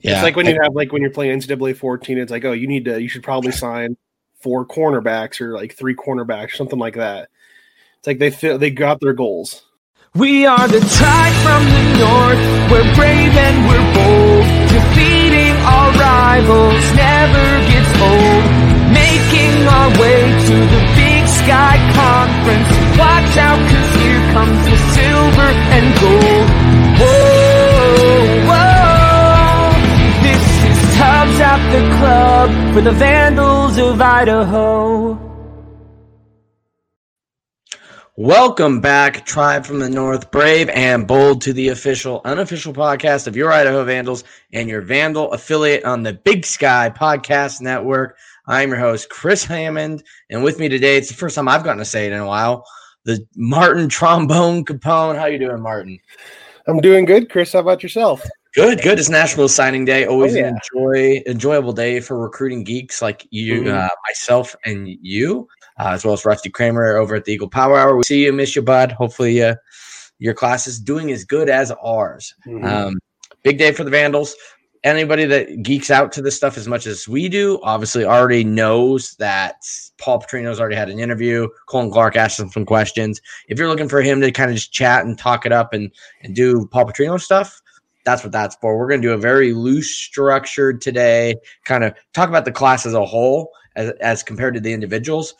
Yeah. 0.00 0.14
It's 0.14 0.22
like 0.22 0.36
when 0.36 0.46
you 0.46 0.58
have 0.62 0.74
like 0.74 0.92
when 0.92 1.02
you're 1.02 1.10
playing 1.10 1.40
NCAA 1.40 1.76
14, 1.76 2.18
it's 2.18 2.30
like, 2.30 2.44
oh, 2.44 2.52
you 2.52 2.66
need 2.66 2.86
to, 2.86 3.00
you 3.00 3.08
should 3.08 3.22
probably 3.22 3.52
sign 3.52 3.96
four 4.40 4.66
cornerbacks 4.66 5.40
or 5.40 5.54
like 5.54 5.76
three 5.76 5.94
cornerbacks, 5.94 6.56
something 6.56 6.78
like 6.78 6.94
that. 6.94 7.28
It's 7.98 8.06
like 8.06 8.18
they 8.18 8.30
feel 8.30 8.58
they 8.58 8.70
got 8.70 9.00
their 9.00 9.12
goals. 9.12 9.62
We 10.14 10.46
are 10.46 10.66
the 10.66 10.80
tide 10.80 11.36
from 11.44 11.62
the 11.70 11.84
north. 12.02 12.42
We're 12.72 12.94
brave 12.96 13.30
and 13.30 13.56
we're 13.68 13.88
bold. 13.94 14.42
Defeating 14.72 15.54
our 15.62 15.92
rivals 15.94 16.82
never 16.98 17.46
gets 17.70 17.92
old. 18.00 18.44
Making 18.90 19.54
our 19.70 19.90
way 20.00 20.18
to 20.50 20.56
the 20.66 20.82
Big 20.98 21.22
Sky 21.30 21.78
Conference. 21.94 22.70
Watch 22.98 23.36
out, 23.38 23.60
cause 23.70 23.90
here 24.02 24.24
comes 24.34 24.58
the 24.66 24.76
silver 24.98 25.50
and 25.76 25.86
gold. 26.02 26.46
Whoa, 26.98 27.29
Tubbs 31.60 31.72
the 31.72 31.96
club 31.98 32.74
for 32.74 32.80
the 32.80 32.92
Vandals 32.92 33.78
of 33.78 34.00
Idaho. 34.00 35.18
Welcome 38.16 38.80
back, 38.80 39.26
Tribe 39.26 39.66
from 39.66 39.78
the 39.78 39.88
North, 39.88 40.30
brave 40.30 40.68
and 40.70 41.06
bold, 41.06 41.42
to 41.42 41.52
the 41.52 41.68
official, 41.68 42.22
unofficial 42.24 42.72
podcast 42.72 43.26
of 43.26 43.36
your 43.36 43.52
Idaho 43.52 43.84
Vandals 43.84 44.24
and 44.52 44.68
your 44.68 44.80
Vandal 44.80 45.32
affiliate 45.32 45.84
on 45.84 46.02
the 46.02 46.14
Big 46.14 46.46
Sky 46.46 46.92
Podcast 46.94 47.60
Network. 47.60 48.16
I'm 48.46 48.70
your 48.70 48.78
host, 48.78 49.10
Chris 49.10 49.44
Hammond, 49.44 50.02
and 50.30 50.42
with 50.42 50.58
me 50.58 50.68
today, 50.68 50.96
it's 50.96 51.08
the 51.08 51.14
first 51.14 51.34
time 51.34 51.48
I've 51.48 51.64
gotten 51.64 51.78
to 51.78 51.84
say 51.84 52.06
it 52.06 52.12
in 52.12 52.20
a 52.20 52.26
while, 52.26 52.64
the 53.04 53.26
Martin 53.36 53.88
Trombone 53.88 54.64
Capone. 54.64 55.16
How 55.16 55.22
are 55.22 55.30
you 55.30 55.38
doing, 55.38 55.60
Martin? 55.60 55.98
I'm 56.66 56.80
doing 56.80 57.04
good, 57.04 57.30
Chris. 57.30 57.52
How 57.52 57.60
about 57.60 57.82
yourself? 57.82 58.22
Good, 58.54 58.82
good. 58.82 58.98
It's 58.98 59.08
National 59.08 59.48
Signing 59.48 59.84
Day. 59.84 60.06
Always 60.06 60.34
Oh, 60.34 60.38
yeah. 60.38 60.48
an 60.48 60.58
enjoy 60.74 61.22
enjoyable 61.26 61.72
day 61.72 62.00
for 62.00 62.18
recruiting 62.18 62.64
geeks 62.64 63.00
like 63.00 63.24
you, 63.30 63.62
Mhm. 63.62 63.72
uh, 63.72 63.88
myself, 64.08 64.56
and 64.64 64.88
you, 65.00 65.46
uh, 65.78 65.90
as 65.90 66.04
well 66.04 66.14
as 66.14 66.24
Rusty 66.24 66.50
Kramer 66.50 66.96
over 66.96 67.14
at 67.14 67.24
the 67.24 67.32
Eagle 67.32 67.48
Power 67.48 67.78
Hour. 67.78 67.96
We 67.96 68.02
see 68.02 68.24
you, 68.24 68.32
miss 68.32 68.56
you, 68.56 68.62
bud. 68.62 68.90
Hopefully, 68.92 69.40
uh, 69.40 69.54
your 70.18 70.34
class 70.34 70.66
is 70.66 70.80
doing 70.80 71.12
as 71.12 71.24
good 71.24 71.48
as 71.48 71.70
ours. 71.84 72.34
Mhm. 72.44 72.64
Um, 72.68 72.94
big 73.44 73.56
day 73.56 73.70
for 73.70 73.84
the 73.84 73.90
Vandals. 73.90 74.34
Anybody 74.82 75.26
that 75.26 75.62
geeks 75.62 75.90
out 75.90 76.10
to 76.12 76.22
this 76.22 76.34
stuff 76.34 76.56
as 76.58 76.66
much 76.66 76.86
as 76.86 77.06
we 77.06 77.28
do, 77.28 77.60
obviously 77.62 78.04
already 78.04 78.42
knows 78.42 79.14
that 79.18 79.56
Paul 79.98 80.20
Petrino's 80.22 80.58
already 80.58 80.74
had 80.74 80.88
an 80.88 80.98
interview. 80.98 81.46
Colin 81.68 81.90
Clark 81.92 82.16
asked 82.16 82.40
him 82.40 82.50
some 82.50 82.64
questions. 82.64 83.20
If 83.48 83.58
you're 83.58 83.68
looking 83.68 83.90
for 83.90 84.00
him 84.02 84.20
to 84.22 84.32
kind 84.32 84.50
of 84.50 84.56
just 84.56 84.72
chat 84.72 85.04
and 85.04 85.16
talk 85.16 85.46
it 85.46 85.52
up 85.52 85.72
and, 85.72 85.92
and 86.24 86.34
do 86.34 86.66
Paul 86.72 86.86
Petrino 86.86 87.20
stuff, 87.20 87.60
that's 88.04 88.22
what 88.22 88.32
that's 88.32 88.56
for. 88.56 88.78
We're 88.78 88.88
going 88.88 89.02
to 89.02 89.08
do 89.08 89.14
a 89.14 89.18
very 89.18 89.52
loose 89.52 89.90
structured 89.90 90.80
today, 90.80 91.34
kind 91.64 91.84
of 91.84 91.94
talk 92.14 92.28
about 92.28 92.44
the 92.44 92.52
class 92.52 92.86
as 92.86 92.94
a 92.94 93.04
whole 93.04 93.50
as, 93.76 93.90
as 94.00 94.22
compared 94.22 94.54
to 94.54 94.60
the 94.60 94.72
individuals. 94.72 95.34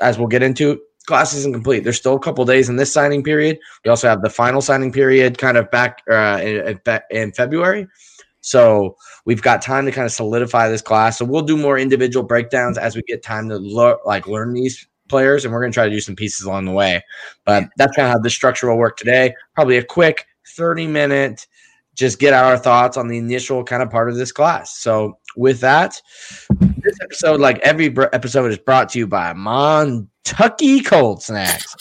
As 0.00 0.18
we'll 0.18 0.28
get 0.28 0.42
into, 0.42 0.80
class 1.06 1.34
isn't 1.34 1.52
complete. 1.52 1.84
There's 1.84 1.98
still 1.98 2.16
a 2.16 2.20
couple 2.20 2.44
days 2.44 2.68
in 2.68 2.76
this 2.76 2.92
signing 2.92 3.22
period. 3.22 3.58
We 3.84 3.90
also 3.90 4.08
have 4.08 4.22
the 4.22 4.30
final 4.30 4.60
signing 4.60 4.92
period 4.92 5.38
kind 5.38 5.56
of 5.56 5.70
back 5.70 6.02
uh, 6.10 6.40
in, 6.42 6.80
in 7.10 7.32
February. 7.32 7.86
So 8.40 8.96
we've 9.24 9.42
got 9.42 9.60
time 9.60 9.86
to 9.86 9.92
kind 9.92 10.06
of 10.06 10.12
solidify 10.12 10.68
this 10.68 10.82
class. 10.82 11.18
So 11.18 11.24
we'll 11.24 11.42
do 11.42 11.56
more 11.56 11.78
individual 11.78 12.24
breakdowns 12.24 12.78
as 12.78 12.94
we 12.94 13.02
get 13.02 13.22
time 13.22 13.48
to 13.48 13.58
lo- 13.58 13.98
like 14.04 14.28
learn 14.28 14.52
these 14.52 14.86
players, 15.08 15.44
and 15.44 15.52
we're 15.52 15.60
going 15.60 15.72
to 15.72 15.74
try 15.74 15.84
to 15.84 15.94
do 15.94 16.00
some 16.00 16.16
pieces 16.16 16.46
along 16.46 16.64
the 16.64 16.72
way. 16.72 17.02
But 17.44 17.64
that's 17.76 17.94
kind 17.96 18.06
of 18.06 18.12
how 18.12 18.18
the 18.18 18.30
structure 18.30 18.68
will 18.68 18.78
work 18.78 18.96
today. 18.96 19.34
Probably 19.54 19.78
a 19.78 19.84
quick 19.84 20.26
30 20.48 20.86
minute, 20.86 21.46
just 21.96 22.18
get 22.18 22.32
our 22.34 22.56
thoughts 22.56 22.96
on 22.96 23.08
the 23.08 23.18
initial 23.18 23.64
kind 23.64 23.82
of 23.82 23.90
part 23.90 24.08
of 24.08 24.16
this 24.16 24.30
class. 24.30 24.78
So 24.78 25.18
with 25.36 25.60
that, 25.60 26.00
this 26.60 26.96
episode, 27.02 27.40
like 27.40 27.58
every 27.60 27.88
br- 27.88 28.04
episode, 28.12 28.50
is 28.50 28.58
brought 28.58 28.90
to 28.90 28.98
you 28.98 29.06
by 29.06 29.32
Montucky 29.32 30.84
Cold 30.84 31.22
Snacks. 31.22 31.74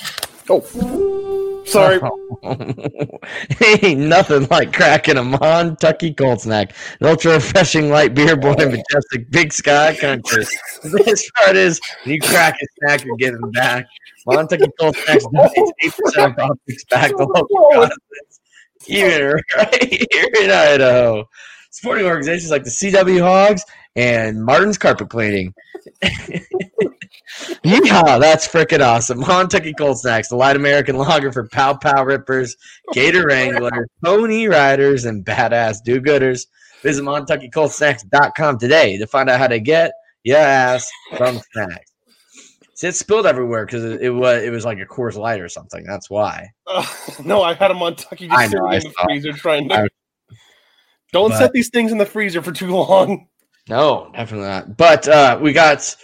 Oh, 0.49 1.63
sorry. 1.65 1.99
Ain't 3.81 3.99
nothing 4.01 4.47
like 4.51 4.73
cracking 4.73 5.17
a 5.17 5.23
Montucky 5.23 6.15
cold 6.15 6.41
snack. 6.41 6.73
An 6.99 7.07
ultra 7.07 7.33
refreshing 7.33 7.89
light 7.89 8.13
beer 8.13 8.35
born 8.35 8.61
in 8.61 8.69
majestic 8.69 9.31
big 9.31 9.51
sky 9.51 9.95
country. 9.95 10.45
The 10.83 11.03
best 11.03 11.31
part 11.35 11.55
is 11.55 11.81
you 12.05 12.19
crack 12.21 12.57
a 12.61 12.65
snack, 12.79 13.03
you're 13.05 13.17
giving 13.17 13.51
back. 13.51 13.87
Montucky 14.27 14.69
cold 14.79 14.95
snacks 14.95 15.25
donates 15.25 15.71
eight 15.83 15.93
percent 15.97 16.39
of 16.39 16.57
back 16.89 17.09
to 17.09 17.23
local 17.23 17.47
causes. 17.73 17.97
Even 18.87 19.39
right 19.57 20.07
here 20.11 20.29
in 20.41 20.51
Idaho. 20.51 21.27
Sporting 21.71 22.05
organizations 22.05 22.51
like 22.51 22.63
the 22.63 22.69
CW 22.69 23.21
Hogs 23.21 23.63
and 23.95 24.43
Martin's 24.43 24.77
Carpet 24.77 25.09
Cleaning. 25.09 25.53
Yeah, 27.63 28.19
that's 28.19 28.47
freaking 28.47 28.85
awesome. 28.85 29.21
Montucky 29.21 29.73
Cold 29.77 29.99
Snacks, 29.99 30.29
the 30.29 30.35
light 30.35 30.55
American 30.55 30.97
lager 30.97 31.31
for 31.31 31.47
pow 31.49 31.73
pow 31.73 32.03
rippers, 32.03 32.55
gator 32.93 33.25
wranglers, 33.27 33.87
pony 34.03 34.47
riders, 34.47 35.05
and 35.05 35.25
badass 35.25 35.83
do 35.83 35.99
gooders. 35.99 36.45
Visit 36.83 37.03
MontuckyColdSnacks.com 37.03 38.59
today 38.59 38.97
to 38.97 39.07
find 39.07 39.29
out 39.29 39.39
how 39.39 39.47
to 39.47 39.59
get 39.59 39.93
your 40.23 40.37
ass 40.37 40.87
some 41.17 41.41
snacks. 41.51 41.91
See, 42.75 42.87
it's 42.87 42.99
spilled 42.99 43.25
everywhere 43.25 43.65
because 43.65 43.83
it, 43.83 44.01
it 44.01 44.09
was 44.11 44.43
it 44.43 44.51
was 44.51 44.65
like 44.65 44.79
a 44.79 44.85
Coors 44.85 45.15
Light 45.15 45.39
or 45.41 45.47
something. 45.49 45.83
That's 45.87 46.09
why. 46.09 46.49
Uh, 46.67 46.85
no, 47.25 47.41
I 47.41 47.53
had 47.53 47.69
them 47.69 47.81
on 47.81 47.95
Tucky 47.95 48.29
I 48.29 48.43
just 48.47 48.53
know, 48.55 48.69
sitting 48.69 48.71
I 48.71 48.75
in 48.75 48.83
the 48.83 48.91
saw. 48.91 49.03
freezer 49.05 49.31
trying 49.33 49.69
to. 49.69 49.75
I- 49.83 49.87
Don't 51.13 51.29
but- 51.31 51.37
set 51.37 51.53
these 51.53 51.69
things 51.69 51.91
in 51.91 51.97
the 51.97 52.05
freezer 52.05 52.41
for 52.41 52.51
too 52.51 52.75
long. 52.75 53.27
No, 53.69 54.11
definitely 54.13 54.47
not. 54.47 54.77
But 54.77 55.07
uh, 55.07 55.39
we 55.41 55.53
got 55.53 55.77
s- 55.77 55.97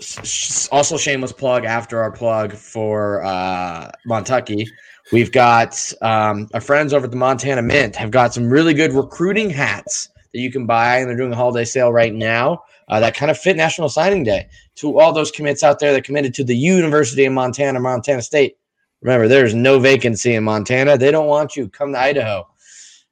s- 0.00 0.68
also 0.72 0.96
shameless 0.96 1.32
plug 1.32 1.64
after 1.64 2.00
our 2.00 2.10
plug 2.12 2.52
for 2.54 3.22
uh, 3.24 3.90
Montucky. 4.08 4.66
We've 5.12 5.32
got 5.32 5.92
um, 6.00 6.48
our 6.54 6.60
friends 6.60 6.94
over 6.94 7.04
at 7.06 7.10
the 7.10 7.16
Montana 7.18 7.60
Mint 7.60 7.96
have 7.96 8.10
got 8.12 8.32
some 8.32 8.48
really 8.48 8.72
good 8.72 8.92
recruiting 8.92 9.50
hats 9.50 10.08
that 10.32 10.38
you 10.40 10.50
can 10.50 10.64
buy, 10.64 10.98
and 10.98 11.08
they're 11.08 11.16
doing 11.16 11.32
a 11.32 11.36
holiday 11.36 11.64
sale 11.64 11.92
right 11.92 12.14
now. 12.14 12.62
Uh, 12.88 13.00
that 13.00 13.14
kind 13.14 13.30
of 13.30 13.38
fit 13.38 13.56
National 13.56 13.88
Signing 13.88 14.24
Day 14.24 14.48
to 14.76 14.98
all 14.98 15.12
those 15.12 15.30
commits 15.30 15.62
out 15.62 15.78
there 15.78 15.92
that 15.92 16.04
committed 16.04 16.34
to 16.34 16.44
the 16.44 16.56
University 16.56 17.24
of 17.24 17.32
Montana, 17.32 17.80
Montana 17.80 18.22
State. 18.22 18.56
Remember, 19.00 19.28
there's 19.28 19.54
no 19.54 19.78
vacancy 19.78 20.34
in 20.34 20.44
Montana. 20.44 20.96
They 20.96 21.10
don't 21.10 21.26
want 21.26 21.56
you. 21.56 21.68
Come 21.68 21.92
to 21.92 21.98
Idaho. 21.98 22.46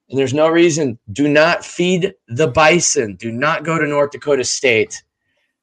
And 0.09 0.19
there's 0.19 0.35
no 0.35 0.49
reason. 0.49 0.99
Do 1.13 1.29
not 1.29 1.65
feed 1.65 2.15
the 2.29 2.49
bison. 2.49 3.17
Do 3.17 3.31
not 3.31 3.65
go 3.65 3.79
to 3.79 3.87
North 3.87 4.11
Dakota 4.11 4.45
State. 4.45 5.03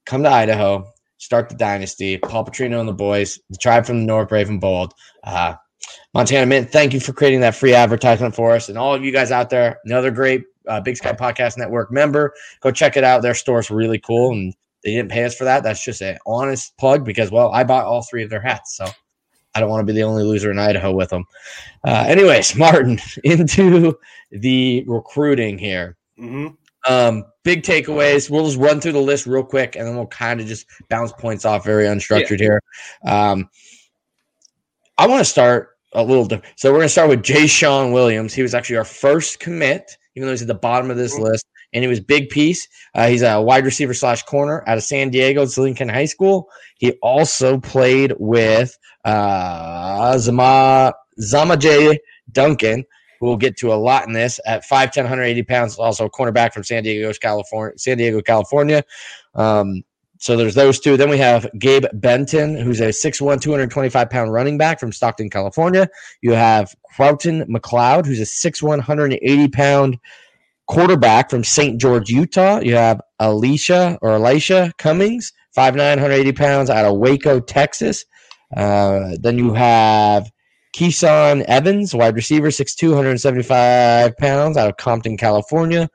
Come 0.06 0.24
to 0.24 0.30
Idaho. 0.30 0.88
Start 1.18 1.50
the 1.50 1.56
dynasty. 1.56 2.18
Paul 2.18 2.46
Petrino 2.46 2.80
and 2.80 2.88
the 2.88 2.94
boys, 2.94 3.40
the 3.50 3.58
tribe 3.58 3.86
from 3.86 4.00
the 4.00 4.06
North, 4.06 4.30
brave 4.30 4.50
and 4.50 4.62
bold. 4.62 4.94
Uh, 5.24 5.56
Montana 6.14 6.46
Mint, 6.46 6.72
thank 6.72 6.94
you 6.94 7.00
for 7.00 7.14
creating 7.14 7.42
that 7.42 7.56
free 7.56 7.74
advertisement 7.74 8.36
for 8.36 8.52
us. 8.52 8.70
And 8.70 8.78
all 8.78 8.94
of 8.94 9.04
you 9.04 9.12
guys 9.12 9.32
out 9.32 9.50
there, 9.50 9.80
another 9.86 10.12
great 10.12 10.44
uh, 10.68 10.82
Big 10.82 10.98
Sky 10.98 11.14
Podcast 11.14 11.58
Network 11.58 11.92
member. 11.92 12.34
Go 12.62 12.72
check 12.72 12.98
it 12.98 13.04
out. 13.04 13.22
Their 13.22 13.36
store's 13.36 13.72
really 13.72 14.00
cool. 14.00 14.32
And 14.32 14.54
they 14.84 14.94
didn't 14.94 15.12
pay 15.12 15.24
us 15.24 15.36
for 15.36 15.44
that. 15.44 15.64
That's 15.64 15.84
just 15.84 16.02
an 16.02 16.18
honest 16.26 16.78
plug 16.78 17.04
because, 17.04 17.32
well, 17.32 17.52
I 17.52 17.64
bought 17.64 17.86
all 17.86 18.04
three 18.04 18.24
of 18.24 18.30
their 18.30 18.42
hats. 18.42 18.78
So 18.78 18.86
I 19.56 19.60
don't 19.60 19.70
want 19.70 19.86
to 19.86 19.92
be 19.92 19.98
the 19.98 20.06
only 20.06 20.24
loser 20.24 20.52
in 20.52 20.60
Idaho 20.60 20.92
with 20.92 21.10
them. 21.10 21.26
Uh, 21.84 22.06
anyways, 22.08 22.56
Martin, 22.58 23.00
into 23.24 23.98
the 24.32 24.84
recruiting 24.88 25.58
here. 25.58 25.98
hmm 26.18 26.48
Um, 26.88 27.26
big 27.44 27.64
takeaways. 27.64 28.30
We'll 28.30 28.46
just 28.46 28.58
run 28.58 28.80
through 28.80 28.92
the 28.94 29.00
list 29.00 29.26
real 29.26 29.44
quick, 29.44 29.76
and 29.76 29.88
then 29.88 29.96
we'll 29.96 30.08
kind 30.08 30.40
of 30.40 30.48
just 30.48 30.68
bounce 30.90 31.12
points 31.12 31.44
off 31.44 31.66
very 31.66 31.86
unstructured 31.86 32.40
here. 32.40 32.62
Um, 33.04 33.50
I 34.98 35.08
want 35.08 35.20
to 35.20 35.26
start 35.26 35.78
a 35.94 36.04
little 36.04 36.26
different. 36.26 36.60
So 36.60 36.70
we're 36.70 36.78
going 36.78 36.86
to 36.86 36.90
start 36.90 37.10
with 37.10 37.24
Jay 37.24 37.48
Sean 37.48 37.92
Williams. 37.92 38.34
He 38.34 38.42
was 38.42 38.54
actually 38.54 38.78
our 38.78 38.84
first 38.86 39.40
commit, 39.40 39.98
even 40.18 40.28
though 40.28 40.32
he's 40.32 40.42
at 40.42 40.48
the 40.48 40.56
bottom 40.56 40.90
of 40.90 40.98
this 40.98 41.18
list, 41.18 41.46
and 41.74 41.84
he 41.84 41.88
was 41.88 42.00
big 42.00 42.30
piece. 42.30 42.68
Uh, 42.96 43.08
he's 43.08 43.22
a 43.22 43.40
wide 43.40 43.66
receiver 43.66 43.94
slash 43.94 44.24
corner 44.24 44.64
out 44.68 44.78
of 44.78 44.84
San 44.84 45.12
Diego, 45.12 45.46
Lincoln 45.58 45.90
High 45.90 46.06
School. 46.06 46.50
He 46.80 46.94
also 47.04 47.60
played 47.60 48.14
with 48.18 48.76
uh, 49.06 50.18
Zama 50.18 50.94
Zama 51.22 51.56
J 51.56 52.00
Duncan 52.32 52.84
who 53.20 53.28
we'll 53.28 53.38
get 53.38 53.58
to 53.58 53.74
a 53.74 53.76
lot 53.76 54.08
in 54.08 54.14
this 54.14 54.40
at 54.46 54.64
5'10, 54.64 54.98
180 54.98 55.44
pounds, 55.44 55.78
also 55.78 56.06
a 56.06 56.10
cornerback 56.10 56.54
from 56.54 56.64
San 56.64 56.84
Diego, 56.84 57.12
California, 57.14 57.78
San 57.78 57.98
Diego, 57.98 58.22
California. 58.22 58.84
Um, 59.34 59.84
so 60.20 60.36
there's 60.36 60.56
those 60.56 60.80
two. 60.80 60.98
Then 60.98 61.10
we 61.10 61.18
have 61.18 61.48
Gabe 61.60 61.86
Benton, 61.94 62.56
who's 62.56 62.80
a 62.80 62.88
6'1, 62.88 63.42
225 63.42 64.10
pound 64.10 64.34
running 64.34 64.58
back 64.58 64.80
from 64.80 64.92
Stockton, 64.92 65.30
California. 65.30 65.88
You 66.22 66.34
have 66.34 66.74
Crowton 66.96 67.46
McLeod, 67.48 68.06
who's 68.06 68.20
a 68.20 68.24
6'1, 68.24 68.64
180 68.64 69.48
pound 69.50 70.00
quarterback 70.68 71.30
from 71.30 71.44
St. 71.44 71.80
George, 71.80 72.10
Utah. 72.10 72.60
You 72.60 72.76
have 72.76 73.02
Alicia 73.20 73.98
or 74.02 74.12
Elisha 74.12 74.74
Cummings, 74.78 75.34
5'9, 75.56 75.78
180 75.78 76.32
pounds 76.34 76.70
out 76.70 76.86
of 76.86 76.98
Waco, 76.98 77.40
Texas. 77.40 78.06
Uh, 78.56 79.16
then 79.20 79.38
you 79.38 79.54
have 79.54 80.32
Keeson 80.76 81.42
Evans, 81.44 81.94
wide 81.94 82.16
receiver, 82.16 82.50
6'2, 82.50 82.90
175 82.90 84.16
pounds 84.18 84.58
out 84.58 84.70
of 84.70 84.78
Compton, 84.78 85.18
California. 85.18 85.90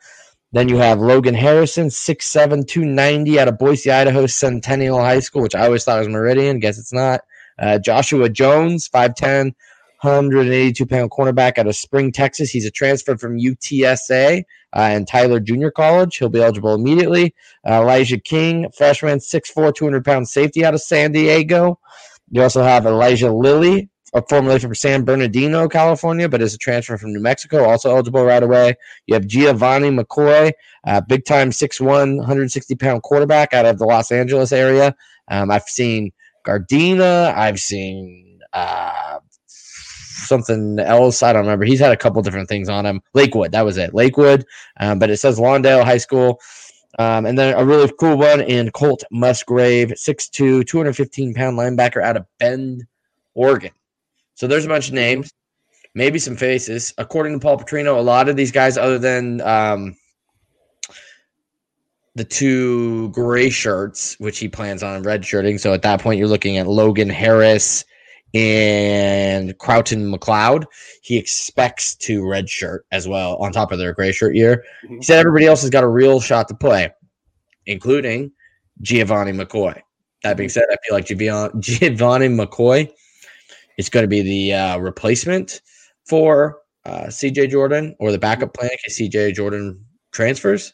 Then 0.53 0.69
you 0.69 0.77
have 0.77 1.01
Logan 1.01 1.35
Harrison, 1.35 1.89
6'7, 1.89 2.67
290 2.67 3.41
out 3.41 3.49
of 3.49 3.59
Boise, 3.59 3.91
Idaho 3.91 4.27
Centennial 4.27 4.99
High 4.99 5.21
School, 5.21 5.43
which 5.43 5.55
I 5.55 5.65
always 5.65 5.85
thought 5.85 5.99
was 5.99 6.09
Meridian. 6.09 6.59
Guess 6.59 6.79
it's 6.79 6.93
not. 6.93 7.23
Uh, 7.59 7.79
Joshua 7.79 8.29
Jones, 8.29 8.89
5'10, 8.89 9.55
182 10.03 10.85
pound 10.85 11.11
cornerback 11.11 11.57
out 11.57 11.67
of 11.67 11.77
Spring, 11.77 12.13
Texas. 12.13 12.51
He's 12.51 12.67
a 12.67 12.71
transfer 12.71 13.17
from 13.17 13.39
UTSA 13.39 14.41
uh, 14.41 14.79
and 14.79 15.09
Tyler 15.09 15.41
Junior 15.41 15.71
College. 15.71 16.17
He'll 16.17 16.29
be 16.29 16.43
eligible 16.43 16.75
immediately. 16.75 17.35
Uh, 17.67 17.83
Elijah 17.83 18.19
King, 18.19 18.69
freshman, 18.77 19.21
6'4, 19.21 19.75
200 19.75 20.05
pound 20.05 20.29
safety 20.29 20.65
out 20.65 20.75
of 20.75 20.83
San 20.83 21.13
Diego. 21.13 21.79
You 22.31 22.43
also 22.43 22.63
have 22.63 22.85
Elijah 22.85 23.33
Lilly, 23.33 23.89
formerly 24.29 24.59
from 24.59 24.75
San 24.75 25.05
Bernardino, 25.05 25.69
California, 25.69 26.29
but 26.29 26.43
is 26.43 26.55
a 26.55 26.59
transfer 26.59 26.99
from 26.99 27.13
New 27.13 27.21
Mexico, 27.21 27.65
also 27.65 27.91
eligible 27.91 28.25
right 28.25 28.43
away. 28.43 28.75
You 29.07 29.15
have 29.15 29.27
Giovanni 29.27 29.91
McCoy, 29.91 30.53
uh, 30.87 31.01
big 31.01 31.25
time 31.25 31.51
6'1, 31.51 32.19
160 32.19 32.75
pound 32.77 33.03
quarterback 33.03 33.55
out 33.55 33.67
of 33.67 33.79
the 33.79 33.87
Los 33.87 34.13
Angeles 34.13 34.53
area. 34.53 34.95
Um, 35.29 35.51
I've 35.51 35.63
seen 35.65 36.13
Gardena, 36.47 37.35
I've 37.35 37.59
seen 37.59 38.41
uh, 38.53 39.19
something 39.47 40.79
else. 40.79 41.23
I 41.23 41.33
don't 41.33 41.43
remember. 41.43 41.65
He's 41.65 41.81
had 41.81 41.93
a 41.93 41.97
couple 41.97 42.21
different 42.23 42.49
things 42.49 42.69
on 42.69 42.85
him. 42.85 43.01
Lakewood, 43.15 43.53
that 43.53 43.65
was 43.65 43.79
it. 43.79 43.95
Lakewood, 43.95 44.45
um, 44.79 44.99
but 44.99 45.11
it 45.11 45.19
says 45.19 45.39
Lawndale 45.39 45.85
High 45.85 45.99
School. 45.99 46.41
Um, 46.99 47.25
and 47.25 47.39
then 47.39 47.55
a 47.55 47.65
really 47.65 47.91
cool 47.99 48.19
one 48.19 48.43
in 48.43 48.71
Colt 48.71 49.03
Musgrave, 49.11 49.93
6'2, 49.93 50.67
215 50.67 51.33
pound 51.33 51.59
linebacker 51.59 52.03
out 52.03 52.19
of 52.19 52.27
Bend, 52.39 52.85
Oregon. 53.35 53.71
So 54.35 54.47
there's 54.47 54.65
a 54.65 54.69
bunch 54.69 54.89
of 54.89 54.95
names, 54.95 55.31
maybe 55.95 56.19
some 56.19 56.37
faces. 56.37 56.95
According 56.99 57.35
to 57.35 57.39
Paul 57.39 57.59
Petrino, 57.59 57.97
a 57.97 58.01
lot 58.01 58.29
of 58.29 58.37
these 58.37 58.53
guys, 58.53 58.77
other 58.77 58.99
than 58.99 59.41
um, 59.43 59.97
the 62.15 62.25
two 62.25 63.11
gray 63.11 63.51
shirts, 63.51 64.17
which 64.19 64.39
he 64.39 64.49
plans 64.49 64.83
on 64.83 65.03
red 65.03 65.25
shirting. 65.25 65.59
So 65.59 65.73
at 65.73 65.83
that 65.83 66.01
point, 66.01 66.19
you're 66.19 66.29
looking 66.29 66.59
at 66.59 66.67
Logan 66.67 67.09
Harris 67.09 67.85
and 68.35 69.57
Crowton 69.59 70.15
McLeod. 70.15 70.65
He 71.03 71.17
expects 71.19 71.95
to 71.97 72.27
red 72.27 72.49
shirt 72.49 72.87
as 72.91 73.07
well 73.07 73.37
on 73.37 73.53
top 73.53 73.73
of 73.73 73.79
their 73.79 73.93
gray 73.93 74.13
shirt 74.13 74.35
year. 74.35 74.65
He 74.89 75.03
said 75.03 75.19
everybody 75.19 75.47
else 75.47 75.61
has 75.63 75.71
got 75.71 75.85
a 75.85 75.89
real 75.89 76.21
shot 76.21 76.49
to 76.49 76.55
play, 76.55 76.91
including 77.67 78.33
Giovanni 78.81 79.33
McCoy. 79.33 79.81
That 80.23 80.37
being 80.37 80.49
said, 80.49 80.65
I 80.71 80.77
feel 80.87 80.95
like 80.95 81.07
Giovanni 81.61 82.29
McCoy 82.29 82.91
it's 83.83 83.91
going 83.91 84.05
to 84.05 84.09
be 84.09 84.23
the 84.23 84.55
uh, 84.55 84.79
replacement 84.79 85.61
for 86.07 86.61
uh, 86.85 87.07
CJ 87.07 87.51
Jordan 87.51 87.97
or 87.99 88.13
the 88.13 88.19
backup 88.19 88.55
plan 88.55 88.71
in 88.71 88.77
case 88.85 89.01
CJ 89.01 89.35
Jordan 89.35 89.85
transfers 90.13 90.73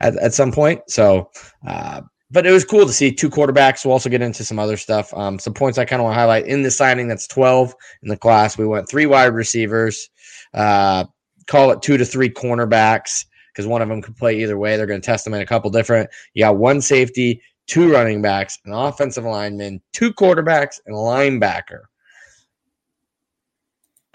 at, 0.00 0.14
at 0.18 0.34
some 0.34 0.52
point. 0.52 0.82
So, 0.88 1.30
uh, 1.66 2.02
but 2.30 2.46
it 2.46 2.52
was 2.52 2.66
cool 2.66 2.84
to 2.84 2.92
see 2.92 3.12
two 3.12 3.30
quarterbacks. 3.30 3.84
We'll 3.84 3.92
also 3.92 4.10
get 4.10 4.20
into 4.20 4.44
some 4.44 4.58
other 4.58 4.76
stuff. 4.76 5.12
Um, 5.14 5.38
some 5.38 5.54
points 5.54 5.78
I 5.78 5.86
kind 5.86 6.00
of 6.00 6.04
want 6.04 6.14
to 6.14 6.20
highlight 6.20 6.46
in 6.46 6.62
the 6.62 6.70
signing 6.70 7.08
that's 7.08 7.26
12 7.26 7.74
in 8.02 8.10
the 8.10 8.16
class. 8.16 8.58
We 8.58 8.66
went 8.66 8.88
three 8.88 9.06
wide 9.06 9.32
receivers, 9.32 10.10
uh, 10.52 11.06
call 11.46 11.70
it 11.70 11.80
two 11.80 11.96
to 11.96 12.04
three 12.04 12.28
cornerbacks 12.28 13.24
because 13.52 13.66
one 13.66 13.80
of 13.80 13.88
them 13.88 14.02
could 14.02 14.16
play 14.16 14.38
either 14.42 14.58
way. 14.58 14.76
They're 14.76 14.86
going 14.86 15.00
to 15.00 15.06
test 15.06 15.24
them 15.24 15.32
in 15.32 15.40
a 15.40 15.46
couple 15.46 15.70
different. 15.70 16.10
You 16.34 16.44
got 16.44 16.58
one 16.58 16.82
safety, 16.82 17.40
two 17.66 17.90
running 17.90 18.20
backs, 18.20 18.58
an 18.66 18.74
offensive 18.74 19.24
lineman, 19.24 19.80
two 19.92 20.12
quarterbacks, 20.12 20.78
and 20.84 20.94
a 20.94 20.98
linebacker 20.98 21.84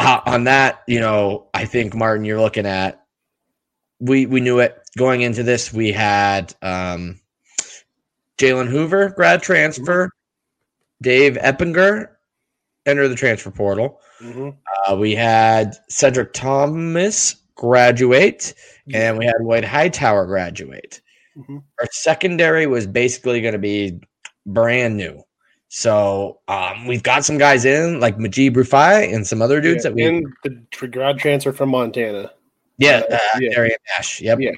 uh, 0.06 0.22
on 0.26 0.44
that, 0.46 0.84
you 0.88 1.00
know, 1.00 1.48
I 1.54 1.66
think 1.66 1.96
Martin, 1.96 2.26
you're 2.26 2.40
looking 2.40 2.66
at 2.66 3.06
we 4.00 4.26
we 4.26 4.42
knew 4.42 4.60
it 4.60 4.78
going 4.98 5.22
into 5.22 5.44
this. 5.44 5.74
We 5.74 5.92
had 5.92 6.54
um, 6.62 7.20
Jalen 8.38 8.70
Hoover 8.70 9.10
grad 9.10 9.42
transfer, 9.42 10.10
Dave 11.02 11.36
Eppinger 11.36 12.10
enter 12.86 13.08
the 13.08 13.16
transfer 13.16 13.52
portal. 13.52 14.00
Mm-hmm. 14.22 14.50
Uh, 14.88 14.96
we 14.96 15.16
had 15.16 15.76
Cedric 15.90 16.34
Thomas 16.34 17.36
graduate, 17.56 18.54
yeah. 18.86 19.10
and 19.10 19.18
we 19.18 19.26
had 19.26 19.36
White 19.40 19.66
Hightower 19.66 20.26
graduate. 20.26 21.02
Mm-hmm. 21.38 21.58
Our 21.80 21.88
secondary 21.92 22.68
was 22.68 22.88
basically 22.88 23.42
going 23.42 23.54
to 23.54 23.60
be 23.60 24.00
brand 24.46 24.98
new. 24.98 25.22
So 25.76 26.40
um, 26.48 26.88
we've 26.88 27.04
got 27.04 27.26
some 27.26 27.38
guys 27.38 27.66
in 27.66 28.00
like 28.00 28.18
Majid 28.18 28.54
Rufai 28.54 29.14
and 29.14 29.28
some 29.28 29.42
other 29.42 29.60
dudes 29.60 29.84
yeah, 29.84 29.90
that 29.90 29.96
we 29.96 30.06
and 30.06 30.34
the 30.42 30.88
grad 30.88 31.20
transfer 31.20 31.52
from 31.52 31.68
Montana. 31.68 32.32
Yeah, 32.78 33.02
uh, 33.12 33.18
yeah. 33.42 33.50
Darian 33.54 33.78
Nash. 33.90 34.22
Yep. 34.22 34.40
Yeah. 34.40 34.52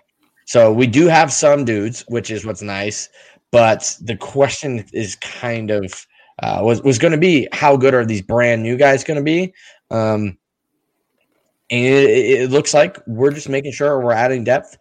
So 0.45 0.71
we 0.71 0.85
do 0.85 1.07
have 1.07 1.33
some 1.33 1.65
dudes, 1.65 2.05
which 2.07 2.29
is 2.29 2.45
what's 2.45 2.61
nice. 2.61 3.09
But 3.49 3.97
the 3.99 4.15
question 4.15 4.85
is 4.93 5.15
kind 5.15 5.71
of 5.71 6.05
uh, 6.43 6.59
was 6.61 6.83
was 6.83 6.99
going 6.99 7.13
to 7.13 7.17
be 7.17 7.47
how 7.51 7.77
good 7.77 7.95
are 7.95 8.05
these 8.05 8.21
brand 8.21 8.61
new 8.61 8.77
guys 8.77 9.03
going 9.03 9.17
to 9.17 9.23
be? 9.23 9.55
Um, 9.89 10.37
and 11.71 11.83
it, 11.83 12.41
it, 12.41 12.51
looks 12.51 12.75
like 12.75 12.99
we're 13.07 13.31
just 13.31 13.49
making 13.49 13.71
sure 13.71 13.99
we're 13.99 14.11
adding 14.11 14.43
depth. 14.43 14.77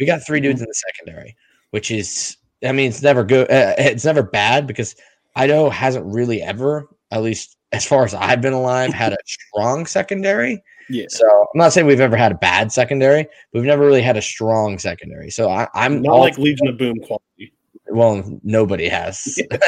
We 0.00 0.06
got 0.06 0.26
three 0.26 0.40
dudes 0.40 0.60
in 0.60 0.66
the 0.66 0.74
secondary, 0.74 1.36
which 1.70 1.92
is 1.92 2.38
I 2.64 2.72
mean 2.72 2.88
it's 2.88 3.02
never 3.02 3.22
good. 3.22 3.48
Uh, 3.48 3.76
it's 3.78 4.04
never 4.04 4.24
bad 4.24 4.66
because 4.66 4.96
Idaho 5.36 5.70
hasn't 5.70 6.04
really 6.06 6.42
ever, 6.42 6.88
at 7.10 7.22
least 7.22 7.56
as 7.72 7.84
far 7.84 8.04
as 8.04 8.14
I've 8.14 8.40
been 8.40 8.54
alive, 8.54 8.92
had 8.92 9.12
a 9.12 9.18
strong 9.26 9.86
secondary. 9.86 10.62
Yeah. 10.88 11.06
So 11.08 11.26
I'm 11.26 11.58
not 11.58 11.72
saying 11.72 11.86
we've 11.86 12.00
ever 12.00 12.16
had 12.16 12.32
a 12.32 12.36
bad 12.36 12.72
secondary. 12.72 13.26
We've 13.52 13.64
never 13.64 13.84
really 13.84 14.02
had 14.02 14.16
a 14.16 14.22
strong 14.22 14.78
secondary. 14.78 15.30
So 15.30 15.48
I, 15.48 15.68
am 15.74 16.02
not 16.02 16.16
like 16.16 16.38
Legion 16.38 16.68
of 16.68 16.78
Boom 16.78 16.98
quality. 17.00 17.52
Well, 17.88 18.40
nobody 18.42 18.88
has. 18.88 19.22
the 19.50 19.58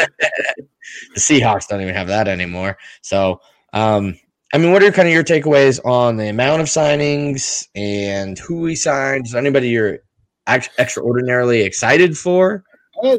Seahawks 1.16 1.68
don't 1.68 1.82
even 1.82 1.94
have 1.94 2.08
that 2.08 2.28
anymore. 2.28 2.78
So, 3.02 3.40
um, 3.72 4.18
I 4.54 4.58
mean, 4.58 4.72
what 4.72 4.82
are 4.82 4.90
kind 4.90 5.08
of 5.08 5.12
your 5.12 5.24
takeaways 5.24 5.84
on 5.84 6.16
the 6.16 6.28
amount 6.28 6.62
of 6.62 6.68
signings 6.68 7.68
and 7.74 8.38
who 8.38 8.60
we 8.60 8.74
signed? 8.74 9.26
Is 9.26 9.34
anybody 9.34 9.68
you're 9.68 9.98
ex- 10.46 10.70
extraordinarily 10.78 11.62
excited 11.62 12.16
for? 12.16 12.64
Uh, 13.02 13.18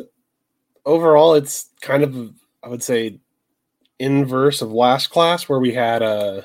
overall, 0.85 1.35
it's 1.35 1.69
kind 1.81 2.03
of 2.03 2.33
I 2.63 2.67
would 2.67 2.83
say 2.83 3.19
inverse 3.99 4.61
of 4.61 4.71
last 4.71 5.07
class 5.07 5.47
where 5.49 5.59
we 5.59 5.73
had 5.73 6.01
a 6.01 6.05
uh, 6.05 6.41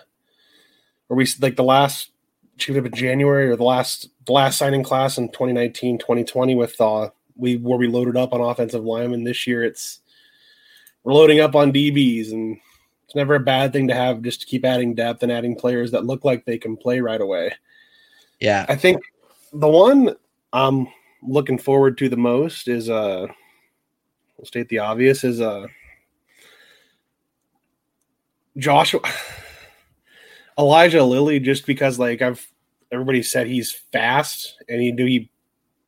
where 1.07 1.17
we 1.17 1.27
like 1.41 1.57
the 1.57 1.65
last 1.65 2.11
should 2.57 2.75
have 2.75 2.85
been 2.85 2.95
January 2.95 3.49
or 3.49 3.57
the 3.57 3.65
last 3.65 4.09
the 4.27 4.33
last 4.33 4.59
signing 4.59 4.83
class 4.83 5.19
in 5.19 5.29
2019 5.29 5.99
2020 5.99 6.55
with 6.55 6.81
uh 6.81 7.11
we 7.37 7.57
where 7.57 7.79
we 7.79 7.89
loaded 7.89 8.17
up 8.17 8.33
on 8.33 8.41
offensive 8.41 8.85
linemen 8.85 9.25
this 9.25 9.47
year 9.47 9.65
it's 9.65 10.01
we're 11.03 11.13
loading 11.13 11.41
up 11.41 11.55
on 11.55 11.73
DBs 11.73 12.33
and 12.33 12.59
it's 13.05 13.15
never 13.15 13.35
a 13.35 13.41
bad 13.41 13.73
thing 13.73 13.89
to 13.89 13.95
have 13.95 14.23
just 14.23 14.41
to 14.41 14.47
keep 14.47 14.65
adding 14.65 14.95
depth 14.95 15.23
and 15.23 15.31
adding 15.31 15.55
players 15.55 15.91
that 15.91 16.07
look 16.07 16.25
like 16.25 16.45
they 16.45 16.59
can 16.59 16.77
play 16.77 17.01
right 17.01 17.21
away. 17.21 17.55
Yeah. 18.41 18.65
I 18.69 18.75
think 18.75 19.03
the 19.53 19.69
one 19.69 20.17
I'm 20.53 20.89
looking 21.23 21.59
forward 21.59 21.99
to 21.99 22.09
the 22.09 22.17
most 22.17 22.69
is 22.69 22.89
uh 22.89 23.27
we'll 24.37 24.47
state 24.47 24.69
the 24.69 24.79
obvious 24.79 25.25
is 25.25 25.41
uh 25.41 25.67
Joshua 28.57 29.01
Elijah 30.59 31.03
Lilly 31.03 31.41
just 31.41 31.67
because 31.67 31.99
like 31.99 32.23
I've 32.23 32.47
everybody 32.93 33.23
said 33.23 33.47
he's 33.47 33.73
fast 33.93 34.63
and 34.69 34.81
he 34.81 34.93
knew 34.93 35.07
he 35.07 35.31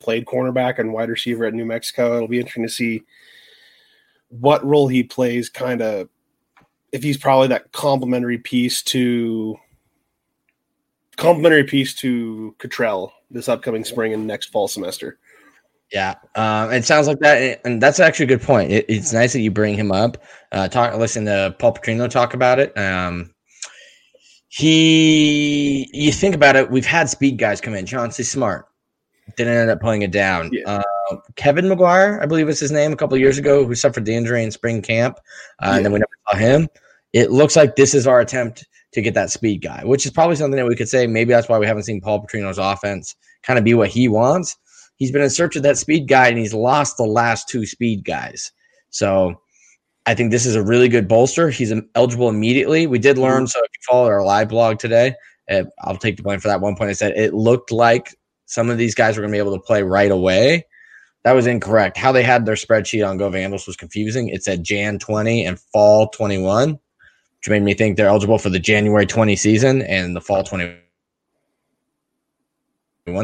played 0.01 0.27
cornerback 0.27 0.79
and 0.79 0.93
wide 0.93 1.09
receiver 1.09 1.45
at 1.45 1.55
New 1.55 1.65
Mexico. 1.65 2.17
It'll 2.17 2.29
be 2.29 2.39
interesting 2.39 2.65
to 2.65 2.69
see 2.69 3.03
what 4.29 4.65
role 4.65 4.89
he 4.89 5.03
plays 5.03 5.49
kind 5.49 5.81
of 5.81 6.09
if 6.93 7.03
he's 7.03 7.17
probably 7.17 7.49
that 7.49 7.73
complementary 7.73 8.39
piece 8.39 8.83
to 8.83 9.57
complementary 11.17 11.65
piece 11.65 11.95
to 11.95 12.55
Cutrell 12.59 13.11
this 13.31 13.49
upcoming 13.49 13.85
spring 13.85 14.13
and 14.13 14.27
next 14.27 14.47
fall 14.47 14.69
semester. 14.69 15.19
Yeah, 15.93 16.14
um, 16.35 16.73
it 16.73 16.85
sounds 16.85 17.07
like 17.07 17.21
that, 17.21 17.61
and 17.64 17.81
that's 17.81 18.00
actually 18.00 18.25
a 18.25 18.28
good 18.28 18.43
point. 18.43 18.73
It, 18.73 18.87
it's 18.88 19.12
nice 19.12 19.33
that 19.35 19.40
you 19.40 19.52
bring 19.52 19.75
him 19.75 19.93
up. 19.93 20.19
Uh, 20.50 20.66
talk, 20.66 20.97
listen 20.97 21.25
to 21.26 21.55
Paul 21.59 21.75
Petrino 21.75 22.11
talk 22.11 22.35
about 22.35 22.59
it. 22.59 22.76
Um, 22.76 23.33
he, 24.49 25.88
you 25.93 26.11
think 26.11 26.35
about 26.35 26.57
it, 26.57 26.71
we've 26.71 26.87
had 26.87 27.09
speed 27.09 27.38
guys 27.38 27.61
come 27.61 27.75
in. 27.75 27.87
Chauncey 27.87 28.25
Smart 28.25 28.66
didn't 29.37 29.55
end 29.55 29.71
up 29.71 29.81
pulling 29.81 30.02
it 30.02 30.11
down. 30.11 30.50
Yeah. 30.52 30.81
Uh, 31.11 31.16
Kevin 31.37 31.66
McGuire, 31.66 32.21
I 32.21 32.26
believe 32.26 32.47
was 32.47 32.59
his 32.59 32.73
name, 32.73 32.93
a 32.93 32.97
couple 32.97 33.16
years 33.16 33.38
ago, 33.38 33.64
who 33.64 33.75
suffered 33.75 34.05
the 34.05 34.14
injury 34.14 34.43
in 34.43 34.50
spring 34.50 34.83
camp, 34.83 35.19
uh, 35.62 35.69
yeah. 35.69 35.76
and 35.76 35.85
then 35.85 35.93
we 35.93 36.00
never 36.00 36.19
saw 36.28 36.37
him. 36.37 36.69
It 37.12 37.31
looks 37.31 37.55
like 37.55 37.76
this 37.76 37.95
is 37.95 38.09
our 38.09 38.21
attempt 38.21 38.66
to 38.93 39.02
get 39.02 39.14
that 39.14 39.31
speed 39.31 39.62
guy, 39.62 39.83
which 39.85 40.05
is 40.05 40.11
probably 40.11 40.37
something 40.37 40.57
that 40.57 40.66
we 40.66 40.75
could 40.75 40.88
say. 40.88 41.07
Maybe 41.07 41.33
that's 41.33 41.49
why 41.49 41.59
we 41.59 41.66
haven't 41.66 41.85
seen 41.85 42.00
Paul 42.00 42.26
Petrino's 42.26 42.59
offense 42.59 43.14
kind 43.43 43.59
of 43.59 43.64
be 43.64 43.75
what 43.75 43.88
he 43.88 44.09
wants 44.09 44.57
he's 44.97 45.12
been 45.12 45.23
in 45.23 45.31
search 45.31 45.57
of 45.57 45.62
that 45.62 45.79
speed 45.79 46.09
guy 46.09 46.29
and 46.29 46.38
he's 46.38 46.55
lost 46.55 46.97
the 46.97 47.05
last 47.05 47.49
two 47.49 47.65
speed 47.67 48.05
guys. 48.05 48.53
So 48.91 49.41
I 50.07 50.15
think 50.15 50.31
this 50.31 50.47
is 50.47 50.55
a 50.55 50.62
really 50.62 50.88
good 50.88 51.09
bolster. 51.09 51.50
He's 51.50 51.73
eligible 51.95 52.29
immediately. 52.29 52.87
We 52.87 52.99
did 52.99 53.19
learn. 53.19 53.45
Mm-hmm. 53.45 53.47
So 53.47 53.59
if 53.61 53.71
you 53.73 53.81
follow 53.88 54.07
our 54.09 54.25
live 54.25 54.49
blog 54.49 54.79
today, 54.79 55.15
uh, 55.50 55.65
I'll 55.81 55.97
take 55.97 56.17
the 56.17 56.23
blame 56.23 56.41
for 56.41 56.49
that 56.49 56.61
one 56.61 56.76
point. 56.76 56.91
I 56.91 56.95
said 56.95 57.12
it 57.17 57.35
looked 57.35 57.73
like 57.73 58.15
some 58.47 58.71
of 58.71 58.79
these 58.79 58.95
guys 58.95 59.17
were 59.17 59.23
going 59.23 59.33
to 59.33 59.37
be 59.37 59.41
able 59.41 59.57
to 59.57 59.62
play 59.62 59.83
right 59.83 60.11
away. 60.11 60.67
That 61.25 61.33
was 61.33 61.47
incorrect. 61.49 61.97
How 61.97 62.12
they 62.12 62.23
had 62.23 62.47
their 62.47 62.55
spreadsheet 62.55 63.07
on 63.07 63.17
Go 63.17 63.29
Vandals 63.29 63.67
was 63.67 63.76
confusing. 63.76 64.29
It 64.29 64.45
said 64.45 64.62
Jan 64.62 65.00
20 65.00 65.45
and 65.45 65.59
fall 65.59 66.09
21, 66.09 66.71
which 66.71 67.49
made 67.49 67.62
me 67.65 67.75
think 67.75 67.97
they're 67.97 68.07
eligible 68.07 68.38
for 68.38 68.49
the 68.49 68.61
January 68.61 69.07
20 69.07 69.35
season 69.35 69.83
and 69.83 70.15
the 70.15 70.21
fall 70.21 70.45
21 70.45 70.79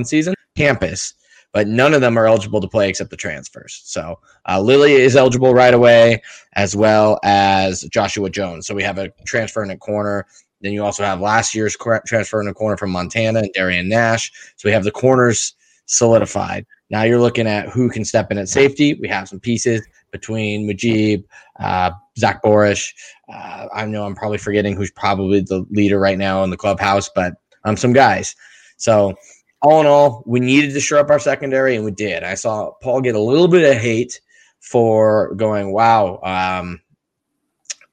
season 0.05 0.35
campus, 0.57 1.15
but 1.53 1.69
none 1.69 1.95
of 1.95 2.01
them 2.01 2.19
are 2.19 2.27
eligible 2.27 2.61
to 2.61 2.69
play 2.69 2.89
except 2.89 3.11
the 3.11 3.17
transfers. 3.17 3.83
So 3.85 4.19
uh, 4.49 4.61
Lily 4.61 4.93
is 4.93 5.17
eligible 5.17 5.55
right 5.55 5.75
away, 5.75 6.23
as 6.55 6.75
well 6.75 7.21
as 7.23 7.83
Joshua 7.83 8.31
Jones. 8.31 8.67
So 8.67 8.75
we 8.75 8.83
have 8.83 8.99
a 8.99 9.11
transfer 9.27 9.63
in 9.63 9.71
a 9.71 9.77
corner. 9.77 10.27
Then 10.63 10.73
you 10.73 10.85
also 10.85 11.05
have 11.05 11.21
last 11.21 11.55
year's 11.55 11.77
transfer 12.07 12.41
in 12.41 12.49
a 12.49 12.55
corner 12.55 12.77
from 12.77 12.91
Montana 12.91 13.41
and 13.41 13.53
Darian 13.53 13.89
Nash. 13.89 14.33
So 14.57 14.69
we 14.69 14.73
have 14.73 14.85
the 14.85 14.91
corners 14.91 15.55
solidified. 15.87 16.67
Now 16.91 17.03
you're 17.03 17.21
looking 17.21 17.47
at 17.47 17.69
who 17.69 17.91
can 17.91 18.05
step 18.05 18.31
in 18.31 18.39
at 18.39 18.49
safety. 18.49 18.95
We 18.95 19.09
have 19.09 19.29
some 19.29 19.41
pieces 19.41 19.83
between 20.11 20.69
Mujib, 20.69 21.25
uh, 21.59 21.91
Zach 22.19 22.43
Borish. 22.43 22.93
Uh, 23.33 23.67
I 23.75 23.87
know 23.87 24.05
I'm 24.05 24.15
probably 24.15 24.39
forgetting 24.39 24.77
who's 24.77 24.91
probably 24.91 25.41
the 25.41 25.67
leader 25.71 25.99
right 25.99 26.19
now 26.19 26.45
in 26.45 26.51
the 26.51 26.57
clubhouse, 26.57 27.11
but 27.15 27.35
um, 27.65 27.77
some 27.77 27.93
guys. 27.93 28.37
So 28.77 29.15
all 29.63 29.81
in 29.81 29.87
all, 29.87 30.23
we 30.27 30.41
needed 30.41 30.73
to 30.75 30.81
shore 30.81 30.99
up 30.99 31.11
our 31.11 31.19
secondary, 31.19 31.77
and 31.77 31.85
we 31.85 31.93
did. 31.93 32.25
I 32.25 32.35
saw 32.35 32.73
Paul 32.83 33.01
get 33.01 33.15
a 33.15 33.21
little 33.21 33.49
bit 33.49 33.71
of 33.71 33.81
hate 33.81 34.21
for 34.61 35.35
going, 35.35 35.73
"Wow, 35.73 36.21
um, 36.23 36.81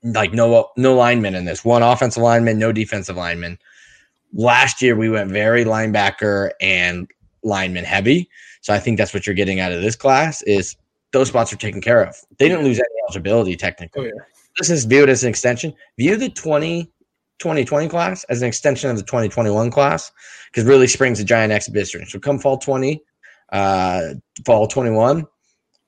like 0.03 0.33
no 0.33 0.71
no 0.77 0.95
linemen 0.95 1.35
in 1.35 1.45
this. 1.45 1.63
One 1.63 1.83
offensive 1.83 2.23
lineman, 2.23 2.57
no 2.57 2.71
defensive 2.71 3.17
lineman." 3.17 3.59
Last 4.33 4.81
year, 4.81 4.95
we 4.95 5.09
went 5.09 5.31
very 5.31 5.63
linebacker 5.63 6.51
and 6.61 7.07
lineman 7.43 7.83
heavy, 7.83 8.29
so 8.61 8.73
I 8.73 8.79
think 8.79 8.97
that's 8.97 9.13
what 9.13 9.25
you're 9.25 9.35
getting 9.35 9.59
out 9.59 9.71
of 9.71 9.81
this 9.81 9.95
class 9.95 10.41
is 10.43 10.75
those 11.11 11.29
spots 11.29 11.51
are 11.53 11.57
taken 11.57 11.81
care 11.81 12.03
of. 12.03 12.15
They 12.38 12.47
didn't 12.47 12.63
lose 12.63 12.77
any 12.77 12.88
eligibility 13.07 13.55
technically. 13.55 14.11
Oh, 14.11 14.13
yeah. 14.15 14.23
This 14.57 14.69
is 14.69 14.85
viewed 14.85 15.09
as 15.09 15.23
an 15.23 15.29
extension. 15.29 15.73
View 15.97 16.17
the 16.17 16.29
20 16.29 16.91
2020 17.39 17.88
class 17.88 18.24
as 18.25 18.41
an 18.41 18.48
extension 18.48 18.89
of 18.89 18.98
the 18.98 19.03
2021 19.03 19.72
class 19.72 20.12
because 20.51 20.65
really 20.65 20.88
spring's 20.88 21.19
a 21.19 21.24
giant 21.24 21.51
exhibition. 21.51 22.05
So 22.05 22.19
come 22.19 22.39
fall 22.39 22.58
20, 22.58 23.01
uh, 23.51 24.01
fall 24.46 24.67
21, 24.67 25.25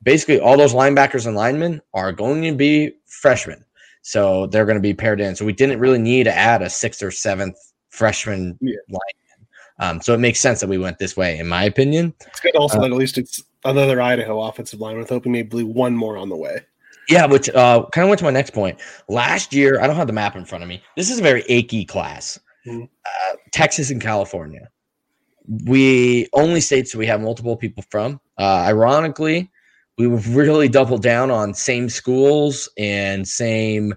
basically 0.04 0.40
all 0.40 0.58
those 0.58 0.74
linebackers 0.74 1.26
and 1.28 1.36
linemen 1.36 1.82
are 1.94 2.12
going 2.12 2.42
to 2.44 2.54
be 2.54 2.94
freshmen. 3.06 3.64
So 4.02 4.48
they're 4.48 4.66
going 4.66 4.78
to 4.78 4.82
be 4.82 4.94
paired 4.94 5.22
in. 5.22 5.36
So 5.36 5.46
we 5.46 5.54
didn't 5.54 5.80
really 5.80 6.00
need 6.00 6.24
to 6.24 6.36
add 6.36 6.62
a 6.62 6.70
sixth 6.70 7.04
or 7.04 7.12
seventh 7.12 7.58
freshman 7.90 8.58
yeah. 8.62 8.78
lineman. 8.88 9.48
Um, 9.80 10.02
so 10.02 10.14
it 10.14 10.20
makes 10.20 10.40
sense 10.40 10.60
that 10.60 10.70
we 10.70 10.78
went 10.78 11.00
this 11.00 11.18
way, 11.18 11.38
in 11.38 11.48
my 11.48 11.64
opinion. 11.64 12.14
It's 12.28 12.40
good 12.40 12.56
also 12.56 12.78
uh, 12.78 12.82
that 12.82 12.92
at 12.92 12.98
least 12.98 13.18
it's 13.18 13.44
another 13.66 14.02
Idaho 14.02 14.42
offensive 14.42 14.80
line 14.80 14.98
with 14.98 15.10
hoping 15.10 15.32
maybe 15.32 15.64
one 15.64 15.96
more 15.96 16.18
on 16.18 16.30
the 16.30 16.36
way. 16.36 16.62
Yeah, 17.10 17.26
which 17.26 17.50
uh, 17.50 17.86
kind 17.92 18.04
of 18.04 18.10
went 18.10 18.20
to 18.20 18.26
my 18.26 18.32
next 18.32 18.52
point. 18.52 18.80
Last 19.10 19.54
year, 19.54 19.82
I 19.82 19.88
don't 19.88 19.96
have 19.96 20.08
the 20.08 20.14
map 20.14 20.36
in 20.36 20.46
front 20.46 20.64
of 20.64 20.70
me. 20.70 20.82
This 20.96 21.10
is 21.10 21.20
a 21.20 21.24
very 21.24 21.44
achy 21.50 21.86
class. 21.86 22.40
Mm-hmm. 22.66 22.84
Uh, 22.84 23.36
Texas 23.52 23.90
and 23.90 24.02
California. 24.02 24.70
We 25.66 26.28
only 26.34 26.62
states 26.62 26.96
we 26.96 27.08
have 27.08 27.22
multiple 27.22 27.58
people 27.58 27.84
from. 27.90 28.22
Uh, 28.38 28.64
ironically, 28.68 29.50
we 29.98 30.08
really 30.08 30.70
doubled 30.70 31.02
down 31.02 31.32
on 31.32 31.54
same 31.54 31.90
schools 31.90 32.70
and 32.78 33.28
same 33.28 33.94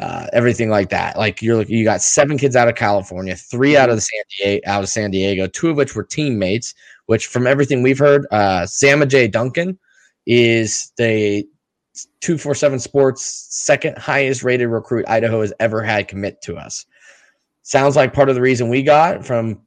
uh, 0.00 0.28
everything 0.32 0.70
like 0.70 0.90
that. 0.90 1.16
Like 1.16 1.42
you're 1.42 1.62
you 1.62 1.84
got 1.84 2.02
seven 2.02 2.38
kids 2.38 2.54
out 2.54 2.68
of 2.68 2.76
California, 2.76 3.34
three 3.34 3.76
out 3.76 3.90
of 3.90 3.96
the 3.96 4.02
San 4.02 4.22
Diego, 4.38 4.60
out 4.66 4.82
of 4.82 4.88
San 4.88 5.10
Diego, 5.10 5.46
two 5.48 5.70
of 5.70 5.76
which 5.76 5.94
were 5.94 6.04
teammates. 6.04 6.74
Which, 7.06 7.26
from 7.26 7.46
everything 7.46 7.82
we've 7.82 7.98
heard, 7.98 8.26
uh, 8.30 8.66
Sama 8.66 9.06
J. 9.06 9.28
Duncan 9.28 9.78
is 10.26 10.92
the 10.98 11.42
247 12.20 12.78
Sports 12.78 13.46
second 13.50 13.98
highest 13.98 14.42
rated 14.42 14.68
recruit 14.68 15.04
Idaho 15.08 15.40
has 15.40 15.52
ever 15.60 15.82
had 15.82 16.08
commit 16.08 16.40
to 16.42 16.56
us. 16.56 16.86
Sounds 17.62 17.96
like 17.96 18.12
part 18.12 18.28
of 18.28 18.34
the 18.34 18.40
reason 18.40 18.68
we 18.68 18.82
got 18.82 19.24
from 19.24 19.60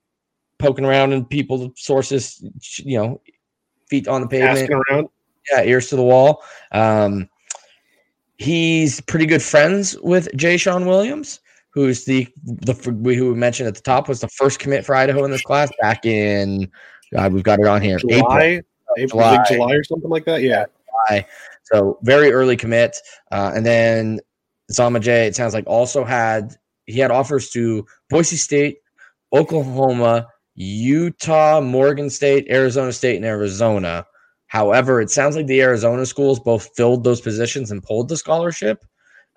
poking 0.57 0.85
around 0.85 1.13
in 1.13 1.25
people 1.25 1.71
sources, 1.75 2.43
you 2.77 2.97
know, 2.97 3.21
feet 3.87 4.07
on 4.07 4.21
the 4.21 4.27
pavement. 4.27 4.59
Asking 4.59 4.83
around. 4.89 5.09
Yeah, 5.51 5.63
ears 5.63 5.89
to 5.89 5.95
the 5.95 6.03
wall. 6.03 6.43
Um, 6.71 7.27
he's 8.37 9.01
pretty 9.01 9.25
good 9.25 9.41
friends 9.41 9.97
with 10.01 10.29
Jay 10.35 10.57
Sean 10.57 10.85
Williams, 10.85 11.39
who's 11.71 12.05
the 12.05 12.27
the 12.45 12.73
who 13.15 13.33
we 13.33 13.35
mentioned 13.35 13.67
at 13.67 13.75
the 13.75 13.81
top 13.81 14.07
was 14.07 14.19
the 14.19 14.27
first 14.27 14.59
commit 14.59 14.85
for 14.85 14.95
Idaho 14.95 15.23
in 15.23 15.31
this 15.31 15.41
class 15.41 15.71
back 15.81 16.05
in 16.05 16.71
we've 17.29 17.43
got 17.43 17.59
it 17.59 17.67
on 17.67 17.81
here. 17.81 17.97
July, 17.97 18.17
April, 18.17 18.61
April 18.97 19.21
July. 19.21 19.45
July 19.47 19.73
or 19.73 19.83
something 19.83 20.09
like 20.09 20.25
that. 20.25 20.41
Yeah. 20.41 20.65
July. 21.09 21.25
So 21.63 21.99
very 22.03 22.31
early 22.31 22.57
commit. 22.57 22.97
Uh, 23.31 23.51
and 23.55 23.65
then 23.65 24.19
Zama 24.71 24.99
J, 24.99 25.27
it 25.27 25.35
sounds 25.35 25.53
like 25.53 25.65
also 25.67 26.03
had 26.03 26.55
he 26.85 26.99
had 26.99 27.11
offers 27.11 27.49
to 27.51 27.85
Boise 28.09 28.35
State, 28.35 28.77
Oklahoma, 29.33 30.27
Utah, 30.55 31.61
Morgan 31.61 32.09
State, 32.09 32.47
Arizona 32.49 32.91
State, 32.91 33.15
and 33.17 33.25
Arizona. 33.25 34.05
However, 34.47 34.99
it 34.99 35.09
sounds 35.09 35.35
like 35.35 35.47
the 35.47 35.61
Arizona 35.61 36.05
schools 36.05 36.39
both 36.39 36.69
filled 36.75 37.03
those 37.03 37.21
positions 37.21 37.71
and 37.71 37.83
pulled 37.83 38.09
the 38.09 38.17
scholarship. 38.17 38.83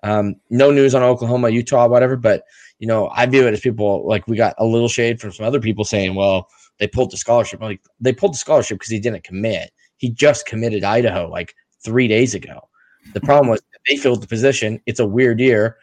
Um, 0.03 0.35
no 0.49 0.71
news 0.71 0.93
on 0.93 1.03
Oklahoma, 1.03 1.49
Utah, 1.49 1.87
whatever. 1.87 2.17
But 2.17 2.43
you 2.79 2.87
know, 2.87 3.09
I 3.15 3.25
view 3.25 3.47
it 3.47 3.53
as 3.53 3.61
people 3.61 4.05
like 4.07 4.27
we 4.27 4.35
got 4.35 4.55
a 4.57 4.65
little 4.65 4.89
shade 4.89 5.21
from 5.21 5.31
some 5.31 5.45
other 5.45 5.59
people 5.61 5.85
saying, 5.85 6.15
"Well, 6.15 6.49
they 6.79 6.87
pulled 6.87 7.11
the 7.11 7.17
scholarship." 7.17 7.61
Like 7.61 7.81
they 7.99 8.13
pulled 8.13 8.33
the 8.33 8.37
scholarship 8.37 8.77
because 8.77 8.91
he 8.91 8.99
didn't 8.99 9.23
commit. 9.23 9.71
He 9.97 10.09
just 10.09 10.45
committed 10.45 10.83
Idaho. 10.83 11.29
Like 11.29 11.55
three 11.85 12.07
days 12.07 12.33
ago. 12.33 12.67
The 13.13 13.21
problem 13.21 13.49
was 13.49 13.61
they 13.87 13.97
filled 13.97 14.23
the 14.23 14.27
position. 14.27 14.81
It's 14.85 14.99
a 14.99 15.05
weird 15.05 15.39
year. 15.39 15.77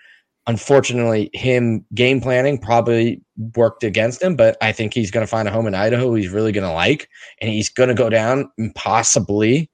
Unfortunately, 0.49 1.31
him 1.33 1.85
game 1.95 2.21
planning 2.21 2.59
probably 2.59 3.23
worked 3.55 3.85
against 3.85 4.21
him, 4.21 4.35
but 4.35 4.57
I 4.61 4.73
think 4.73 4.93
he's 4.93 5.13
going 5.13 5.25
to 5.25 5.31
find 5.31 5.47
a 5.47 5.53
home 5.53 5.69
in 5.69 5.75
Idaho 5.75 6.15
he's 6.15 6.31
really 6.31 6.51
going 6.51 6.67
to 6.67 6.73
like, 6.73 7.09
and 7.41 7.49
he's 7.49 7.69
going 7.69 7.89
to 7.89 7.95
go 7.95 8.11
down 8.11 8.51
possibly 8.75 9.71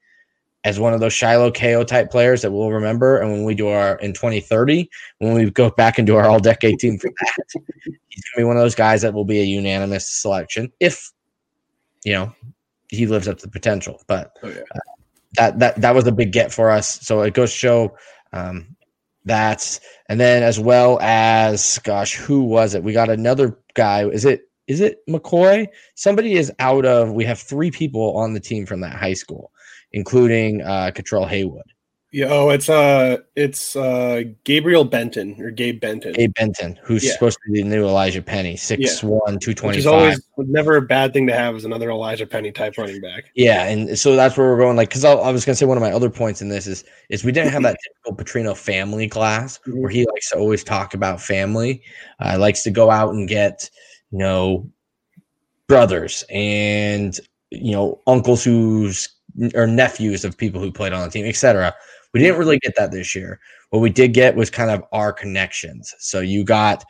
as 0.64 0.78
one 0.78 0.92
of 0.92 1.00
those 1.00 1.14
Shiloh 1.14 1.50
Keo 1.50 1.85
type 1.85 2.11
players 2.11 2.42
that 2.42 2.50
we'll 2.52 2.70
remember. 2.70 3.18
And 3.18 3.30
when 3.30 3.44
we 3.44 3.54
do 3.54 3.68
our 3.68 3.97
in 4.00 4.12
2030, 4.12 4.90
when 5.18 5.35
we 5.35 5.50
go 5.50 5.70
back 5.70 5.97
do 6.06 6.16
our 6.16 6.26
all 6.26 6.38
decade 6.38 6.78
team 6.78 6.99
for 6.99 7.08
that, 7.08 7.35
he's 8.08 8.25
going 8.25 8.35
to 8.35 8.38
be 8.38 8.44
one 8.44 8.56
of 8.56 8.62
those 8.62 8.75
guys 8.75 9.00
that 9.02 9.14
will 9.14 9.25
be 9.25 9.40
a 9.40 9.44
unanimous 9.44 10.06
selection 10.06 10.70
if, 10.80 11.11
you 12.04 12.12
know, 12.12 12.35
he 12.88 13.06
lives 13.06 13.28
up 13.28 13.38
to 13.38 13.47
the 13.47 13.52
potential. 13.52 14.02
But 14.06 14.32
oh, 14.42 14.49
yeah. 14.49 14.61
uh, 14.75 14.78
that 15.32 15.58
that 15.58 15.80
that 15.80 15.94
was 15.94 16.06
a 16.06 16.12
big 16.12 16.32
get 16.32 16.52
for 16.52 16.70
us. 16.70 17.00
So 17.02 17.23
it 17.23 17.35
goes 17.35 17.52
show 17.52 17.97
um, 18.32 18.76
that, 19.25 19.78
and 20.08 20.18
then 20.18 20.42
as 20.42 20.58
well 20.58 20.99
as 21.00 21.78
gosh, 21.85 22.14
who 22.14 22.42
was 22.44 22.75
it? 22.75 22.82
We 22.82 22.92
got 22.92 23.11
another 23.11 23.58
guy. 23.75 24.08
Is 24.08 24.25
it 24.25 24.42
is 24.66 24.80
it 24.80 24.99
McCoy? 25.08 25.66
Somebody 25.94 26.35
is 26.35 26.52
out 26.58 26.85
of. 26.85 27.12
We 27.12 27.25
have 27.25 27.38
three 27.38 27.70
people 27.70 28.16
on 28.16 28.35
the 28.35 28.40
team 28.40 28.66
from 28.66 28.80
that 28.80 28.94
high 28.94 29.14
school, 29.14 29.52
including 29.92 30.62
uh, 30.62 30.90
Cutrell 30.94 31.28
Haywood. 31.28 31.73
Yeah. 32.10 32.28
Oh, 32.30 32.48
it's 32.48 32.70
uh, 32.70 33.18
it's 33.36 33.76
uh, 33.76 34.22
Gabriel 34.44 34.84
Benton 34.84 35.36
or 35.40 35.50
Gabe 35.50 35.78
Benton. 35.78 36.14
Gabe 36.14 36.32
Benton, 36.34 36.78
who's 36.82 37.04
yeah. 37.04 37.12
supposed 37.12 37.38
to 37.44 37.52
be 37.52 37.62
the 37.62 37.68
new 37.68 37.84
Elijhaa 37.84 38.24
Penny, 38.24 38.56
six 38.56 39.02
yeah. 39.02 39.36
two 39.40 39.52
twenty 39.52 39.56
five. 39.56 39.64
Which 39.64 39.78
is 39.78 39.86
always 39.86 40.20
never 40.38 40.76
a 40.76 40.82
bad 40.82 41.12
thing 41.12 41.26
to 41.26 41.34
have 41.34 41.54
as 41.54 41.66
another 41.66 41.88
Elijhaa 41.88 42.28
Penny 42.28 42.50
type 42.50 42.78
running 42.78 43.02
back. 43.02 43.24
Yeah, 43.34 43.68
and 43.68 43.98
so 43.98 44.16
that's 44.16 44.38
where 44.38 44.48
we're 44.48 44.58
going. 44.58 44.76
Like, 44.76 44.88
because 44.88 45.04
I, 45.04 45.12
I, 45.12 45.30
was 45.30 45.44
gonna 45.44 45.56
say 45.56 45.66
one 45.66 45.76
of 45.76 45.82
my 45.82 45.92
other 45.92 46.08
points 46.08 46.40
in 46.40 46.48
this 46.48 46.66
is 46.66 46.82
is 47.10 47.24
we 47.24 47.32
didn't 47.32 47.52
have 47.52 47.62
that 47.62 47.76
typical 47.84 48.24
Petrino 48.24 48.56
family 48.56 49.06
class 49.06 49.58
mm-hmm. 49.58 49.78
where 49.78 49.90
he 49.90 50.06
likes 50.06 50.30
to 50.30 50.38
always 50.38 50.64
talk 50.64 50.94
about 50.94 51.20
family. 51.20 51.82
Uh, 52.20 52.38
likes 52.38 52.62
to 52.62 52.70
go 52.70 52.90
out 52.90 53.12
and 53.12 53.28
get 53.28 53.68
you 54.10 54.18
know 54.18 54.70
brothers 55.66 56.24
and 56.30 57.20
you 57.50 57.72
know 57.72 58.00
uncles 58.06 58.42
who's 58.42 59.10
or 59.54 59.66
nephews 59.66 60.24
of 60.24 60.36
people 60.36 60.60
who 60.60 60.72
played 60.72 60.92
on 60.92 61.04
the 61.04 61.10
team, 61.10 61.26
etc. 61.26 61.74
We 62.18 62.25
didn't 62.25 62.38
really 62.38 62.58
get 62.58 62.75
that 62.76 62.90
this 62.90 63.14
year. 63.14 63.40
What 63.70 63.80
we 63.80 63.90
did 63.90 64.12
get 64.12 64.37
was 64.37 64.50
kind 64.50 64.70
of 64.70 64.84
our 64.92 65.12
connections. 65.12 65.94
So 65.98 66.20
you 66.20 66.44
got 66.44 66.84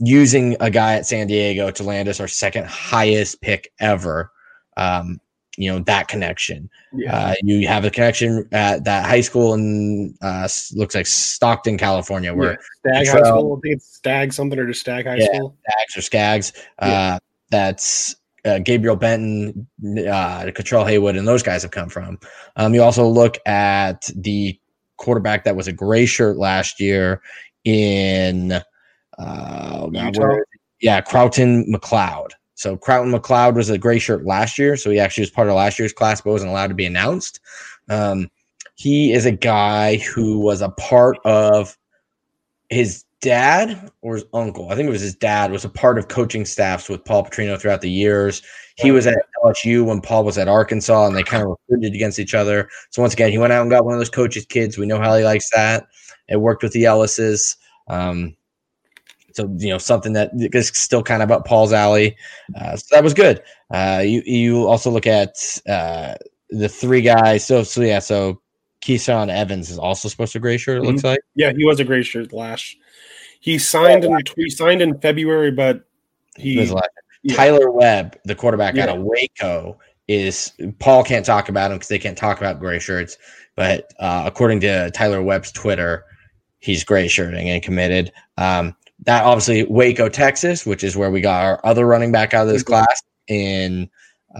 using 0.00 0.56
a 0.60 0.70
guy 0.70 0.94
at 0.94 1.06
San 1.06 1.26
Diego 1.26 1.70
to 1.70 1.82
land 1.82 2.08
us 2.08 2.20
our 2.20 2.28
second 2.28 2.66
highest 2.66 3.40
pick 3.40 3.72
ever. 3.80 4.30
Um, 4.76 5.20
you 5.56 5.70
know 5.70 5.78
that 5.80 6.08
connection. 6.08 6.68
Yeah. 6.92 7.16
Uh, 7.16 7.34
you 7.42 7.68
have 7.68 7.84
a 7.84 7.90
connection 7.90 8.48
at 8.52 8.84
that 8.84 9.06
high 9.06 9.20
school 9.20 9.54
in 9.54 10.16
uh, 10.20 10.48
looks 10.74 10.94
like 10.94 11.06
Stockton, 11.06 11.78
California, 11.78 12.34
where 12.34 12.58
yeah. 12.84 13.02
Stagg 13.02 13.08
High 13.08 13.28
School. 13.28 13.56
I 13.56 13.60
think 13.60 13.76
it's 13.76 13.96
Stagg 13.96 14.32
something 14.32 14.58
or 14.58 14.66
just 14.66 14.80
Stagg 14.80 15.06
High 15.06 15.16
yeah, 15.16 15.26
School. 15.26 15.56
Stags 15.68 15.96
or 15.96 16.10
Skags. 16.10 16.52
Uh, 16.80 16.86
yeah. 16.86 17.18
That's 17.50 18.16
uh, 18.44 18.58
Gabriel 18.58 18.96
Benton, 18.96 19.66
uh, 19.82 20.42
Cutrell 20.46 20.86
Haywood, 20.86 21.16
and 21.16 21.26
those 21.26 21.42
guys 21.42 21.62
have 21.62 21.70
come 21.70 21.88
from. 21.88 22.18
Um, 22.56 22.74
you 22.74 22.82
also 22.82 23.06
look 23.06 23.38
at 23.46 24.10
the 24.16 24.58
quarterback 25.04 25.44
that 25.44 25.56
was 25.56 25.68
a 25.68 25.72
gray 25.72 26.06
shirt 26.06 26.36
last 26.36 26.80
year 26.80 27.22
in, 27.64 28.52
uh, 29.18 29.88
yeah, 30.80 31.00
Crowton 31.00 31.68
McLeod. 31.68 32.30
So 32.54 32.76
Crowton 32.76 33.14
McLeod 33.14 33.54
was 33.54 33.70
a 33.70 33.78
gray 33.78 33.98
shirt 33.98 34.24
last 34.24 34.58
year, 34.58 34.76
so 34.76 34.90
he 34.90 34.98
actually 34.98 35.22
was 35.22 35.30
part 35.30 35.48
of 35.48 35.54
last 35.54 35.78
year's 35.78 35.92
class, 35.92 36.20
but 36.20 36.30
wasn't 36.30 36.50
allowed 36.50 36.68
to 36.68 36.74
be 36.74 36.86
announced. 36.86 37.40
Um, 37.88 38.30
he 38.74 39.12
is 39.12 39.26
a 39.26 39.32
guy 39.32 39.96
who 39.96 40.40
was 40.40 40.60
a 40.60 40.70
part 40.70 41.18
of 41.24 41.76
his 42.70 43.04
dad 43.24 43.90
or 44.02 44.16
his 44.16 44.24
uncle. 44.34 44.70
I 44.70 44.76
think 44.76 44.86
it 44.86 44.92
was 44.92 45.00
his 45.00 45.16
dad 45.16 45.50
was 45.50 45.64
a 45.64 45.70
part 45.70 45.98
of 45.98 46.08
coaching 46.08 46.44
staffs 46.44 46.90
with 46.90 47.04
Paul 47.04 47.24
Petrino 47.24 47.58
throughout 47.58 47.80
the 47.80 47.90
years. 47.90 48.42
He 48.76 48.90
was 48.90 49.06
at 49.06 49.16
LSU 49.42 49.86
when 49.86 50.02
Paul 50.02 50.24
was 50.24 50.36
at 50.36 50.46
Arkansas, 50.46 51.06
and 51.06 51.16
they 51.16 51.22
kind 51.22 51.42
of 51.42 51.48
recruited 51.48 51.94
against 51.94 52.18
each 52.18 52.34
other. 52.34 52.68
So 52.90 53.00
once 53.00 53.14
again, 53.14 53.30
he 53.30 53.38
went 53.38 53.52
out 53.52 53.62
and 53.62 53.70
got 53.70 53.84
one 53.84 53.94
of 53.94 54.00
those 54.00 54.10
coaches' 54.10 54.44
kids. 54.44 54.76
We 54.76 54.86
know 54.86 54.98
how 54.98 55.16
he 55.16 55.24
likes 55.24 55.48
that. 55.54 55.86
It 56.28 56.36
worked 56.36 56.62
with 56.62 56.72
the 56.72 56.84
Ellisses. 56.84 57.56
Um, 57.88 58.36
so 59.32 59.48
you 59.58 59.70
know 59.70 59.78
something 59.78 60.12
that 60.12 60.30
is 60.34 60.68
still 60.68 61.02
kind 61.02 61.22
of 61.22 61.30
up 61.30 61.46
Paul's 61.46 61.72
alley. 61.72 62.16
Uh, 62.60 62.76
so 62.76 62.94
that 62.94 63.02
was 63.02 63.14
good. 63.14 63.42
Uh, 63.72 64.02
you 64.04 64.22
you 64.26 64.66
also 64.66 64.90
look 64.90 65.06
at 65.06 65.34
uh, 65.66 66.14
the 66.50 66.68
three 66.68 67.00
guys. 67.00 67.46
So 67.46 67.62
so 67.62 67.80
yeah. 67.80 68.00
So 68.00 68.42
Keyshawn 68.84 69.30
Evans 69.30 69.70
is 69.70 69.78
also 69.78 70.08
supposed 70.08 70.32
to 70.34 70.40
gray 70.40 70.58
shirt. 70.58 70.78
It 70.78 70.86
looks 70.86 71.04
like. 71.04 71.20
Yeah, 71.34 71.52
he 71.56 71.64
was 71.64 71.80
a 71.80 71.84
gray 71.84 72.02
shirt 72.02 72.32
last. 72.32 72.76
He 73.44 73.58
signed 73.58 74.04
in 74.04 74.16
he 74.36 74.48
signed 74.48 74.80
in 74.80 74.98
February, 75.00 75.50
but 75.50 75.84
It 76.38 76.58
was 76.58 76.68
he 76.70 76.74
last- 76.74 76.88
yeah. 77.22 77.36
Tyler 77.36 77.70
Webb, 77.70 78.18
the 78.24 78.34
quarterback 78.34 78.78
out 78.78 78.88
of 78.88 79.02
Waco, 79.02 79.78
is 80.08 80.52
Paul 80.78 81.04
can't 81.04 81.26
talk 81.26 81.50
about 81.50 81.70
him 81.70 81.76
because 81.76 81.88
they 81.88 81.98
can't 81.98 82.16
talk 82.16 82.38
about 82.38 82.58
gray 82.58 82.78
shirts. 82.78 83.18
But 83.54 83.92
uh, 84.00 84.22
according 84.24 84.60
to 84.60 84.90
Tyler 84.92 85.20
Webb's 85.22 85.52
Twitter, 85.52 86.04
he's 86.60 86.84
gray 86.84 87.06
shirting 87.06 87.50
and 87.50 87.62
committed. 87.62 88.12
Um, 88.38 88.74
that 89.04 89.24
obviously 89.24 89.64
Waco, 89.64 90.08
Texas, 90.08 90.64
which 90.64 90.82
is 90.82 90.96
where 90.96 91.10
we 91.10 91.20
got 91.20 91.44
our 91.44 91.60
other 91.64 91.86
running 91.86 92.12
back 92.12 92.32
out 92.32 92.46
of 92.46 92.52
this 92.52 92.62
Mhm. 92.62 92.66
class. 92.66 93.02
In 93.28 93.90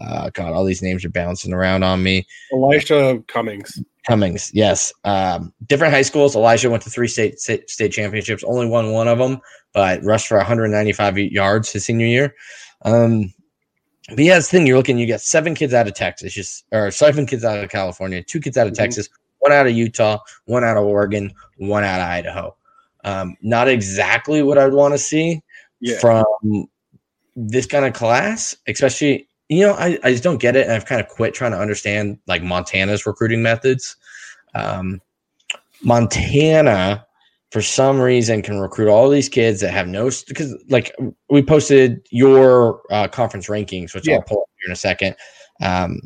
uh, 0.01 0.31
God, 0.33 0.53
all 0.55 0.65
these 0.65 0.83
names 0.83 1.05
are 1.05 1.11
bouncing 1.11 1.53
around 1.53 1.83
on 1.83 2.03
me. 2.03 2.27
Elisha 2.55 3.23
Cummings. 3.29 3.83
Cummings, 4.07 4.51
yes. 4.55 4.93
Um, 5.05 5.53
different 5.67 5.95
high 5.95 6.03
schools. 6.03 6.37
Elijah 6.37 6.69
went 6.71 6.83
to 6.83 6.91
three 6.91 7.09
state, 7.09 7.41
state 7.41 7.71
state 7.71 7.93
championships. 7.93 8.45
Only 8.45 8.67
won 8.67 8.93
one 8.93 9.09
of 9.09 9.19
them, 9.19 9.41
but 9.73 10.03
rushed 10.05 10.29
for 10.29 10.37
195 10.37 11.19
yards 11.19 11.73
his 11.73 11.87
senior 11.87 12.07
year. 12.07 12.35
Um, 12.83 13.33
but 14.11 14.19
yeah, 14.19 14.35
this 14.35 14.51
thing 14.51 14.67
you're 14.67 14.77
looking. 14.77 14.99
You 14.99 15.07
got 15.07 15.23
seven 15.23 15.55
kids 15.55 15.73
out 15.73 15.89
of 15.89 15.95
Texas, 15.95 16.35
just 16.35 16.65
or 16.73 16.91
seven 16.91 17.25
kids 17.25 17.45
out 17.45 17.63
of 17.63 17.71
California, 17.71 18.23
two 18.23 18.41
kids 18.41 18.59
out 18.59 18.67
of 18.67 18.75
Mhm. 18.75 18.79
Texas, 18.79 19.09
one 19.39 19.53
out 19.53 19.67
of 19.67 19.73
Utah, 19.73 20.19
one 20.45 20.65
out 20.65 20.77
of 20.77 20.85
Oregon, 20.85 21.33
one 21.57 21.85
out 21.85 22.01
of 22.01 22.07
Idaho. 22.09 22.55
Um, 23.05 23.37
not 23.41 23.69
exactly 23.69 24.43
what 24.43 24.59
I'd 24.59 24.75
want 24.75 24.93
to 24.93 24.99
see 24.99 25.43
Yeah. 25.81 25.99
from 25.99 26.25
this 27.37 27.65
kind 27.67 27.87
of 27.87 27.95
class, 27.95 28.55
especially 28.69 29.29
you 29.49 29.61
know, 29.67 29.75
I, 29.75 29.99
I 30.03 30.11
just 30.13 30.23
don't 30.25 30.39
get 30.41 30.57
it, 30.57 30.65
and 30.65 30.73
I've 30.73 30.87
kind 30.87 31.01
of 31.01 31.09
quit 31.09 31.35
trying 31.35 31.53
to 31.53 31.59
understand 31.59 32.19
like 32.27 32.43
Montana's 32.43 33.07
recruiting 33.07 33.43
methods. 33.43 33.97
Um, 34.55 35.01
Montana, 35.83 37.07
for 37.51 37.61
some 37.63 38.01
reason, 38.01 38.43
can 38.43 38.59
recruit 38.61 38.89
all 38.89 39.09
these 39.09 39.29
kids 39.29 39.61
that 39.61 39.71
have 39.73 39.87
no 39.87 40.11
because 40.27 40.55
like 40.71 40.95
we 41.29 41.43
posted 41.43 42.07
your 42.11 42.81
uh, 42.91 43.09
conference 43.09 43.49
rankings, 43.49 43.95
which 43.95 44.09
Yeah. 44.09 44.17
I'll 44.17 44.23
pull 44.23 44.39
up 44.43 44.49
here 44.61 44.69
in 44.69 44.73
a 44.73 44.77
second. 44.77 45.17
Um, 45.61 46.01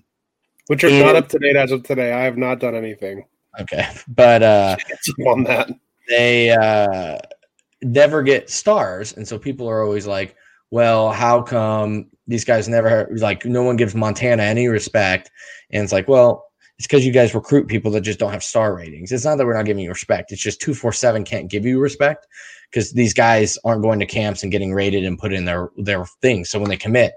Which 0.66 0.85
are 0.85 0.88
And- 0.88 1.00
not 1.00 1.16
up 1.16 1.28
to 1.28 1.38
date 1.38 1.57
as 1.57 1.71
of 1.71 1.83
today. 1.85 2.12
I 2.12 2.25
have 2.25 2.37
not 2.37 2.61
done 2.61 2.75
anything 2.75 3.25
okay, 3.61 3.87
but 4.09 4.42
uh, 4.42 4.76
on 5.26 5.45
that. 5.45 5.71
they 6.09 6.50
uh, 6.50 7.18
never 7.83 8.23
get 8.23 8.50
stars, 8.50 9.12
and 9.16 9.26
so 9.26 9.38
people 9.38 9.68
are 9.68 9.83
always 9.83 10.07
like, 10.07 10.35
"Well, 10.70 11.10
how 11.10 11.42
come 11.42 12.06
these 12.26 12.44
guys 12.44 12.68
never 12.68 13.08
like 13.16 13.44
no 13.44 13.62
one 13.62 13.76
gives 13.76 13.94
Montana 13.94 14.42
any 14.42 14.68
respect?" 14.68 15.30
And 15.70 15.82
it's 15.82 15.92
like, 15.92 16.08
well, 16.08 16.44
it's 16.78 16.87
because 16.87 17.04
you 17.04 17.12
guys 17.12 17.34
recruit 17.34 17.66
people 17.66 17.90
that 17.92 18.02
just 18.02 18.18
don't 18.18 18.32
have 18.32 18.44
star 18.44 18.75
ratings. 18.75 19.10
It's 19.10 19.25
not 19.25 19.37
that 19.37 19.46
we're 19.46 19.56
not 19.56 19.66
giving 19.66 19.82
you 19.82 19.90
respect; 19.90 20.32
it's 20.32 20.43
just 20.43 20.60
two 20.60 20.75
four 20.75 20.93
seven 20.93 21.25
can't 21.25 21.50
give 21.50 21.64
you 21.64 21.80
respect 21.80 22.26
because 22.71 22.93
these 22.93 23.14
guys 23.14 23.58
aren't 23.64 23.82
going 23.82 23.99
to 23.99 24.06
camps 24.06 24.43
and 24.43 24.52
getting 24.52 24.73
rated 24.73 25.04
and 25.04 25.19
put 25.19 25.32
in 25.32 25.45
their 25.45 25.71
their 25.76 26.04
things. 26.23 26.50
So 26.50 26.58
when 26.58 26.71
they 26.71 26.76
commit, 26.76 27.14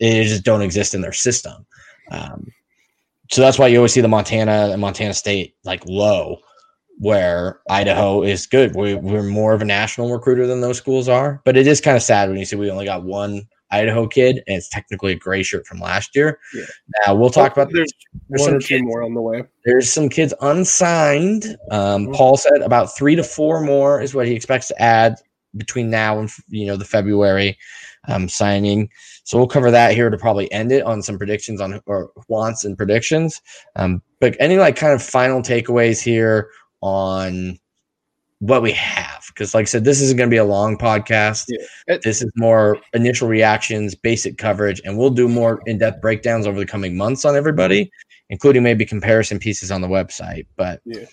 they 0.00 0.24
just 0.24 0.44
don't 0.44 0.62
exist 0.62 0.94
in 0.94 1.00
their 1.00 1.12
system. 1.12 1.66
Um, 2.10 2.52
so 3.30 3.40
that's 3.40 3.58
why 3.58 3.68
you 3.68 3.78
always 3.78 3.92
see 3.92 4.00
the 4.00 4.08
Montana 4.08 4.70
and 4.72 4.80
Montana 4.80 5.14
State 5.14 5.54
like 5.64 5.84
low 5.86 6.38
where 6.98 7.60
Idaho 7.68 8.22
is 8.22 8.46
good. 8.46 8.74
We, 8.74 8.94
we're 8.94 9.22
more 9.22 9.52
of 9.54 9.62
a 9.62 9.64
national 9.64 10.12
recruiter 10.12 10.46
than 10.46 10.60
those 10.60 10.78
schools 10.78 11.08
are, 11.08 11.40
but 11.44 11.56
it 11.56 11.66
is 11.66 11.80
kind 11.80 11.96
of 11.96 12.02
sad 12.02 12.28
when 12.28 12.38
you 12.38 12.44
see 12.44 12.56
we 12.56 12.70
only 12.70 12.84
got 12.84 13.02
one 13.04 13.42
Idaho 13.70 14.06
kid 14.06 14.36
and 14.46 14.56
it's 14.56 14.68
technically 14.68 15.12
a 15.12 15.16
gray 15.16 15.42
shirt 15.42 15.66
from 15.66 15.80
last 15.80 16.14
year. 16.14 16.38
Yeah. 16.54 16.64
Now 17.06 17.14
we'll 17.16 17.30
talk 17.30 17.52
about 17.52 17.70
there's 17.72 17.92
there's 18.28 18.42
one 18.42 18.48
some 18.50 18.56
or 18.56 18.60
two 18.60 18.66
kids- 18.68 18.84
more 18.84 19.02
on 19.02 19.14
the 19.14 19.20
way. 19.22 19.42
there's 19.64 19.90
some 19.92 20.08
kids 20.08 20.32
unsigned. 20.40 21.56
Um, 21.70 22.06
Mhm. 22.08 22.14
Paul 22.14 22.36
said 22.36 22.60
about 22.62 22.96
three 22.96 23.16
to 23.16 23.24
four 23.24 23.60
more 23.60 24.00
is 24.00 24.14
what 24.14 24.26
he 24.26 24.34
expects 24.34 24.68
to 24.68 24.80
add 24.82 25.16
between 25.56 25.90
now 25.90 26.18
and 26.18 26.30
you 26.48 26.66
know 26.66 26.76
the 26.76 26.84
February 26.84 27.56
um, 28.06 28.28
signing. 28.28 28.88
So 29.24 29.38
we'll 29.38 29.46
cover 29.46 29.70
that 29.70 29.94
here 29.94 30.10
to 30.10 30.18
probably 30.18 30.52
end 30.52 30.70
it 30.70 30.84
on 30.84 31.02
some 31.02 31.16
predictions 31.16 31.60
on 31.60 31.80
or 31.86 32.10
wants 32.28 32.64
and 32.64 32.76
predictions. 32.76 33.40
Um, 33.76 34.02
but 34.20 34.36
any 34.38 34.58
like 34.58 34.76
kind 34.76 34.92
of 34.92 35.02
final 35.02 35.40
takeaways 35.42 36.02
here 36.02 36.48
on 36.84 37.58
what 38.40 38.60
we 38.60 38.72
have 38.72 39.24
because 39.28 39.54
like 39.54 39.62
i 39.62 39.64
said 39.64 39.84
this 39.84 40.02
isn't 40.02 40.18
going 40.18 40.28
to 40.28 40.34
be 40.34 40.36
a 40.38 40.44
long 40.44 40.76
podcast 40.76 41.44
Yeah. 41.48 41.64
It- 41.86 42.02
this 42.02 42.20
is 42.20 42.30
more 42.36 42.76
initial 42.92 43.26
reactions 43.26 43.94
basic 43.94 44.36
coverage 44.36 44.82
and 44.84 44.98
we'll 44.98 45.08
do 45.10 45.26
more 45.26 45.62
in-depth 45.64 46.02
breakdowns 46.02 46.46
over 46.46 46.58
the 46.58 46.66
coming 46.66 46.94
months 46.94 47.24
on 47.24 47.36
everybody 47.36 47.90
including 48.28 48.62
maybe 48.62 48.84
comparison 48.84 49.38
pieces 49.38 49.70
on 49.70 49.80
the 49.80 49.88
website 49.88 50.46
but 50.56 50.82
Yeah. 50.84 51.06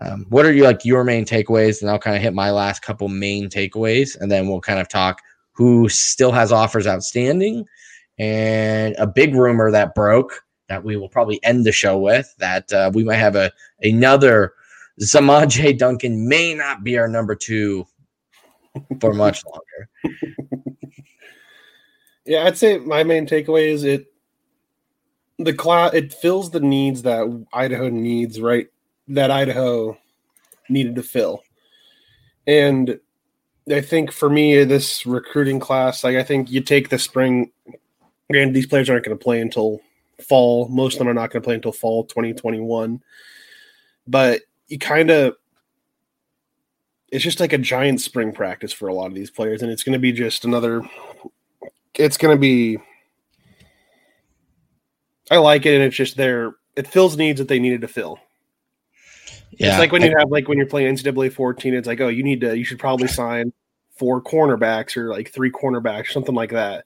um, 0.00 0.26
what 0.28 0.46
are 0.46 0.52
you 0.52 0.62
like 0.62 0.84
your 0.84 1.02
main 1.02 1.24
takeaways 1.24 1.80
and 1.82 1.90
i'll 1.90 1.98
kind 1.98 2.14
of 2.16 2.22
hit 2.22 2.34
my 2.34 2.52
last 2.52 2.82
couple 2.82 3.08
main 3.08 3.48
takeaways 3.48 4.16
and 4.20 4.30
then 4.30 4.46
we'll 4.48 4.60
kind 4.60 4.78
of 4.78 4.88
talk 4.88 5.20
who 5.52 5.88
still 5.88 6.30
has 6.30 6.52
offers 6.52 6.86
outstanding 6.86 7.64
and 8.20 8.94
a 8.98 9.08
big 9.08 9.34
rumor 9.34 9.72
that 9.72 9.92
broke 9.96 10.44
that 10.68 10.84
we 10.84 10.96
will 10.96 11.08
probably 11.08 11.42
end 11.42 11.64
the 11.66 11.72
show 11.72 11.98
with 11.98 12.32
that 12.38 12.72
uh, 12.72 12.92
we 12.94 13.02
might 13.02 13.16
have 13.16 13.34
a 13.34 13.50
another 13.82 14.52
Zamaj 15.00 15.78
Duncan 15.78 16.28
may 16.28 16.54
not 16.54 16.84
be 16.84 16.98
our 16.98 17.08
number 17.08 17.34
two 17.34 17.86
for 19.00 19.12
much 19.12 19.42
longer. 20.04 20.16
Yeah, 22.26 22.44
I'd 22.44 22.58
say 22.58 22.78
my 22.78 23.02
main 23.02 23.26
takeaway 23.26 23.68
is 23.68 23.82
it 23.82 24.06
the 25.38 25.54
class 25.54 25.94
it 25.94 26.12
fills 26.12 26.50
the 26.50 26.60
needs 26.60 27.02
that 27.02 27.46
Idaho 27.52 27.88
needs, 27.88 28.40
right? 28.40 28.68
That 29.08 29.30
Idaho 29.30 29.98
needed 30.68 30.94
to 30.96 31.02
fill. 31.02 31.42
And 32.46 33.00
I 33.70 33.80
think 33.80 34.12
for 34.12 34.28
me, 34.28 34.64
this 34.64 35.06
recruiting 35.06 35.60
class, 35.60 36.04
like 36.04 36.16
I 36.16 36.22
think 36.22 36.50
you 36.50 36.60
take 36.60 36.88
the 36.88 36.98
spring, 36.98 37.50
and 38.28 38.54
these 38.54 38.66
players 38.66 38.90
aren't 38.90 39.04
going 39.04 39.16
to 39.16 39.22
play 39.22 39.40
until 39.40 39.80
fall. 40.22 40.68
Most 40.68 40.94
of 40.94 40.98
them 41.00 41.08
are 41.08 41.14
not 41.14 41.30
going 41.30 41.42
to 41.42 41.46
play 41.46 41.54
until 41.54 41.72
fall 41.72 42.04
2021. 42.04 43.02
But 44.06 44.42
you 44.70 44.78
kind 44.78 45.10
of, 45.10 45.36
it's 47.12 47.24
just 47.24 47.40
like 47.40 47.52
a 47.52 47.58
giant 47.58 48.00
spring 48.00 48.32
practice 48.32 48.72
for 48.72 48.88
a 48.88 48.94
lot 48.94 49.08
of 49.08 49.14
these 49.14 49.30
players, 49.30 49.62
and 49.62 49.70
it's 49.70 49.82
going 49.82 49.92
to 49.92 49.98
be 49.98 50.12
just 50.12 50.44
another. 50.44 50.82
It's 51.94 52.16
going 52.16 52.34
to 52.34 52.40
be. 52.40 52.78
I 55.30 55.38
like 55.38 55.66
it, 55.66 55.74
and 55.74 55.82
it's 55.82 55.96
just 55.96 56.16
there. 56.16 56.54
It 56.76 56.86
fills 56.86 57.16
needs 57.16 57.38
that 57.38 57.48
they 57.48 57.58
needed 57.58 57.80
to 57.82 57.88
fill. 57.88 58.18
Yeah, 59.50 59.70
It's 59.70 59.78
like 59.78 59.92
when 59.92 60.02
you 60.02 60.14
have 60.16 60.30
like 60.30 60.46
when 60.46 60.56
you're 60.56 60.68
playing 60.68 60.94
NCAA 60.94 61.32
14, 61.32 61.74
it's 61.74 61.88
like, 61.88 62.00
oh, 62.00 62.08
you 62.08 62.22
need 62.22 62.40
to 62.42 62.56
you 62.56 62.64
should 62.64 62.78
probably 62.78 63.08
sign 63.08 63.52
four 63.96 64.22
cornerbacks 64.22 64.96
or 64.96 65.10
like 65.10 65.32
three 65.32 65.50
cornerbacks, 65.50 66.12
something 66.12 66.34
like 66.34 66.52
that. 66.52 66.84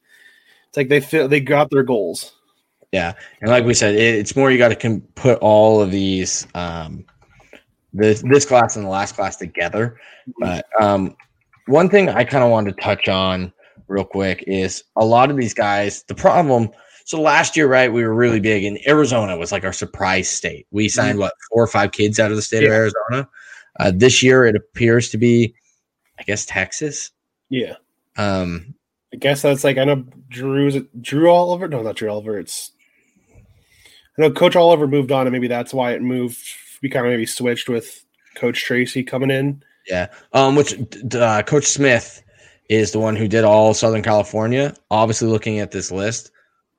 It's 0.69 0.77
like 0.77 0.89
they 0.89 1.01
feel 1.01 1.29
they 1.29 1.41
got 1.41 1.71
their 1.71 1.83
goals. 1.83 2.33
Yeah, 2.91 3.15
and 3.41 3.51
like 3.51 3.65
we 3.65 3.75
said, 3.75 3.95
it, 3.95 4.15
it's 4.15 4.35
more 4.35 4.51
you 4.51 4.59
got 4.59 4.69
to 4.69 4.77
com- 4.77 5.03
put 5.15 5.39
all 5.41 5.81
of 5.81 5.91
these, 5.91 6.47
um, 6.55 7.05
this 7.95 8.23
this 8.23 8.45
class 8.45 8.77
and 8.77 8.85
the 8.85 8.91
last 8.91 9.15
class 9.15 9.37
together. 9.37 9.99
But 10.39 10.67
um, 10.81 11.17
one 11.67 11.89
thing 11.89 12.09
I 12.09 12.25
kind 12.25 12.45
of 12.45 12.51
wanted 12.51 12.77
to 12.77 12.83
touch 12.83 13.09
on 13.09 13.53
real 13.89 14.05
quick 14.05 14.45
is 14.47 14.85
a 14.97 15.05
lot 15.05 15.31
of 15.31 15.37
these 15.37 15.55
guys. 15.55 16.03
The 16.05 16.15
problem. 16.15 16.69
So 17.07 17.21
last 17.21 17.57
year, 17.57 17.69
right, 17.69 17.93
we 17.93 18.03
were 18.03 18.15
really 18.15 18.41
big, 18.41 18.65
and 18.65 18.79
Arizona 18.87 19.37
was 19.37 19.53
like 19.53 19.65
our 19.65 19.75
surprise 19.75 20.29
state. 20.29 20.67
We 20.71 20.89
signed 20.89 21.19
what 21.19 21.35
four 21.51 21.63
or 21.63 21.67
five 21.67 21.93
kids 21.93 22.19
out 22.19 22.31
of 22.31 22.37
the 22.37 22.43
state 22.43 22.65
of 22.65 22.73
Arizona. 22.73 23.29
Uh, 23.79 23.93
this 23.95 24.23
year, 24.23 24.47
it 24.47 24.57
appears 24.57 25.11
to 25.11 25.19
be, 25.19 25.55
I 26.19 26.23
guess, 26.23 26.47
Texas. 26.47 27.11
Yeah. 27.51 27.75
Um, 28.17 28.75
I 29.13 29.17
guess 29.17 29.43
that's 29.43 29.65
like 29.65 29.77
I 29.79 29.85
know 29.85 30.05
Drew's 30.29 30.83
Drew 31.01 31.31
Oliver. 31.31 31.69
No, 31.69 31.83
not 31.83 31.97
Drew 31.97 32.11
Oliver. 32.11 32.39
It's 32.39 32.73
I 34.19 34.23
know 34.23 34.31
Coach 34.31 34.57
Oliver 34.57 34.87
moved 34.87 35.13
on, 35.13 35.27
and 35.27 35.33
maybe 35.33 35.49
that's 35.49 35.75
why 35.75 35.93
it 35.93 36.03
moved. 36.03 36.43
We 36.83 36.89
kind 36.89 37.07
of 37.07 37.11
maybe 37.13 37.27
switched 37.27 37.69
with 37.69 38.05
Coach 38.35 38.63
Tracy 38.65 39.03
coming 39.03 39.31
in. 39.31 39.63
Yeah. 39.89 40.09
Um, 40.33 40.57
which 40.57 40.75
uh, 41.15 41.43
Coach 41.43 41.67
Smith 41.67 42.23
is 42.69 42.93
the 42.93 42.99
one 42.99 43.17
who 43.17 43.29
did 43.29 43.45
all 43.45 43.75
Southern 43.75 44.03
California. 44.03 44.75
Obviously, 44.91 45.29
looking 45.29 45.59
at 45.61 45.71
this 45.71 45.91
list, 45.93 46.31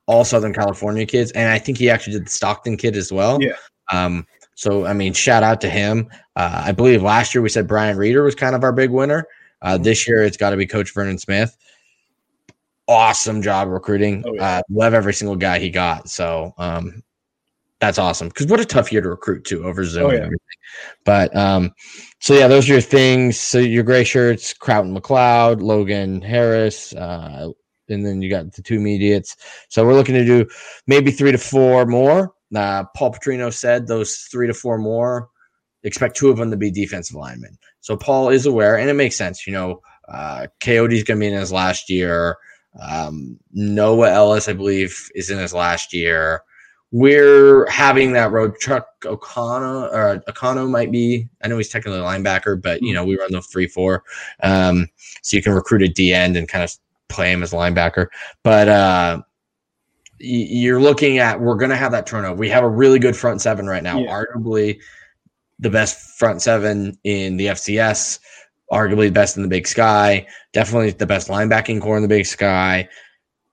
all 0.08 0.24
Southern 0.24 0.54
California 0.54 1.06
kids, 1.06 1.32
and 1.32 1.50
I 1.50 1.60
think 1.60 1.78
he 1.78 1.90
actually 1.90 2.14
did 2.14 2.26
the 2.26 2.32
Stockton 2.32 2.78
kid 2.78 2.96
as 2.96 3.12
well. 3.12 3.40
Yeah. 3.42 3.56
Um, 3.92 4.26
so 4.56 4.86
I 4.86 4.94
mean, 4.94 5.14
shout 5.14 5.44
out 5.44 5.62
to 5.62 5.70
him. 5.70 6.10
Uh, 6.36 6.64
I 6.66 6.72
believe 6.72 7.04
last 7.04 7.36
year 7.36 7.42
we 7.42 7.50
said 7.50 7.68
Brian 7.68 7.98
Reeder 7.98 8.24
was 8.24 8.36
kind 8.36 8.56
of 8.56 8.64
our 8.64 8.72
big 8.74 8.90
winner. 8.90 9.28
Uh, 9.62 9.78
Mhm. 9.78 9.84
This 9.84 10.08
year 10.08 10.24
it's 10.24 10.38
got 10.38 10.50
to 10.52 10.58
be 10.58 10.66
Coach 10.66 10.94
Vernon 10.94 11.18
Smith. 11.18 11.56
Awesome 12.88 13.42
job 13.42 13.68
recruiting. 13.70 14.24
Oh, 14.28 14.34
yeah. 14.36 14.58
uh, 14.58 14.62
love 14.70 14.94
every 14.94 15.14
single 15.14 15.36
guy 15.36 15.58
he 15.60 15.70
got. 15.72 16.08
So 16.10 16.54
um, 16.58 17.02
that's 17.86 18.00
awesome. 18.00 18.28
Because 18.30 18.48
what 18.48 18.60
a 18.60 18.66
tough 18.66 18.92
year 18.92 19.02
to 19.02 19.10
recruit 19.10 19.46
to 19.46 19.64
over 19.64 19.84
Zoom 19.84 20.06
Oh, 20.06 20.10
and 20.10 20.18
yeah. 20.18 20.26
everything. 20.26 20.40
But 21.06 21.36
um, 21.36 21.74
so 22.20 22.34
yeah, 22.34 22.48
those 22.48 22.68
are 22.70 22.74
your 22.74 22.82
things. 22.82 23.40
So 23.40 23.60
your 23.60 23.84
gray 23.84 24.04
shirts, 24.04 24.54
Crowton 24.54 24.98
McLeod, 24.98 25.62
Logan 25.62 26.22
Harris, 26.22 26.94
uh, 26.94 27.50
and 27.90 28.06
then 28.06 28.22
you 28.22 28.30
got 28.30 28.52
the 28.52 28.62
two 28.62 28.80
mediates. 28.80 29.36
So 29.70 29.86
we're 29.86 29.94
looking 29.94 30.16
to 30.16 30.26
do 30.26 30.48
maybe 30.88 31.12
three 31.12 31.32
to 31.32 31.38
four 31.38 31.86
more. 31.86 32.34
Uh, 32.56 32.86
Paul 32.96 33.14
Petrino 33.14 33.54
said 33.54 33.88
those 33.88 34.28
three 34.32 34.48
to 34.48 34.54
four 34.54 34.78
more. 34.78 35.30
Expect 35.84 36.18
two 36.18 36.30
of 36.30 36.38
them 36.38 36.50
to 36.50 36.58
be 36.58 36.72
defensive 36.72 37.16
linemen. 37.16 37.58
So 37.82 37.96
Paul 37.96 38.30
is 38.30 38.48
aware, 38.48 38.78
and 38.78 38.90
it 38.90 38.94
makes 38.94 39.16
sense. 39.16 39.46
You 39.46 39.54
know, 39.54 39.82
uh, 40.08 40.48
Coyote's 40.64 41.04
going 41.04 41.20
to 41.20 41.24
be 41.24 41.28
in 41.28 41.40
his 41.40 41.52
last 41.52 41.90
year. 41.90 42.38
Um, 42.82 43.40
Noah 43.54 44.10
Elliss, 44.10 44.50
I 44.50 44.54
believe, 44.54 45.10
is 45.14 45.30
in 45.30 45.38
his 45.38 45.54
last 45.54 45.94
year. 45.94 46.42
We're 46.92 47.70
having 47.70 48.14
that 48.14 48.32
road 48.32 48.56
truck 48.60 48.88
O'Connor 49.06 49.88
or 49.88 50.24
O'Connor 50.28 50.68
might 50.68 50.92
be. 50.92 51.28
I 51.44 51.48
know 51.48 51.58
he's 51.58 51.70
technically 51.70 52.00
a 52.00 52.04
linebacker, 52.04 52.62
but 52.62 52.82
you 52.82 52.94
know 52.94 53.04
we 53.04 53.18
run 53.18 53.32
the 53.32 53.42
three 53.42 53.68
four, 53.68 54.04
um, 54.44 54.88
so 55.22 55.36
you 55.36 55.44
can 55.44 55.54
recruit 55.54 55.82
a 55.82 55.88
D 55.88 56.14
end 56.14 56.38
and 56.38 56.48
kind 56.48 56.64
of 56.64 56.72
play 57.10 57.32
him 57.32 57.44
as 57.44 57.52
linebacker. 57.52 58.08
But 58.44 58.68
uh, 58.70 59.22
you're 60.20 60.80
looking 60.80 61.18
at 61.18 61.40
we're 61.42 61.56
going 61.56 61.72
to 61.72 61.76
have 61.78 61.92
that 61.92 62.08
turnover. 62.08 62.36
We 62.36 62.50
have 62.50 62.64
a 62.64 62.70
really 62.70 63.00
good 63.00 63.16
front 63.16 63.42
seven 63.42 63.68
right 63.68 63.84
now, 63.84 64.00
Yeah. 64.00 64.12
arguably 64.12 64.80
the 65.60 65.70
best 65.70 66.18
front 66.18 66.42
seven 66.42 66.98
in 67.04 67.38
the 67.38 67.48
FCS, 67.48 68.20
arguably 68.72 69.08
the 69.08 69.12
best 69.12 69.38
in 69.38 69.44
the 69.44 69.50
Big 69.50 69.68
Sky, 69.68 70.26
definitely 70.54 70.92
the 70.92 71.06
best 71.06 71.28
linebacking 71.30 71.82
core 71.82 71.96
in 71.98 72.02
the 72.02 72.10
Big 72.10 72.26
Sky. 72.26 72.88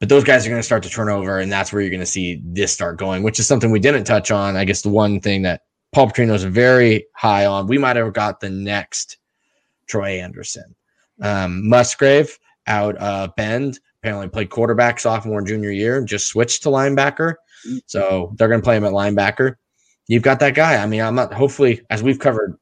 But 0.03 0.09
those 0.09 0.25
guys 0.25 0.45
are 0.45 0.51
going 0.51 0.59
to 0.59 0.65
start 0.67 0.83
to 0.83 0.89
turn 0.91 1.09
over, 1.09 1.39
and 1.39 1.53
that's 1.53 1.73
where 1.73 1.81
you're 1.81 1.89
going 1.89 2.01
to 2.01 2.07
see 2.07 2.43
this 2.45 2.73
start 2.73 2.99
going, 2.99 3.23
which 3.23 3.39
is 3.39 3.47
something 3.47 3.71
we 3.71 3.79
didn't 3.79 4.03
touch 4.03 4.33
on. 4.33 4.57
I 4.57 4.65
guess 4.65 4.83
the 4.83 4.89
one 4.89 5.21
thing 5.21 5.43
that 5.43 5.61
Paul 5.93 6.09
Petrino 6.09 6.35
is 6.35 6.43
very 6.43 7.07
high 7.15 7.47
on, 7.47 7.69
we 7.69 7.79
might 7.79 7.95
have 7.95 8.13
got 8.13 8.41
the 8.41 8.51
next 8.51 9.19
Troy 9.87 10.19
Anderson. 10.19 10.75
Um, 11.21 11.69
Musgrave 11.69 12.37
out 12.67 13.01
uh, 13.01 13.29
Bend 13.37 13.79
apparently 14.01 14.29
played 14.29 14.51
quarterback 14.51 14.99
sophomore 14.99 15.39
and 15.39 15.47
junior 15.47 15.71
year, 15.71 16.03
just 16.03 16.27
switched 16.27 16.65
to 16.65 16.69
linebacker. 16.71 17.35
So 17.87 18.35
they're 18.37 18.49
going 18.49 18.61
to 18.61 18.65
play 18.65 18.77
him 18.77 18.85
at 18.85 18.91
linebacker. 18.91 19.55
You've 20.09 20.25
got 20.25 20.41
that 20.41 20.57
guy. 20.57 20.83
I 20.83 20.87
mean, 20.87 21.01
I'm 21.01 21.15
not, 21.15 21.33
hopefully, 21.33 21.81
as 21.91 22.03
we've 22.03 22.19
covered, 22.19 22.59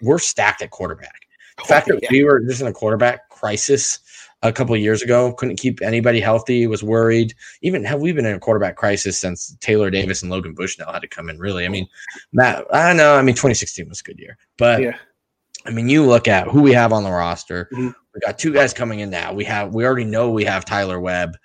we're 0.00 0.18
stacked 0.18 0.62
at 0.62 0.70
quarterback. 0.70 1.26
The 1.58 1.64
fact 1.64 1.88
that 1.88 2.00
Yeah. 2.02 2.08
we 2.10 2.24
were 2.24 2.40
just 2.40 2.62
in 2.62 2.66
a 2.68 2.72
quarterback 2.72 3.28
crisis 3.28 3.98
a 4.44 4.52
couple 4.52 4.74
of 4.74 4.80
years 4.80 5.02
ago, 5.02 5.32
couldn't 5.32 5.56
keep 5.56 5.82
anybody 5.82 6.20
healthy, 6.20 6.66
was 6.66 6.82
worried. 6.82 7.34
Even 7.62 7.82
have 7.84 8.00
we 8.00 8.12
been 8.12 8.26
in 8.26 8.36
a 8.36 8.38
quarterback 8.40 8.76
crisis 8.76 9.18
since 9.18 9.56
Taylor 9.60 9.90
Davis 9.90 10.22
and 10.22 10.30
Logan 10.30 10.54
Bushnell 10.54 10.92
had 10.92 11.00
to 11.02 11.08
come 11.08 11.28
in? 11.28 11.38
Really, 11.38 11.64
I 11.64 11.68
mean, 11.68 11.88
Matt. 12.32 12.64
I 12.72 12.86
don't 12.88 12.96
know. 12.96 13.14
I 13.16 13.22
mean, 13.22 13.34
2016 13.34 13.88
was 13.88 14.00
a 14.00 14.04
good 14.04 14.18
year, 14.18 14.36
but 14.58 14.80
Yeah. 14.82 14.96
I 15.66 15.70
mean, 15.70 15.88
you 15.88 16.04
look 16.04 16.28
at 16.28 16.46
who 16.46 16.60
we 16.60 16.72
have 16.74 16.92
on 16.92 17.04
the 17.04 17.10
roster. 17.10 17.68
Mhm. 17.72 17.94
We 18.14 18.20
got 18.20 18.38
two 18.38 18.52
guys 18.52 18.74
coming 18.74 19.00
in 19.00 19.08
now. 19.10 19.32
We 19.32 19.44
have 19.44 19.74
we 19.74 19.84
already 19.86 20.04
know 20.04 20.30
we 20.30 20.44
have 20.44 20.64
Tyler 20.66 21.00
Webb, 21.00 21.36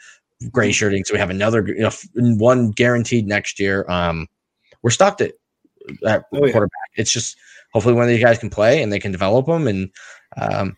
gray 0.52 0.72
shirting, 0.74 1.06
so 1.06 1.14
we 1.14 1.20
have 1.20 1.30
another 1.30 1.66
you 1.68 1.80
know, 1.80 1.92
one 2.36 2.72
guaranteed 2.72 3.28
next 3.28 3.60
year. 3.62 3.86
Um, 3.90 4.28
we're 4.84 4.90
stocked 4.90 5.22
at, 5.22 5.32
at 6.06 6.26
Oh, 6.34 6.46
yeah. 6.46 6.52
quarterback. 6.52 6.90
It's 6.96 7.12
just 7.14 7.38
hopefully 7.72 7.94
one 7.96 8.04
of 8.04 8.10
these 8.10 8.22
guys 8.24 8.38
can 8.40 8.50
play 8.50 8.84
and 8.84 8.92
they 8.92 9.00
can 9.00 9.12
develop 9.14 9.46
them 9.46 9.68
and 9.68 9.90
um, 10.38 10.76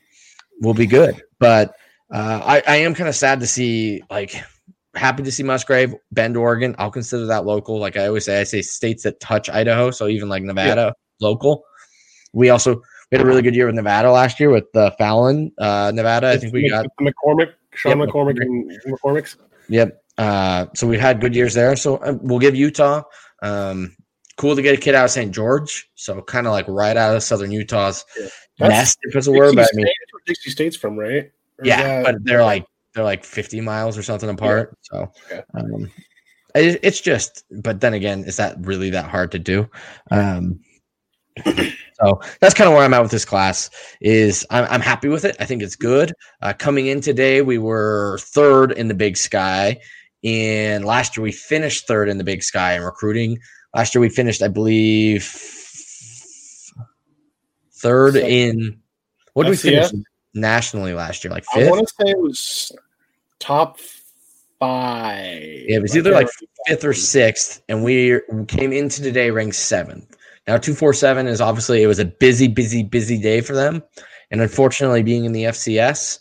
we'll 0.62 0.74
be 0.76 0.86
good. 0.86 1.22
But 1.40 1.74
uh, 2.12 2.41
I, 2.43 2.63
I 2.67 2.76
am 2.78 2.93
kind 2.93 3.10
of 3.10 3.15
sad 3.15 3.39
to 3.39 3.47
see 3.47 4.02
like 4.10 4.36
happy 4.95 5.24
to 5.24 5.32
see 5.32 5.43
Musgrave, 5.43 5.95
Bend, 6.12 6.38
Oregon. 6.38 6.76
I'll 6.78 6.91
consider 6.91 7.26
that 7.28 7.45
local. 7.45 7.80
Like 7.80 7.97
I 7.97 8.08
always 8.08 8.26
say, 8.26 8.41
I 8.41 8.43
say 8.43 8.62
states 8.62 9.04
that 9.04 9.19
touch 9.19 9.50
Idaho. 9.50 9.91
So 9.91 10.08
even 10.08 10.30
like 10.30 10.43
Nevada, 10.43 10.93
local. 11.19 11.63
We 12.34 12.50
also 12.50 12.76
we 13.12 13.17
had 13.17 13.21
a 13.21 13.26
really 13.26 13.41
good 13.41 13.56
year 13.56 13.65
with 13.65 13.76
Nevada 13.76 14.12
last 14.12 14.39
year 14.39 14.50
with 14.50 14.71
the 14.74 14.93
Fallon, 14.97 15.52
uh, 15.58 15.91
Nevada. 15.93 16.30
I 16.30 16.38
think 16.38 16.54
we 16.54 16.69
got 16.69 16.86
McCormick, 17.00 17.54
Sean 17.74 18.00
Yep, 18.00 18.10
McCormick, 18.10 18.38
McCormick. 18.38 18.41
and 18.41 18.82
McCormick's. 18.88 19.38
Yep. 19.69 20.04
Uh, 20.17 20.65
so 20.76 20.88
we've 20.88 21.00
had 21.00 21.19
good 21.21 21.36
years 21.36 21.54
there. 21.54 21.76
So 21.76 21.97
uh, 21.97 22.17
we'll 22.21 22.39
give 22.39 22.56
Utah. 22.56 23.04
Um, 23.41 23.95
cool 24.38 24.56
to 24.56 24.62
get 24.62 24.78
a 24.78 24.82
kid 24.82 24.95
out 24.95 25.06
of 25.06 25.12
St. 25.12 25.32
George. 25.32 25.89
So 25.95 26.21
kind 26.21 26.47
of 26.47 26.54
like 26.54 26.67
right 26.67 26.95
out 26.95 27.15
of 27.15 27.24
Southern 27.24 27.52
Utah's 27.52 28.06
Yeah. 28.17 28.28
That's 28.60 28.69
nest, 28.69 29.00
if 29.04 29.15
it's 29.15 29.28
a 29.28 29.32
word. 29.32 29.56
But 29.56 29.69
I 29.74 29.76
mean, 29.76 29.86
State, 29.86 29.95
that's 30.00 30.13
where 30.13 30.21
Dixie 30.26 30.50
State's 30.52 30.76
from, 30.76 30.97
right? 30.97 31.32
Yeah, 31.63 31.82
that- 31.84 32.04
but 32.06 32.15
they're 32.24 32.43
like 32.43 32.65
they're 32.93 33.04
like 33.04 33.24
50 33.24 33.62
miles 33.62 33.97
or 33.97 34.04
something 34.04 34.30
apart. 34.30 34.78
So 34.82 35.12
Okay. 35.32 35.41
um, 35.54 35.89
it, 36.56 36.80
it's 36.84 37.00
just. 37.00 37.45
But 37.63 37.80
then 37.80 37.93
again, 37.93 38.26
is 38.26 38.36
that 38.38 38.56
really 38.60 38.89
that 38.89 39.06
hard 39.06 39.32
to 39.32 39.39
do? 39.39 39.69
Um, 40.12 40.60
so 41.45 42.19
that's 42.41 42.54
kind 42.54 42.67
of 42.67 42.74
where 42.74 42.84
I'm 42.84 42.93
at 42.93 43.02
with 43.02 43.12
this 43.12 43.24
class. 43.24 43.69
Is 44.02 44.45
I'm, 44.50 44.65
I'm 44.69 44.82
happy 44.82 45.08
with 45.08 45.24
it. 45.24 45.38
I 45.39 45.45
think 45.45 45.63
it's 45.63 45.78
good. 45.78 46.12
Uh, 46.41 46.52
coming 46.52 46.88
in 46.88 47.00
today, 47.00 47.41
we 47.41 47.58
were 47.58 48.17
third 48.21 48.74
in 48.74 48.89
the 48.89 48.93
Big 48.93 49.15
Sky, 49.15 49.78
and 50.26 50.84
last 50.84 51.15
year 51.15 51.24
we 51.24 51.32
finished 51.32 51.88
third 51.88 52.10
in 52.10 52.17
the 52.17 52.26
Big 52.26 52.43
Sky 52.43 52.74
in 52.76 52.82
recruiting. 52.82 53.39
Last 53.74 53.95
year 53.95 54.02
we 54.02 54.10
finished, 54.10 54.41
I 54.41 54.50
believe, 54.50 55.24
third 57.74 58.13
Second. 58.15 58.30
in. 58.30 58.80
What 59.34 59.43
did 59.43 59.52
we 59.52 59.56
finish 59.58 59.86
FCS? 59.91 60.04
Nationally 60.34 60.94
last 60.94 61.24
year? 61.24 61.32
Like 61.32 61.46
I 61.54 61.70
want 61.70 61.88
to 61.88 61.94
say 61.94 62.12
it 62.12 62.20
was 62.20 62.72
top 63.39 63.78
five. 64.60 65.34
Yeah, 65.34 65.78
it 65.78 65.82
was 65.82 65.98
either 65.98 66.12
like 66.12 66.28
fifth 66.67 66.86
or 66.86 66.94
sixth, 66.94 67.62
and 67.67 67.84
we 67.84 68.20
came 68.48 68.72
into 68.72 69.02
today 69.02 69.32
ranked 69.32 69.56
seventh. 69.56 70.15
Now, 70.48 70.58
two 70.58 70.74
four 70.74 70.94
seven 70.94 71.28
is 71.28 71.41
obviously 71.41 71.84
it 71.84 71.88
was 71.88 72.00
a 72.00 72.06
busy, 72.06 72.48
busy, 72.48 72.84
busy 72.84 73.17
day 73.20 73.41
for 73.41 73.54
them, 73.54 73.84
and 74.32 74.41
unfortunately, 74.41 75.04
being 75.04 75.26
in 75.26 75.34
the 75.34 75.44
FCS, 75.46 76.20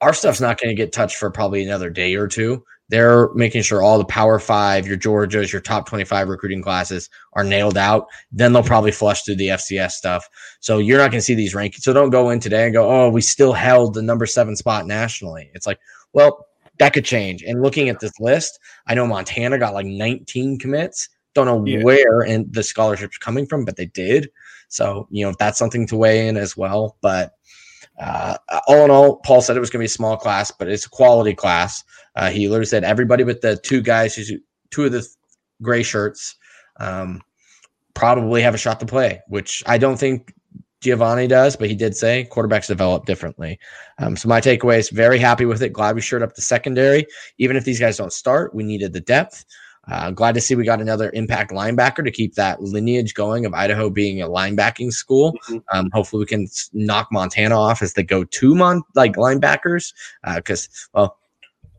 our 0.00 0.12
stuff's 0.12 0.40
not 0.40 0.60
going 0.60 0.70
to 0.70 0.74
get 0.74 0.92
touched 0.92 1.16
for 1.16 1.30
probably 1.30 1.62
another 1.62 1.90
day 1.90 2.14
or 2.14 2.26
two. 2.26 2.64
They're 2.90 3.32
making 3.34 3.62
sure 3.62 3.82
all 3.82 3.98
the 3.98 4.04
Power 4.04 4.38
Five, 4.40 4.86
your 4.86 4.96
Georgias, 4.96 5.52
your 5.52 5.60
top 5.60 5.88
twenty 5.88 6.04
five 6.04 6.28
recruiting 6.28 6.60
classes 6.60 7.08
are 7.34 7.44
nailed 7.44 7.78
out. 7.78 8.08
Then 8.32 8.52
they'll 8.52 8.62
probably 8.64 8.90
flush 8.92 9.22
through 9.22 9.36
the 9.36 9.48
FCS 9.48 9.92
stuff. 9.92 10.28
So 10.58 10.78
you're 10.78 10.98
not 10.98 11.10
going 11.12 11.20
to 11.20 11.24
see 11.24 11.34
these 11.34 11.54
rankings. 11.54 11.82
So 11.82 11.92
don't 11.92 12.10
go 12.10 12.30
in 12.30 12.40
today 12.40 12.64
and 12.64 12.74
go, 12.74 12.90
oh, 12.90 13.08
we 13.08 13.20
still 13.20 13.52
held 13.52 13.94
the 13.94 14.02
number 14.02 14.26
seven 14.26 14.56
spot 14.56 14.86
nationally. 14.86 15.50
It's 15.54 15.66
like, 15.66 15.78
well, 16.12 16.48
that 16.78 16.92
could 16.92 17.04
change. 17.04 17.42
And 17.42 17.62
looking 17.62 17.88
at 17.88 18.00
this 18.00 18.18
list, 18.18 18.58
I 18.86 18.94
know 18.94 19.06
Montana 19.06 19.58
got 19.58 19.74
like 19.74 19.86
19 19.86 20.58
commits. 20.58 21.08
Don't 21.34 21.46
know 21.46 21.64
Yeah. 21.64 21.84
where 21.84 22.22
and 22.22 22.52
the 22.52 22.62
scholarships 22.64 23.18
coming 23.18 23.46
from, 23.46 23.64
but 23.64 23.76
they 23.76 23.86
did. 23.86 24.30
So 24.68 25.06
you 25.10 25.24
know 25.24 25.30
if 25.30 25.38
that's 25.38 25.58
something 25.58 25.86
to 25.88 25.96
weigh 25.96 26.26
in 26.28 26.36
as 26.36 26.56
well. 26.56 26.96
But 27.02 27.34
uh, 28.00 28.36
all 28.66 28.84
in 28.84 28.90
all, 28.90 29.16
Paul 29.16 29.42
said 29.42 29.56
it 29.56 29.60
was 29.60 29.70
going 29.70 29.80
to 29.80 29.82
be 29.82 29.86
a 29.86 29.88
small 29.88 30.16
class, 30.16 30.50
but 30.50 30.68
it's 30.68 30.86
a 30.86 30.90
quality 30.90 31.34
class. 31.34 31.84
Uh, 32.16 32.30
he 32.30 32.48
literally 32.48 32.66
said 32.66 32.82
everybody 32.82 33.24
but 33.24 33.40
the 33.40 33.56
two 33.56 33.82
guys 33.82 34.14
who's 34.14 34.32
two 34.70 34.84
of 34.84 34.92
the 34.92 35.06
gray 35.62 35.82
shirts 35.82 36.36
um, 36.78 37.22
probably 37.94 38.40
have 38.40 38.54
a 38.54 38.58
shot 38.58 38.80
to 38.80 38.86
play, 38.86 39.20
which 39.28 39.62
I 39.66 39.78
don't 39.78 39.98
think 39.98 40.32
Giovanni 40.80 41.26
does, 41.26 41.56
but 41.56 41.68
he 41.68 41.74
did 41.74 41.94
say 41.94 42.26
quarterbacks 42.30 42.66
develop 42.66 43.04
differently. 43.04 43.58
Um, 43.98 44.16
so 44.16 44.28
my 44.28 44.40
takeaway 44.40 44.78
is 44.78 44.88
very 44.88 45.18
happy 45.18 45.44
with 45.44 45.62
it. 45.62 45.74
Glad 45.74 45.94
we 45.94 46.00
shored 46.00 46.22
up 46.22 46.34
the 46.34 46.42
secondary. 46.42 47.06
Even 47.36 47.56
if 47.56 47.64
these 47.64 47.78
guys 47.78 47.98
don't 47.98 48.12
start, 48.12 48.54
we 48.54 48.64
needed 48.64 48.94
the 48.94 49.00
depth. 49.00 49.44
Uh, 49.88 50.10
glad 50.10 50.34
to 50.34 50.40
see 50.40 50.54
we 50.54 50.64
got 50.64 50.80
another 50.80 51.10
impact 51.14 51.50
linebacker 51.50 52.04
to 52.04 52.10
keep 52.10 52.34
that 52.34 52.62
lineage 52.62 53.14
going 53.14 53.44
of 53.46 53.54
Idaho 53.54 53.90
being 53.90 54.20
a 54.20 54.28
linebacking 54.28 54.92
school. 54.92 55.32
Mhm. 55.48 55.62
Um, 55.72 55.90
hopefully, 55.92 56.20
we 56.20 56.26
can 56.26 56.46
knock 56.72 57.08
Montana 57.10 57.58
off 57.58 57.82
as 57.82 57.94
the 57.94 58.02
go-to 58.02 58.54
mon 58.54 58.82
like 58.94 59.14
linebackers 59.16 59.92
because 60.36 60.68
well, 60.92 61.16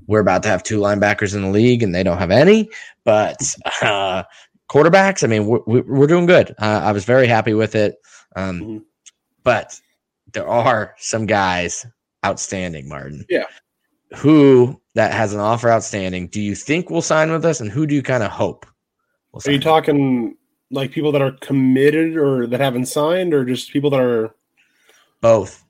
we're 0.08 0.20
about 0.20 0.44
to 0.44 0.50
have 0.50 0.64
two 0.64 0.80
linebackers 0.80 1.36
in 1.36 1.42
the 1.44 1.50
league 1.50 1.84
and 1.84 1.94
they 1.96 2.04
don't 2.04 2.18
have 2.18 2.32
any. 2.32 2.70
But 3.06 3.38
uh, 3.82 4.24
quarterbacks, 4.70 5.24
I 5.24 5.28
mean, 5.28 5.46
we're, 5.46 5.82
we're 5.84 6.08
doing 6.08 6.26
good. 6.26 6.52
Uh, 6.60 6.82
I 6.84 6.92
was 6.92 7.06
very 7.06 7.28
happy 7.28 7.54
with 7.54 7.76
it. 7.76 7.96
Um, 8.36 8.62
Mhm. 8.62 8.82
But 9.44 9.80
there 10.34 10.48
are 10.48 10.96
some 10.98 11.26
guys 11.26 11.86
outstanding, 12.26 12.88
Martin. 12.88 13.26
Yeah. 13.30 13.46
Who 14.15 14.80
that 14.95 15.13
has 15.13 15.34
an 15.34 15.39
offer 15.39 15.69
outstanding? 15.69 16.28
Do 16.28 16.41
you 16.41 16.56
think 16.56 16.89
will 16.89 17.02
sign 17.02 17.32
with 17.32 17.45
us, 17.45 17.62
and 17.62 17.71
who 17.71 17.88
do 17.88 17.95
you 17.95 18.04
kind 18.04 18.24
of 18.24 18.32
hope? 18.32 18.65
Will 19.32 19.41
Are 19.45 19.52
you 19.52 19.60
talking 19.60 20.38
like 20.69 20.91
people 20.91 21.12
that 21.13 21.21
are 21.21 21.32
committed 21.41 22.17
or 22.17 22.47
that 22.47 22.60
haven't 22.60 22.88
signed, 22.88 23.34
or 23.34 23.45
just 23.45 23.71
people 23.71 23.89
that 23.91 24.00
are 24.02 24.36
Both. 25.21 25.63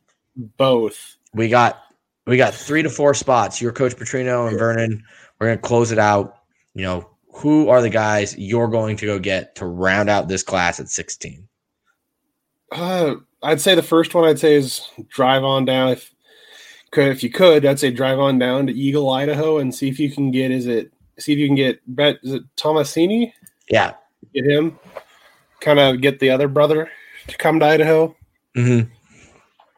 both? 0.58 1.18
we 1.34 1.48
got 1.50 1.80
we 2.28 2.38
got 2.38 2.54
three 2.54 2.84
to 2.84 2.90
four 2.90 3.14
spots. 3.14 3.62
Your 3.62 3.72
coach 3.72 3.96
Petrino 3.96 4.48
and 4.48 4.58
Vernon. 4.58 5.04
We're 5.40 5.48
gonna 5.48 5.58
close 5.60 5.92
it 5.92 6.00
out. 6.00 6.38
You 6.74 6.84
know, 6.84 7.10
who 7.34 7.70
are 7.70 7.82
the 7.82 7.90
guys 7.90 8.38
you're 8.38 8.68
going 8.68 8.98
to 8.98 9.06
go 9.06 9.20
get 9.20 9.56
to 9.56 9.66
round 9.66 10.10
out 10.10 10.28
this 10.28 10.44
class 10.44 10.80
at 10.80 10.90
16? 10.90 11.48
Uh, 12.72 13.16
I'd 13.44 13.62
say 13.62 13.76
the 13.76 13.84
first 13.84 14.14
one 14.14 14.24
I'd 14.24 14.40
say 14.40 14.56
is 14.56 14.88
drive 15.10 15.44
on 15.44 15.66
down 15.66 15.90
if 15.90 16.14
could 16.92 17.08
if 17.08 17.24
you 17.24 17.30
could. 17.30 17.66
I'd 17.66 17.80
say 17.80 17.92
drive 17.92 18.20
on 18.20 18.38
down 18.38 18.68
to 18.68 18.74
Eagle, 18.74 19.10
Idaho, 19.10 19.58
and 19.58 19.74
see 19.74 19.90
if 19.90 20.00
you 20.00 20.12
can 20.12 20.32
get 20.32 20.52
is 20.52 20.68
it 20.68 20.92
see 21.18 21.34
if 21.34 21.40
you 21.40 21.48
can 21.48 21.56
get 21.56 21.86
Brett 21.88 22.20
is 22.24 22.34
it 22.34 22.44
Tomasini? 22.56 23.34
Yeah. 23.70 23.94
Get 24.34 24.46
him. 24.46 24.78
Kind 25.62 25.80
of 25.80 26.02
get 26.02 26.20
the 26.20 26.30
other 26.30 26.48
brother 26.48 26.90
to 27.28 27.38
come 27.38 27.60
to 27.60 27.66
Idaho. 27.66 28.16
Mm-hmm. 28.56 28.92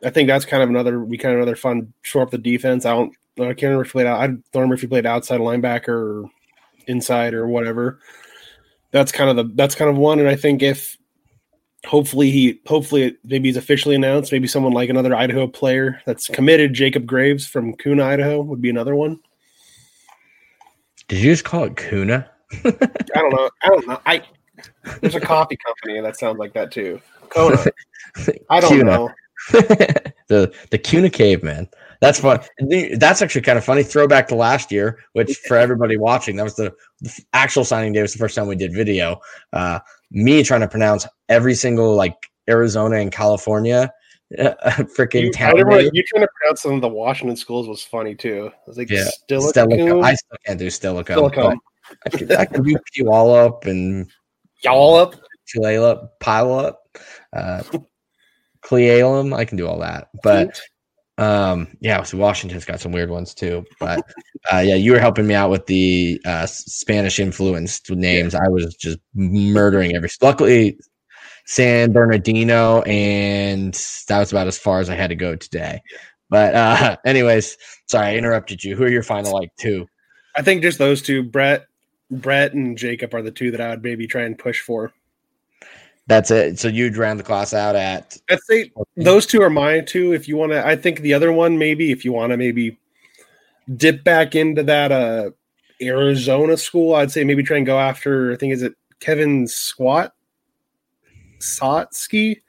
I 0.05 0.09
think 0.09 0.27
that's 0.27 0.45
kind 0.45 0.63
of 0.63 0.69
another 0.69 1.03
we 1.03 1.17
kind 1.17 1.33
of 1.33 1.41
another 1.41 1.55
fun 1.55 1.93
shore 2.01 2.23
up 2.23 2.31
the 2.31 2.37
defense. 2.37 2.85
I 2.85 2.93
don't 2.93 3.15
I 3.39 3.53
can't 3.53 3.63
remember 3.63 3.83
if 3.83 3.87
he 3.87 3.91
played 3.93 4.07
out. 4.07 4.19
I 4.19 4.27
don't 4.27 4.43
remember 4.53 4.75
if 4.75 4.81
he 4.81 4.87
played 4.87 5.05
outside 5.05 5.39
linebacker 5.39 5.89
or 5.89 6.25
inside 6.87 7.33
or 7.33 7.47
whatever. 7.47 7.99
That's 8.91 9.11
kind 9.11 9.29
of 9.29 9.35
the 9.35 9.51
that's 9.55 9.75
kind 9.75 9.89
of 9.89 9.97
one. 9.97 10.19
And 10.19 10.27
I 10.27 10.35
think 10.35 10.61
if 10.61 10.97
hopefully 11.85 12.31
he 12.31 12.61
hopefully 12.67 13.17
maybe 13.23 13.49
he's 13.49 13.57
officially 13.57 13.95
announced, 13.95 14.31
maybe 14.31 14.47
someone 14.47 14.73
like 14.73 14.89
another 14.89 15.15
Idaho 15.15 15.47
player 15.47 16.01
that's 16.05 16.27
committed, 16.27 16.73
Jacob 16.73 17.05
Graves 17.05 17.45
from 17.45 17.73
Kuna, 17.73 18.03
Idaho, 18.03 18.41
would 18.41 18.61
be 18.61 18.69
another 18.69 18.95
one. 18.95 19.19
Did 21.07 21.19
you 21.19 21.31
just 21.31 21.43
call 21.43 21.65
it 21.65 21.75
Kuna? 21.75 22.29
I 22.63 22.71
don't 23.15 23.33
know. 23.33 23.49
I 23.61 23.67
don't 23.67 23.87
know. 23.87 24.01
I 24.05 24.23
there's 25.01 25.15
a 25.15 25.19
coffee 25.19 25.57
company 25.57 26.01
that 26.01 26.17
sounds 26.17 26.37
like 26.37 26.53
that 26.53 26.71
too. 26.71 27.01
Kona. 27.29 27.57
I 28.49 28.59
don't 28.59 28.71
Kuna. 28.71 28.83
know. 28.83 29.11
the 30.27 30.53
the 30.71 30.77
Kuna 30.77 31.09
caveman. 31.09 31.67
That's 31.99 32.19
fun. 32.19 32.41
That's 32.97 33.21
actually 33.21 33.41
kind 33.41 33.57
of 33.57 33.63
funny. 33.63 33.81
Throwback 33.81 34.27
to 34.27 34.35
last 34.35 34.71
year, 34.71 34.99
which 35.13 35.37
for 35.47 35.55
everybody 35.55 35.95
watching, 35.95 36.35
that 36.35 36.43
was 36.43 36.55
the, 36.55 36.73
the 36.99 37.23
actual 37.31 37.63
signing 37.63 37.93
day. 37.93 38.01
Was 38.01 38.11
the 38.11 38.19
first 38.19 38.35
time 38.35 38.47
we 38.47 38.57
did 38.57 38.73
video. 38.73 39.21
Uh, 39.53 39.79
me 40.11 40.43
trying 40.43 40.61
to 40.61 40.67
pronounce 40.67 41.07
every 41.33 41.55
single 41.55 41.95
like 41.95 42.15
Arizona 42.49 42.97
and 42.97 43.11
California 43.11 43.91
uh, 44.39 44.51
freaking 44.97 45.23
You, 45.23 45.31
town. 45.31 45.55
you 45.57 45.65
trying 45.65 46.21
to 46.23 46.27
pronounce 46.39 46.61
some 46.61 46.73
of 46.73 46.81
the 46.81 46.89
Washington 46.89 47.35
schools 47.35 47.67
was 47.67 47.83
funny 47.83 48.15
too. 48.15 48.49
I 48.53 48.59
was 48.67 48.77
like 48.77 48.89
Yeah. 48.89 49.07
Stellicum. 49.29 50.03
I 50.03 50.15
still 50.15 50.37
can't 50.45 50.59
do. 50.59 50.67
Stilichum. 50.67 51.57
I 52.05 52.09
can, 52.09 52.31
I 52.31 52.45
can 52.45 52.63
do 52.63 52.75
Puyallup 52.97 53.65
and 53.65 54.09
Y'all 54.63 54.95
up. 54.95 55.15
Tulalip, 55.53 56.07
pile 56.21 56.53
up, 56.53 56.79
uh, 57.33 57.61
Clealum. 58.63 59.35
I 59.35 59.43
can 59.45 59.57
do 59.57 59.67
all 59.67 59.79
that. 59.79 60.07
But 60.23 60.59
um, 61.17 61.67
yeah, 61.81 62.01
so 62.03 62.17
Washington's 62.17 62.65
got 62.65 62.79
some 62.79 62.91
weird 62.93 63.09
ones 63.09 63.33
too. 63.33 63.65
But 63.79 63.99
uh, 64.51 64.59
yeah, 64.59 64.75
you 64.75 64.93
were 64.93 64.99
helping 64.99 65.27
me 65.27 65.33
out 65.35 65.49
with 65.49 65.65
the 65.65 66.19
uh, 66.25 66.45
Spanish 66.45 67.19
influenced 67.19 67.91
names. 67.91 68.33
I 68.35 68.47
was 68.47 68.73
just 68.75 68.99
murdering 69.13 69.95
every. 69.95 70.09
Luckily, 70.21 70.79
San 71.45 71.91
Bernardino, 71.91 72.81
and 72.83 73.73
that 74.07 74.19
was 74.19 74.31
about 74.31 74.47
as 74.47 74.57
far 74.57 74.79
as 74.79 74.89
I 74.89 74.95
had 74.95 75.07
to 75.07 75.15
go 75.15 75.35
today. 75.35 75.81
But 76.29 76.55
uh, 76.55 76.97
anyways, 77.05 77.57
sorry 77.87 78.07
I 78.07 78.15
interrupted 78.15 78.63
you. 78.63 78.75
Who 78.75 78.83
are 78.83 78.89
your 78.89 79.03
final 79.03 79.33
like 79.33 79.55
two? 79.57 79.87
I 80.35 80.41
think 80.41 80.61
just 80.61 80.79
those 80.79 81.01
two, 81.01 81.23
Brett, 81.23 81.67
Brett 82.09 82.53
and 82.53 82.77
Jacob 82.77 83.13
are 83.13 83.21
the 83.21 83.31
two 83.31 83.51
that 83.51 83.61
I 83.61 83.69
would 83.69 83.83
maybe 83.83 84.07
try 84.07 84.23
and 84.23 84.37
push 84.37 84.61
for. 84.61 84.91
That's 86.07 86.31
it. 86.31 86.59
So 86.59 86.67
you'd 86.67 86.97
round 86.97 87.19
the 87.19 87.23
class 87.23 87.53
out 87.53 87.75
at 87.75 88.17
I'd 88.29 88.39
say 88.43 88.71
those 88.97 89.25
two 89.25 89.41
are 89.41 89.49
mine 89.49 89.85
too. 89.85 90.13
If 90.13 90.27
you 90.27 90.35
want 90.35 90.51
to, 90.51 90.65
I 90.65 90.75
think 90.75 90.99
the 90.99 91.13
other 91.13 91.31
one 91.31 91.57
maybe 91.57 91.91
if 91.91 92.03
you 92.03 92.11
want 92.11 92.31
to 92.31 92.37
maybe 92.37 92.77
dip 93.77 94.03
back 94.03 94.35
into 94.35 94.63
that 94.63 94.91
uh 94.91 95.31
Arizona 95.81 96.57
school, 96.57 96.95
I'd 96.95 97.11
say 97.11 97.23
maybe 97.23 97.43
try 97.43 97.57
and 97.57 97.65
go 97.65 97.79
after. 97.79 98.33
I 98.33 98.35
think 98.35 98.51
is 98.53 98.63
it 98.63 98.73
Kevin 98.99 99.47
Squat 99.47 100.13
Sotsky. 101.43 102.41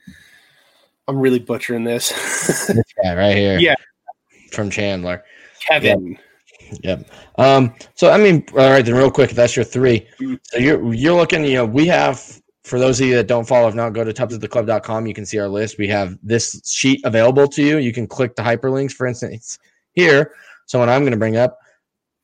I'm 1.07 1.19
really 1.19 1.39
butchering 1.39 1.85
this. 1.85 2.11
this 2.69 2.93
guy 3.03 3.15
right 3.15 3.37
here. 3.37 3.59
Yeah. 3.59 3.75
from 4.53 4.71
Chandler. 4.71 5.25
Kevin. 5.67 6.19
Yep. 6.83 7.11
Um, 7.37 7.75
so 7.95 8.11
I 8.11 8.19
mean, 8.19 8.45
all 8.53 8.71
right, 8.71 8.85
then 8.85 8.95
real 8.95 9.11
quick, 9.11 9.31
that's 9.31 9.57
your 9.57 9.65
three. 9.65 10.07
Mhm. 10.21 10.39
So 10.45 10.59
you're 10.59 10.95
you're 10.95 11.15
looking, 11.15 11.45
you 11.45 11.55
know, 11.55 11.67
we 11.67 11.87
have 11.87 12.41
for 12.65 12.79
those 12.79 13.01
of 13.01 13.07
you 13.07 13.15
that 13.17 13.27
don't 13.27 13.47
follow, 13.47 13.69
if 13.69 13.75
not, 13.75 13.91
go 13.91 14.05
to 14.05 14.13
tubsoftheclub.com. 14.13 15.07
You 15.07 15.15
can 15.15 15.27
see 15.27 15.39
our 15.39 15.49
list. 15.49 15.77
We 15.79 15.87
have 15.89 16.19
this 16.23 16.61
sheet 16.65 17.01
available 17.05 17.47
to 17.49 17.63
you. 17.63 17.77
You 17.79 17.93
can 17.93 18.07
click 18.07 18.37
the 18.37 18.43
hyperlinks, 18.43 18.93
for 18.93 19.07
instance, 19.07 19.59
here. 19.93 20.33
Someone 20.67 20.89
I'm 20.89 21.03
going 21.03 21.13
to 21.13 21.19
bring 21.19 21.37
up. 21.37 21.59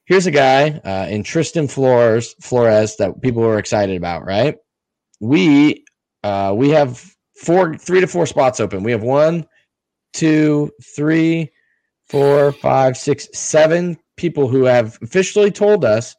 Here's 0.06 0.26
a 0.26 0.30
guy 0.30 0.70
uh, 0.84 1.06
in 1.10 1.22
Tristan 1.22 1.68
Flores, 1.68 2.34
Flores 2.40 2.96
that 2.96 3.20
people 3.20 3.42
were 3.42 3.58
excited 3.58 3.96
about, 3.96 4.24
right? 4.24 4.56
We 5.20 5.84
uh, 6.22 6.54
we 6.56 6.70
have 6.70 7.14
four, 7.36 7.76
three 7.76 8.00
to 8.00 8.06
four 8.06 8.26
spots 8.26 8.60
open. 8.60 8.82
We 8.82 8.92
have 8.92 9.02
one, 9.02 9.46
two, 10.12 10.70
three, 10.94 11.50
four, 12.08 12.52
five, 12.52 12.96
six, 12.96 13.28
seven 13.32 13.96
people 14.16 14.48
who 14.48 14.64
have 14.64 14.98
officially 15.02 15.50
told 15.50 15.84
us 15.84 16.16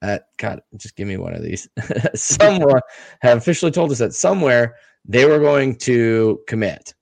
that 0.00 0.26
God, 0.36 0.60
just 0.76 0.96
give 0.96 1.08
me 1.08 1.16
one 1.16 1.34
of 1.34 1.42
these. 1.42 1.68
Someone 2.14 2.80
have 3.20 3.38
officially 3.38 3.72
told 3.72 3.90
us 3.90 3.98
that 3.98 4.14
somewhere 4.14 4.76
they 5.04 5.24
were 5.24 5.38
going 5.38 5.76
to 5.76 6.40
commit. 6.46 6.94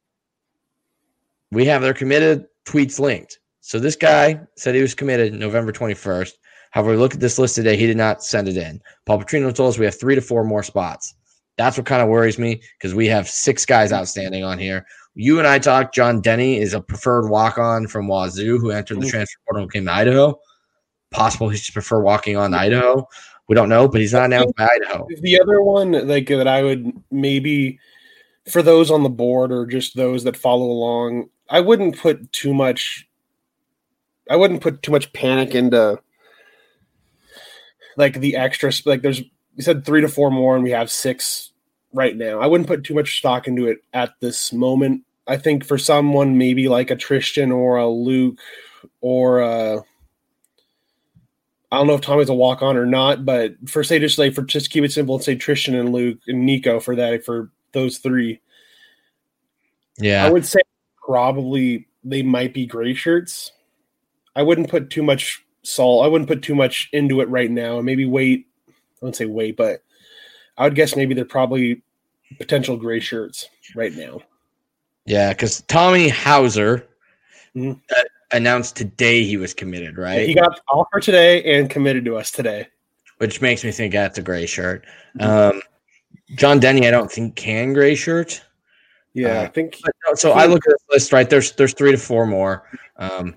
We 1.51 1.65
have 1.67 1.83
their 1.83 1.95
committed 1.95 2.47
tweets 2.67 2.99
linked. 2.99 3.39
So 3.61 3.79
this 3.79 3.97
guy 3.97 4.41
said 4.57 4.75
he 4.75 4.83
was 4.83 4.95
committed 4.95 5.35
November 5.35 5.73
21st. 5.73 6.33
However, 6.71 6.93
we 6.93 6.97
look 6.97 7.15
at 7.15 7.21
this 7.21 7.39
list 7.39 7.55
today, 7.55 7.77
he 7.77 7.87
did 7.87 7.97
not 7.97 8.23
send 8.23 8.49
it 8.49 8.57
in. 8.57 8.81
Paul 9.07 9.21
Petrino 9.21 9.55
told 9.55 9.71
us 9.71 9.79
we 9.79 9.87
have 9.87 9.99
three 9.99 10.15
to 10.15 10.21
four 10.21 10.45
more 10.45 10.63
spots. 10.63 11.15
That's 11.57 11.77
what 11.77 11.87
kind 11.87 12.03
of 12.03 12.09
worries 12.09 12.39
me 12.39 12.61
because 12.79 12.95
we 12.95 13.07
have 13.07 13.29
six 13.29 13.65
guys 13.65 13.93
outstanding 13.93 14.45
on 14.45 14.59
here. 14.59 14.87
You 15.15 15.39
and 15.39 15.49
I 15.49 15.59
talked. 15.59 15.95
John 15.95 16.21
Denny 16.21 16.59
is 16.61 16.75
a 16.75 16.81
preferred 16.81 17.29
walk 17.29 17.57
on 17.57 17.87
from 17.87 18.07
Wazoo 18.09 18.59
who 18.59 18.71
entered 18.71 19.01
the 19.01 19.07
Mhm. 19.07 19.11
transfer 19.11 19.39
portal 19.47 19.63
and 19.63 19.73
came 19.73 19.87
to 19.87 19.93
Idaho. 19.93 20.41
Possible 21.11 21.49
he 21.49 21.57
should 21.57 21.73
prefer 21.73 22.01
walking 22.03 22.37
on 22.37 22.51
to 22.51 22.59
Idaho. 22.59 23.09
We 23.49 23.55
don't 23.55 23.71
know, 23.71 23.89
but 23.89 24.01
he's 24.01 24.13
not 24.13 24.27
announced 24.27 24.55
by 24.57 24.69
Idaho. 24.71 25.07
The 25.21 25.41
other 25.41 25.63
one, 25.63 26.07
like 26.07 26.29
that, 26.29 26.49
I 26.49 26.63
would 26.63 26.93
maybe 27.11 27.79
for 28.51 28.61
those 28.63 28.91
on 28.91 29.03
the 29.03 29.09
board 29.09 29.51
or 29.51 29.67
just 29.67 29.97
those 29.97 30.25
that 30.25 30.37
follow 30.37 30.67
along, 30.67 31.31
I 31.49 31.61
wouldn't 31.61 31.97
put 31.97 32.31
too 32.33 32.53
much. 32.53 33.09
I 34.29 34.37
wouldn't 34.37 34.61
put 34.61 34.83
too 34.83 34.93
much 34.93 35.13
panic 35.13 35.55
into 35.55 35.99
like 37.97 38.21
the 38.21 38.37
extra. 38.37 38.73
Like 38.85 39.03
there's, 39.03 39.23
you 39.57 39.63
said 39.63 39.85
three 39.85 40.03
to 40.03 40.09
four 40.09 40.31
more, 40.31 40.55
and 40.55 40.63
we 40.63 40.71
have 40.71 40.91
six 40.91 41.51
right 41.93 42.17
now. 42.17 42.41
I 42.41 42.47
wouldn't 42.47 42.69
put 42.69 42.85
too 42.85 42.95
much 42.95 43.19
stock 43.19 43.49
into 43.49 43.67
it 43.67 43.79
at 43.93 44.13
this 44.21 44.53
moment. 44.53 45.03
I 45.27 45.37
think 45.37 45.65
for 45.65 45.79
someone 45.79 46.39
maybe 46.39 46.69
like 46.69 46.91
a 46.91 46.97
Tristan 46.97 47.51
or 47.51 47.77
a 47.77 47.89
Luke 47.89 48.39
or 49.01 49.41
a 49.41 49.83
I 51.73 51.79
don't 51.79 51.89
know 51.89 51.95
if 51.95 52.01
Tommy's 52.01 52.29
a 52.29 52.35
walk 52.35 52.63
on 52.63 52.77
or 52.77 52.87
not, 52.87 53.25
but 53.25 53.55
for 53.67 53.83
say 53.83 53.99
just 53.99 54.19
like 54.19 54.35
for 54.35 54.43
just 54.43 54.71
keep 54.71 54.85
it 54.85 54.93
simple 54.93 55.17
and 55.17 55.25
say 55.25 55.35
Tristan 55.35 55.75
and 55.75 55.93
Luke 55.93 56.19
and 56.29 56.47
Nico 56.47 56.79
for 56.79 56.95
that 56.97 57.25
for 57.25 57.51
those 57.73 57.99
three, 57.99 58.41
Yeah. 59.99 60.25
I 60.25 60.31
would 60.31 60.47
say 60.47 60.61
probably 61.05 61.89
they 62.05 62.23
might 62.23 62.55
be 62.55 62.67
gray 62.67 62.95
shirts. 62.95 63.53
I 64.37 64.43
wouldn't 64.43 64.71
put 64.71 64.91
too 64.91 65.03
much 65.03 65.45
salt. 65.63 66.05
I 66.05 66.09
wouldn't 66.09 66.29
put 66.29 66.43
too 66.43 66.55
much 66.55 66.89
into 66.93 67.21
it 67.21 67.29
right 67.29 67.51
now, 67.51 67.79
and 67.79 67.87
maybe 67.87 68.05
wait. 68.07 68.47
I 68.97 69.05
wouldn't 69.05 69.17
say 69.17 69.27
wait, 69.27 69.57
but 69.57 69.83
I 70.57 70.65
would 70.65 70.75
guess 70.75 70.97
maybe 70.97 71.15
they're 71.15 71.25
probably 71.25 71.83
potential 72.39 72.77
gray 72.77 73.01
shirts 73.01 73.49
right 73.75 73.95
now. 73.95 74.21
Yeah, 75.05 75.33
because 75.33 75.61
Tommy 75.63 76.09
Hauser 76.09 76.87
Mhm. 77.55 77.81
uh, 77.97 78.03
announced 78.33 78.75
today 78.77 79.23
he 79.23 79.37
was 79.37 79.55
committed, 79.55 79.99
right? 79.99 80.27
He 80.27 80.35
got 80.35 80.61
offer 80.69 80.99
today 81.01 81.43
and 81.45 81.69
committed 81.71 82.05
to 82.07 82.17
us 82.17 82.31
today. 82.31 82.69
Which 83.19 83.41
makes 83.41 83.65
me 83.65 83.71
think 83.73 83.93
that's 83.93 84.19
a 84.19 84.23
gray 84.23 84.45
shirt. 84.47 84.85
Um, 85.21 85.63
John 86.35 86.59
Denny, 86.59 86.87
I 86.87 86.91
don't 86.91 87.11
think 87.11 87.37
can 87.37 87.73
gray 87.73 87.95
shirt. 87.95 88.43
Yeah, 89.15 89.41
Uh, 89.41 89.43
I 89.45 89.47
think 89.47 89.77
so 90.15 90.33
I 90.33 90.45
look 90.47 90.67
at 90.67 90.73
this 90.73 90.85
list, 90.91 91.13
right? 91.13 91.29
There's 91.31 91.53
there's 91.53 91.73
three 91.73 91.93
to 91.93 91.99
four 91.99 92.27
more. 92.27 92.69
Um, 92.97 93.35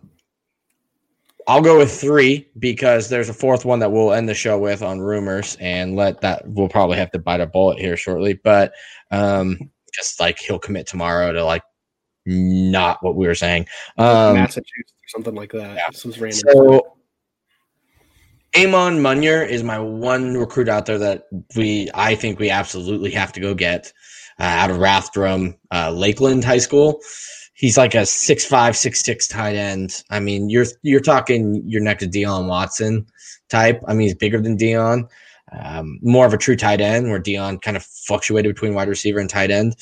I'll 1.49 1.62
go 1.62 1.79
with 1.79 1.91
three 1.91 2.47
because 2.59 3.09
there's 3.09 3.27
a 3.27 3.33
fourth 3.33 3.65
one 3.65 3.79
that 3.79 3.91
we'll 3.91 4.13
end 4.13 4.29
the 4.29 4.35
show 4.35 4.59
with 4.59 4.83
on 4.83 4.99
rumors 4.99 5.57
and 5.59 5.95
let 5.95 6.21
that 6.21 6.47
we'll 6.47 6.69
probably 6.69 6.97
have 6.97 7.09
to 7.09 7.17
bite 7.17 7.41
a 7.41 7.47
bullet 7.47 7.79
here 7.79 7.97
shortly. 7.97 8.35
But 8.35 8.71
um, 9.09 9.57
just 9.91 10.19
like 10.19 10.38
he'll 10.38 10.59
commit 10.59 10.85
tomorrow 10.85 11.33
to 11.33 11.43
like 11.43 11.63
not 12.27 13.01
what 13.01 13.15
we 13.15 13.25
were 13.25 13.33
saying. 13.33 13.65
Um, 13.97 14.35
Massachusetts 14.35 14.93
or 14.93 15.07
something 15.07 15.33
like 15.33 15.51
that. 15.53 15.75
yeah. 15.75 15.89
Some 15.91 16.12
random. 16.12 16.39
So 16.53 16.97
Amon 18.55 18.99
Munyer 18.99 19.47
is 19.47 19.63
my 19.63 19.79
one 19.79 20.35
recruit 20.35 20.69
out 20.69 20.85
there 20.85 20.99
that 20.99 21.23
we 21.55 21.89
I 21.95 22.13
think 22.13 22.38
we 22.38 22.51
absolutely 22.51 23.09
have 23.12 23.33
to 23.33 23.39
go 23.39 23.55
get 23.55 23.91
uh, 24.39 24.43
out 24.43 24.69
of 24.69 24.77
Rathdrum, 24.77 25.57
uh, 25.71 25.91
Lakeland 25.91 26.43
High 26.43 26.59
School. 26.59 27.01
He's 27.59 27.77
like 27.77 27.93
a 27.93 28.05
six 28.05 28.45
five, 28.45 28.77
six 28.77 29.01
six 29.01 29.27
tight 29.27 29.55
end. 29.55 30.03
I 30.09 30.21
mean, 30.21 30.49
you're 30.49 30.65
you're 30.81 31.01
talking 31.01 31.61
you're 31.65 31.81
next 31.81 31.99
to 32.03 32.07
Dion 32.07 32.47
Watson 32.47 33.05
type. 33.49 33.81
I 33.85 33.93
mean, 33.93 34.07
he's 34.07 34.15
bigger 34.15 34.41
than 34.41 34.55
Dion. 34.55 35.07
Um, 35.51 35.99
more 36.01 36.25
of 36.25 36.33
a 36.33 36.37
true 36.37 36.55
tight 36.55 36.79
end, 36.79 37.09
where 37.09 37.19
Dion 37.19 37.59
kind 37.59 37.75
of 37.75 37.83
fluctuated 37.83 38.55
between 38.55 38.73
wide 38.73 38.87
receiver 38.87 39.19
and 39.19 39.29
tight 39.29 39.51
end. 39.51 39.75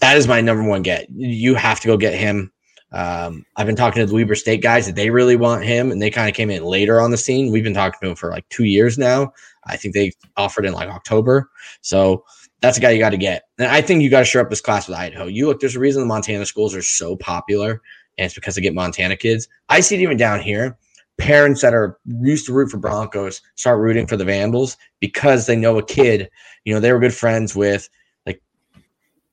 That 0.00 0.16
is 0.16 0.28
my 0.28 0.40
number 0.40 0.68
one 0.68 0.82
get. 0.82 1.08
You 1.10 1.54
have 1.54 1.80
to 1.80 1.86
go 1.86 1.96
get 1.96 2.14
him. 2.14 2.52
Um, 2.92 3.46
I've 3.56 3.66
been 3.66 3.76
talking 3.76 4.00
to 4.00 4.06
the 4.06 4.14
Weber 4.14 4.34
State 4.34 4.62
guys 4.62 4.86
that 4.86 4.96
they 4.96 5.10
really 5.10 5.36
want 5.36 5.64
him, 5.64 5.90
and 5.90 6.02
they 6.02 6.10
kind 6.10 6.28
of 6.28 6.34
came 6.34 6.50
in 6.50 6.64
later 6.64 7.00
on 7.00 7.12
the 7.12 7.16
scene. 7.16 7.50
We've 7.50 7.64
been 7.64 7.72
talking 7.72 7.98
to 8.02 8.10
him 8.10 8.16
for 8.16 8.30
like 8.30 8.46
two 8.50 8.64
years 8.64 8.98
now. 8.98 9.32
I 9.64 9.76
think 9.76 9.94
they 9.94 10.12
offered 10.36 10.66
in 10.66 10.72
like 10.72 10.88
October. 10.88 11.48
So 11.82 12.24
that's 12.60 12.78
a 12.78 12.80
guy 12.80 12.90
you 12.90 12.98
got 12.98 13.10
to 13.10 13.16
get. 13.16 13.44
And 13.58 13.68
I 13.68 13.80
think 13.80 14.02
you 14.02 14.10
got 14.10 14.20
to 14.20 14.24
shore 14.24 14.42
up 14.42 14.50
this 14.50 14.60
class 14.60 14.88
with 14.88 14.96
Idaho. 14.96 15.26
You 15.26 15.46
look, 15.46 15.60
there's 15.60 15.76
a 15.76 15.80
reason 15.80 16.02
the 16.02 16.06
Montana 16.06 16.46
schools 16.46 16.74
are 16.74 16.82
so 16.82 17.16
popular, 17.16 17.80
and 18.18 18.26
it's 18.26 18.34
because 18.34 18.54
they 18.54 18.60
get 18.60 18.74
Montana 18.74 19.16
kids. 19.16 19.48
I 19.68 19.80
see 19.80 19.96
it 19.96 20.02
even 20.02 20.16
down 20.16 20.40
here. 20.40 20.76
Parents 21.18 21.60
that 21.62 21.74
are 21.74 21.98
used 22.06 22.46
to 22.46 22.52
root 22.52 22.70
for 22.70 22.78
Broncos 22.78 23.42
start 23.54 23.78
rooting 23.80 24.06
for 24.06 24.16
the 24.16 24.24
Vandals 24.24 24.76
because 25.00 25.46
they 25.46 25.56
know 25.56 25.78
a 25.78 25.84
kid, 25.84 26.30
you 26.64 26.72
know, 26.72 26.80
they 26.80 26.92
were 26.92 26.98
good 26.98 27.14
friends 27.14 27.54
with 27.54 27.90
like, 28.24 28.40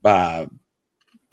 uh, 0.03 0.45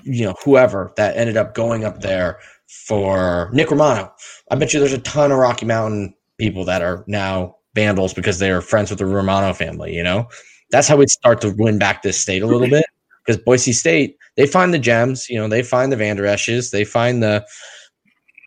you 0.04 0.24
know, 0.24 0.34
whoever 0.44 0.92
that 0.96 1.16
ended 1.16 1.36
up 1.36 1.54
going 1.54 1.84
up 1.84 2.00
there 2.02 2.38
for 2.66 3.50
Nick 3.52 3.70
Romano. 3.70 4.12
I 4.50 4.54
bet 4.54 4.72
you 4.72 4.78
there's 4.78 4.92
a 4.92 4.98
ton 4.98 5.32
of 5.32 5.38
Rocky 5.38 5.66
Mountain 5.66 6.14
people 6.38 6.64
that 6.66 6.82
are 6.82 7.04
now 7.08 7.56
Vandals 7.74 8.14
because 8.14 8.38
they 8.38 8.50
are 8.50 8.60
friends 8.60 8.90
with 8.90 9.00
the 9.00 9.06
Romano 9.06 9.52
family, 9.54 9.92
you 9.94 10.02
know? 10.02 10.28
That's 10.74 10.88
how 10.88 10.96
we 10.96 11.06
start 11.06 11.40
to 11.42 11.54
win 11.56 11.78
back 11.78 12.02
this 12.02 12.18
state 12.18 12.42
a 12.42 12.48
little 12.48 12.68
bit. 12.68 12.84
Because 13.24 13.40
Boise 13.40 13.72
State, 13.72 14.18
they 14.36 14.44
find 14.44 14.74
the 14.74 14.78
gems, 14.80 15.30
you 15.30 15.38
know, 15.38 15.46
they 15.46 15.62
find 15.62 15.92
the 15.92 15.96
Vander 15.96 16.26
Esch's, 16.26 16.72
they 16.72 16.84
find 16.84 17.22
the 17.22 17.46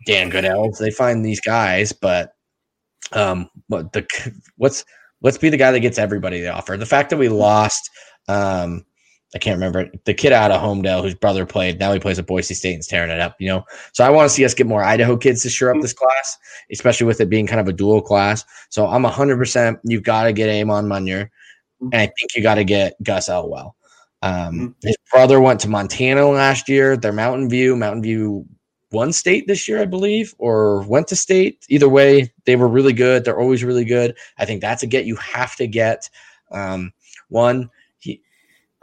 Dan 0.06 0.30
Goodells, 0.30 0.78
they 0.78 0.92
find 0.92 1.24
these 1.24 1.40
guys, 1.40 1.94
but 1.94 2.34
um 3.13 3.50
what 3.68 3.94
the 3.94 4.06
what's 4.58 4.84
let's 5.22 5.38
be 5.38 5.50
the 5.50 5.56
guy 5.56 5.72
that 5.72 5.80
gets 5.80 5.98
everybody 5.98 6.42
the 6.42 6.52
offer. 6.54 6.76
The 6.76 6.86
fact 6.86 7.12
that 7.12 7.18
we 7.18 7.30
lost 7.30 7.90
um 8.28 8.86
I 9.34 9.38
can't 9.38 9.56
remember 9.56 9.90
the 10.04 10.13
kid 10.13 10.34
out 10.34 10.52
of 10.52 10.62
Homedale 10.62 11.04
whose 11.04 11.16
brother 11.16 11.46
played. 11.46 11.80
Now 11.80 11.94
he 11.94 12.00
plays 12.00 12.20
at 12.20 12.28
Boise 12.28 12.54
State 12.54 12.74
and's 12.74 12.88
tearing 12.88 13.10
it 13.10 13.22
up. 13.22 13.38
You 13.40 13.48
know, 13.48 13.63
so 13.94 14.04
I 14.04 14.10
want 14.10 14.30
to 14.30 14.36
see 14.36 14.44
us 14.44 14.54
get 14.54 14.68
more 14.68 14.84
Idaho 14.84 15.16
kids 15.16 15.44
to 15.44 15.50
shore 15.50 15.74
up 15.74 15.82
this 15.82 15.94
class, 15.94 16.38
especially 16.74 17.08
with 17.08 17.22
it 17.22 17.30
being 17.30 17.48
kind 17.48 17.62
of 17.62 17.70
a 17.70 17.74
dual 17.74 18.02
class. 18.02 18.44
So 18.70 18.86
I'm 18.86 19.04
100. 19.04 19.38
percent 19.38 19.80
You've 19.86 20.04
got 20.04 20.24
to 20.24 20.34
get 20.34 20.50
Amon 20.50 20.88
Munyer, 20.88 21.30
and 21.82 21.96
I 21.96 22.06
think 22.06 22.36
you 22.36 22.42
got 22.42 22.56
to 22.56 22.63
get 22.63 23.02
Gus 23.04 23.30
Elwell. 23.30 23.76
Um, 24.22 24.76
his 24.82 24.98
brother 25.12 25.40
went 25.40 25.60
to 25.62 25.70
Montana 25.70 26.28
last 26.28 26.68
year. 26.68 26.98
They're 26.98 27.13
Mountain 27.13 27.50
View. 27.50 27.76
Mountain 27.76 28.04
View 28.04 28.46
won 28.92 29.13
state 29.13 29.48
this 29.48 29.68
year, 29.68 29.82
I 29.82 29.86
believe, 29.86 30.34
or 30.40 30.82
went 30.84 31.08
to 31.10 31.16
state. 31.16 31.66
Either 31.70 31.90
way, 31.90 32.34
they 32.46 32.56
were 32.56 32.68
really 32.68 32.94
good. 32.94 33.24
They're 33.24 33.40
always 33.40 33.63
really 33.63 33.86
good. 33.86 34.18
I 34.38 34.46
think 34.46 34.62
that's 34.62 34.84
a 34.84 34.88
get 34.88 35.06
you 35.06 35.16
have 35.18 35.56
to 35.58 35.68
get. 35.68 36.10
Um, 36.52 36.94
one 37.30 37.70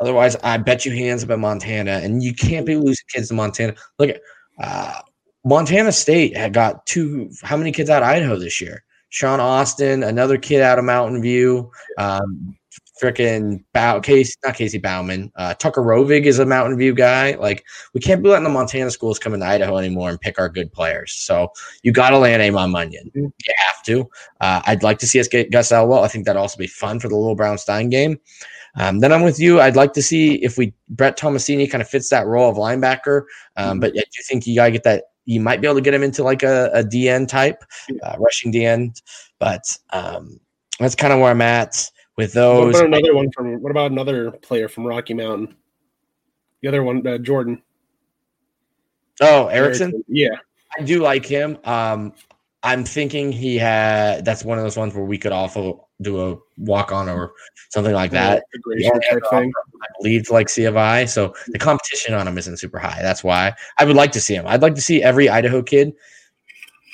Otherwise, 0.00 0.36
I 0.42 0.56
bet 0.58 0.84
you 0.84 0.92
hands 0.92 1.22
up 1.22 1.30
in 1.30 1.40
Montana, 1.40 2.00
and 2.02 2.22
you 2.22 2.34
can't 2.34 2.66
be 2.66 2.76
losing 2.76 3.06
kids 3.12 3.28
to 3.28 3.34
Montana. 3.34 3.74
Look 3.98 4.10
at 4.10 4.20
uh, 4.58 5.00
Montana 5.44 5.92
State 5.92 6.36
had 6.36 6.52
got 6.52 6.84
two. 6.86 7.30
How 7.42 7.56
many 7.56 7.70
kids 7.70 7.90
out 7.90 8.02
of 8.02 8.08
Idaho 8.08 8.36
this 8.36 8.60
year? 8.60 8.84
Sean 9.10 9.38
Austin, 9.38 10.02
another 10.02 10.36
kid 10.36 10.60
out 10.60 10.78
of 10.78 10.84
Mountain 10.84 11.22
View. 11.22 11.70
Um, 11.98 12.56
freaking 13.00 13.62
Bow 13.72 14.00
Case, 14.00 14.36
not 14.44 14.54
Casey 14.54 14.78
Bauman. 14.78 15.32
Uh, 15.36 15.54
Tucker 15.54 15.82
Rovig 15.82 16.24
is 16.24 16.38
a 16.38 16.46
Mountain 16.46 16.78
View 16.78 16.94
guy. 16.94 17.34
Like 17.34 17.64
we 17.92 18.00
can't 18.00 18.22
be 18.22 18.28
letting 18.28 18.44
the 18.44 18.50
Montana 18.50 18.90
schools 18.90 19.18
come 19.18 19.34
into 19.34 19.46
Idaho 19.46 19.78
anymore 19.78 20.10
and 20.10 20.20
pick 20.20 20.38
our 20.38 20.48
good 20.48 20.72
players. 20.72 21.12
So 21.12 21.50
you 21.82 21.92
got 21.92 22.10
to 22.10 22.18
land 22.18 22.42
Amon 22.42 22.72
Munyon. 22.72 23.10
Mm-hmm. 23.10 23.24
You 23.24 23.54
have 23.66 23.82
to. 23.84 24.08
Uh, 24.40 24.62
I'd 24.66 24.82
like 24.82 24.98
to 25.00 25.06
see 25.06 25.20
us 25.20 25.28
get 25.28 25.50
Gus 25.50 25.72
Elwell. 25.72 26.04
I 26.04 26.08
think 26.08 26.26
that'd 26.26 26.40
also 26.40 26.58
be 26.58 26.66
fun 26.66 27.00
for 27.00 27.08
the 27.08 27.16
Little 27.16 27.34
Brown 27.34 27.58
Stein 27.58 27.90
game. 27.90 28.18
Um, 28.76 29.00
then 29.00 29.12
I'm 29.12 29.22
with 29.22 29.38
you. 29.38 29.60
I'd 29.60 29.76
like 29.76 29.92
to 29.94 30.02
see 30.02 30.34
if 30.36 30.58
we 30.58 30.72
Brett 30.88 31.18
Tomasini 31.18 31.70
kind 31.70 31.82
of 31.82 31.88
fits 31.88 32.10
that 32.10 32.26
role 32.26 32.50
of 32.50 32.56
linebacker. 32.56 33.22
Um, 33.56 33.64
mm-hmm. 33.64 33.80
But 33.80 33.92
I 33.92 34.02
do 34.02 34.22
think 34.28 34.46
you 34.46 34.56
gotta 34.56 34.72
get 34.72 34.84
that. 34.84 35.04
You 35.26 35.40
might 35.40 35.60
be 35.60 35.66
able 35.66 35.76
to 35.76 35.80
get 35.80 35.94
him 35.94 36.02
into 36.02 36.22
like 36.22 36.42
a, 36.42 36.70
a 36.74 36.84
DN 36.84 37.26
type, 37.26 37.64
uh, 38.02 38.16
rushing 38.18 38.52
DN. 38.52 39.00
But 39.38 39.62
um, 39.90 40.38
that's 40.78 40.94
kind 40.94 41.12
of 41.12 41.20
where 41.20 41.30
I'm 41.30 41.40
at 41.40 41.90
with 42.16 42.32
those. 42.32 42.74
What 42.74 42.86
about 42.86 42.86
another 42.86 43.14
one 43.14 43.30
from? 43.32 43.60
What 43.60 43.70
about 43.70 43.90
another 43.90 44.30
player 44.30 44.68
from 44.68 44.86
Rocky 44.86 45.14
Mountain? 45.14 45.56
The 46.62 46.68
other 46.68 46.82
one, 46.82 47.06
uh, 47.06 47.18
Jordan. 47.18 47.62
Oh, 49.20 49.48
Erickson. 49.48 49.92
Erickson. 49.92 50.04
Yeah, 50.08 50.36
I 50.78 50.82
do 50.82 51.00
like 51.00 51.26
him. 51.26 51.58
Um, 51.64 52.12
I'm 52.62 52.84
thinking 52.84 53.32
he 53.32 53.58
had. 53.58 54.24
That's 54.24 54.44
one 54.44 54.58
of 54.58 54.64
those 54.64 54.76
ones 54.76 54.94
where 54.94 55.04
we 55.04 55.18
could 55.18 55.32
also 55.32 55.86
do 56.02 56.32
a 56.32 56.36
walk 56.58 56.92
on 56.92 57.08
or 57.08 57.32
something 57.70 57.94
like 57.94 58.10
that. 58.10 58.42
I 58.52 58.58
believe 60.00 60.30
like 60.30 60.48
C 60.48 60.64
of 60.64 60.76
I. 60.76 61.04
So 61.04 61.34
the 61.48 61.58
competition 61.58 62.14
on 62.14 62.26
him 62.26 62.36
isn't 62.38 62.58
super 62.58 62.78
high. 62.78 63.00
That's 63.02 63.22
why 63.22 63.54
I 63.78 63.84
would 63.84 63.96
like 63.96 64.12
to 64.12 64.20
see 64.20 64.34
him. 64.34 64.46
I'd 64.46 64.62
like 64.62 64.74
to 64.74 64.80
see 64.80 65.02
every 65.02 65.28
Idaho 65.28 65.62
kid. 65.62 65.92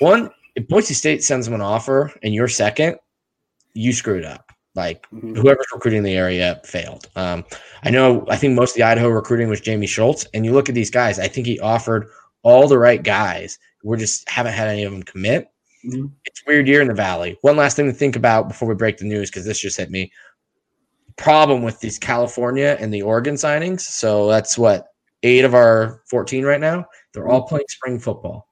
One, 0.01 0.31
if 0.57 0.67
Boise 0.69 0.95
State 0.95 1.23
sends 1.23 1.47
him 1.47 1.55
an 1.55 1.61
offer 1.61 2.13
and 2.23 2.35
you're 2.35 2.49
second, 2.49 2.97
you 3.75 3.93
screwed 3.93 4.25
up. 4.25 4.51
Like 4.81 5.07
mm-hmm. 5.11 5.35
whoever's 5.35 5.67
recruiting 5.75 6.03
the 6.03 6.15
area 6.15 6.59
failed. 6.65 7.07
Um, 7.15 7.45
I 7.85 7.91
know. 7.91 8.25
I 8.31 8.37
think 8.37 8.55
most 8.55 8.71
of 8.71 8.77
the 8.77 8.83
Idaho 8.85 9.09
recruiting 9.09 9.51
was 9.51 9.61
Jamie 9.61 9.87
Schultz, 9.87 10.27
and 10.33 10.47
you 10.47 10.53
look 10.53 10.71
at 10.71 10.75
these 10.75 10.91
guys. 10.91 11.19
I 11.19 11.29
think 11.29 11.47
he 11.47 11.61
offered 11.61 12.09
all 12.43 12.67
the 12.67 12.79
right 12.79 13.03
guys. 13.03 13.59
We 13.85 13.99
just 13.99 14.27
haven't 14.27 14.55
had 14.55 14.69
any 14.69 14.85
of 14.85 14.93
them 14.93 15.03
commit. 15.03 15.51
Mm-hmm. 15.85 16.07
It's 16.25 16.43
weird 16.47 16.67
year 16.67 16.81
in 16.81 16.89
the 16.89 16.95
valley. 16.95 17.37
One 17.43 17.59
last 17.59 17.77
thing 17.77 17.87
to 17.87 17.93
think 17.93 18.17
about 18.17 18.49
before 18.49 18.69
we 18.69 18.75
break 18.75 18.97
the 18.97 19.05
news, 19.05 19.31
because 19.31 19.45
this 19.45 19.61
just 19.61 19.77
hit 19.77 19.91
me. 19.91 20.11
Problem 21.17 21.63
with 21.63 21.79
these 21.81 21.99
California 21.99 22.79
and 22.81 22.93
the 22.93 23.03
Oregon 23.03 23.35
signings. 23.35 23.81
So 23.81 24.29
that's 24.29 24.57
what 24.57 24.95
eight 25.23 25.45
of 25.45 25.55
our 25.55 26.01
14 26.09 26.43
right 26.43 26.61
now. 26.61 26.87
They're 27.13 27.29
all 27.29 27.41
mm-hmm. 27.41 27.49
playing 27.49 27.67
spring 27.69 27.99
football. 27.99 28.49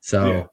So 0.00 0.26
yeah. 0.26 0.46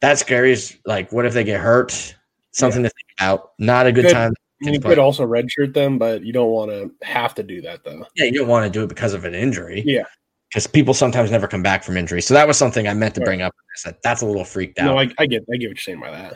that's 0.00 0.22
scary. 0.22 0.52
Is 0.52 0.78
like, 0.86 1.12
what 1.12 1.26
if 1.26 1.34
they 1.34 1.44
get 1.44 1.60
hurt? 1.60 2.16
Something 2.52 2.82
yeah. 2.82 2.88
to 2.88 2.94
think 2.94 3.09
about. 3.20 3.52
Not 3.58 3.86
a 3.86 3.92
good, 3.92 4.06
good 4.06 4.12
time. 4.12 4.32
You 4.60 4.80
could 4.80 4.98
also 4.98 5.26
redshirt 5.26 5.72
them, 5.72 5.98
but 5.98 6.22
you 6.22 6.32
don't 6.32 6.50
want 6.50 6.70
to 6.70 6.92
have 7.02 7.34
to 7.36 7.42
do 7.42 7.62
that 7.62 7.84
though. 7.84 8.04
Yeah, 8.14 8.26
you 8.26 8.32
don't 8.32 8.48
want 8.48 8.66
to 8.66 8.70
do 8.70 8.84
it 8.84 8.88
because 8.88 9.14
of 9.14 9.24
an 9.24 9.34
injury. 9.34 9.82
Yeah 9.86 10.04
because 10.50 10.66
people 10.66 10.92
sometimes 10.94 11.30
never 11.30 11.46
come 11.46 11.62
back 11.62 11.84
from 11.84 11.96
injury. 11.96 12.20
So 12.20 12.34
that 12.34 12.46
was 12.46 12.58
something 12.58 12.88
I 12.88 12.94
meant 12.94 13.14
to 13.14 13.20
bring 13.20 13.40
up. 13.40 13.54
I 13.56 13.76
said 13.76 13.96
that's 14.02 14.20
a 14.22 14.26
little 14.26 14.44
freaked 14.44 14.78
out. 14.80 14.86
No, 14.86 14.98
I, 14.98 15.08
I 15.18 15.26
get, 15.26 15.44
I 15.52 15.56
get 15.56 15.68
what 15.68 15.76
you're 15.76 15.76
saying 15.76 16.00
by 16.00 16.10
that. 16.10 16.34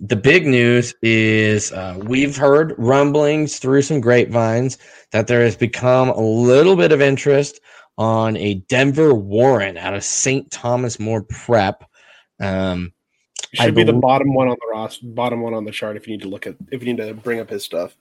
The 0.00 0.14
big 0.14 0.46
news 0.46 0.94
is 1.02 1.72
uh, 1.72 1.98
we've 2.04 2.36
heard 2.36 2.74
rumblings 2.78 3.58
through 3.58 3.82
some 3.82 4.00
grapevines 4.00 4.78
that 5.10 5.26
there 5.26 5.42
has 5.42 5.56
become 5.56 6.10
a 6.10 6.20
little 6.20 6.76
bit 6.76 6.92
of 6.92 7.02
interest 7.02 7.60
on 7.96 8.36
a 8.36 8.54
Denver 8.68 9.12
Warren 9.12 9.76
out 9.76 9.94
of 9.94 10.04
St. 10.04 10.48
Thomas 10.52 11.00
More 11.00 11.22
Prep. 11.24 11.82
Um, 12.40 12.92
should 13.58 13.68
I 13.68 13.70
be 13.70 13.84
the 13.84 13.92
bottom 13.92 14.34
one 14.34 14.48
on 14.48 14.56
the 14.60 14.68
roster, 14.70 15.06
bottom 15.06 15.40
one 15.40 15.54
on 15.54 15.64
the 15.64 15.70
chart 15.70 15.96
if 15.96 16.06
you 16.06 16.14
need 16.16 16.22
to 16.22 16.28
look 16.28 16.46
at 16.46 16.56
if 16.70 16.82
you 16.82 16.92
need 16.92 17.02
to 17.02 17.14
bring 17.14 17.40
up 17.40 17.50
his 17.50 17.64
stuff. 17.64 17.96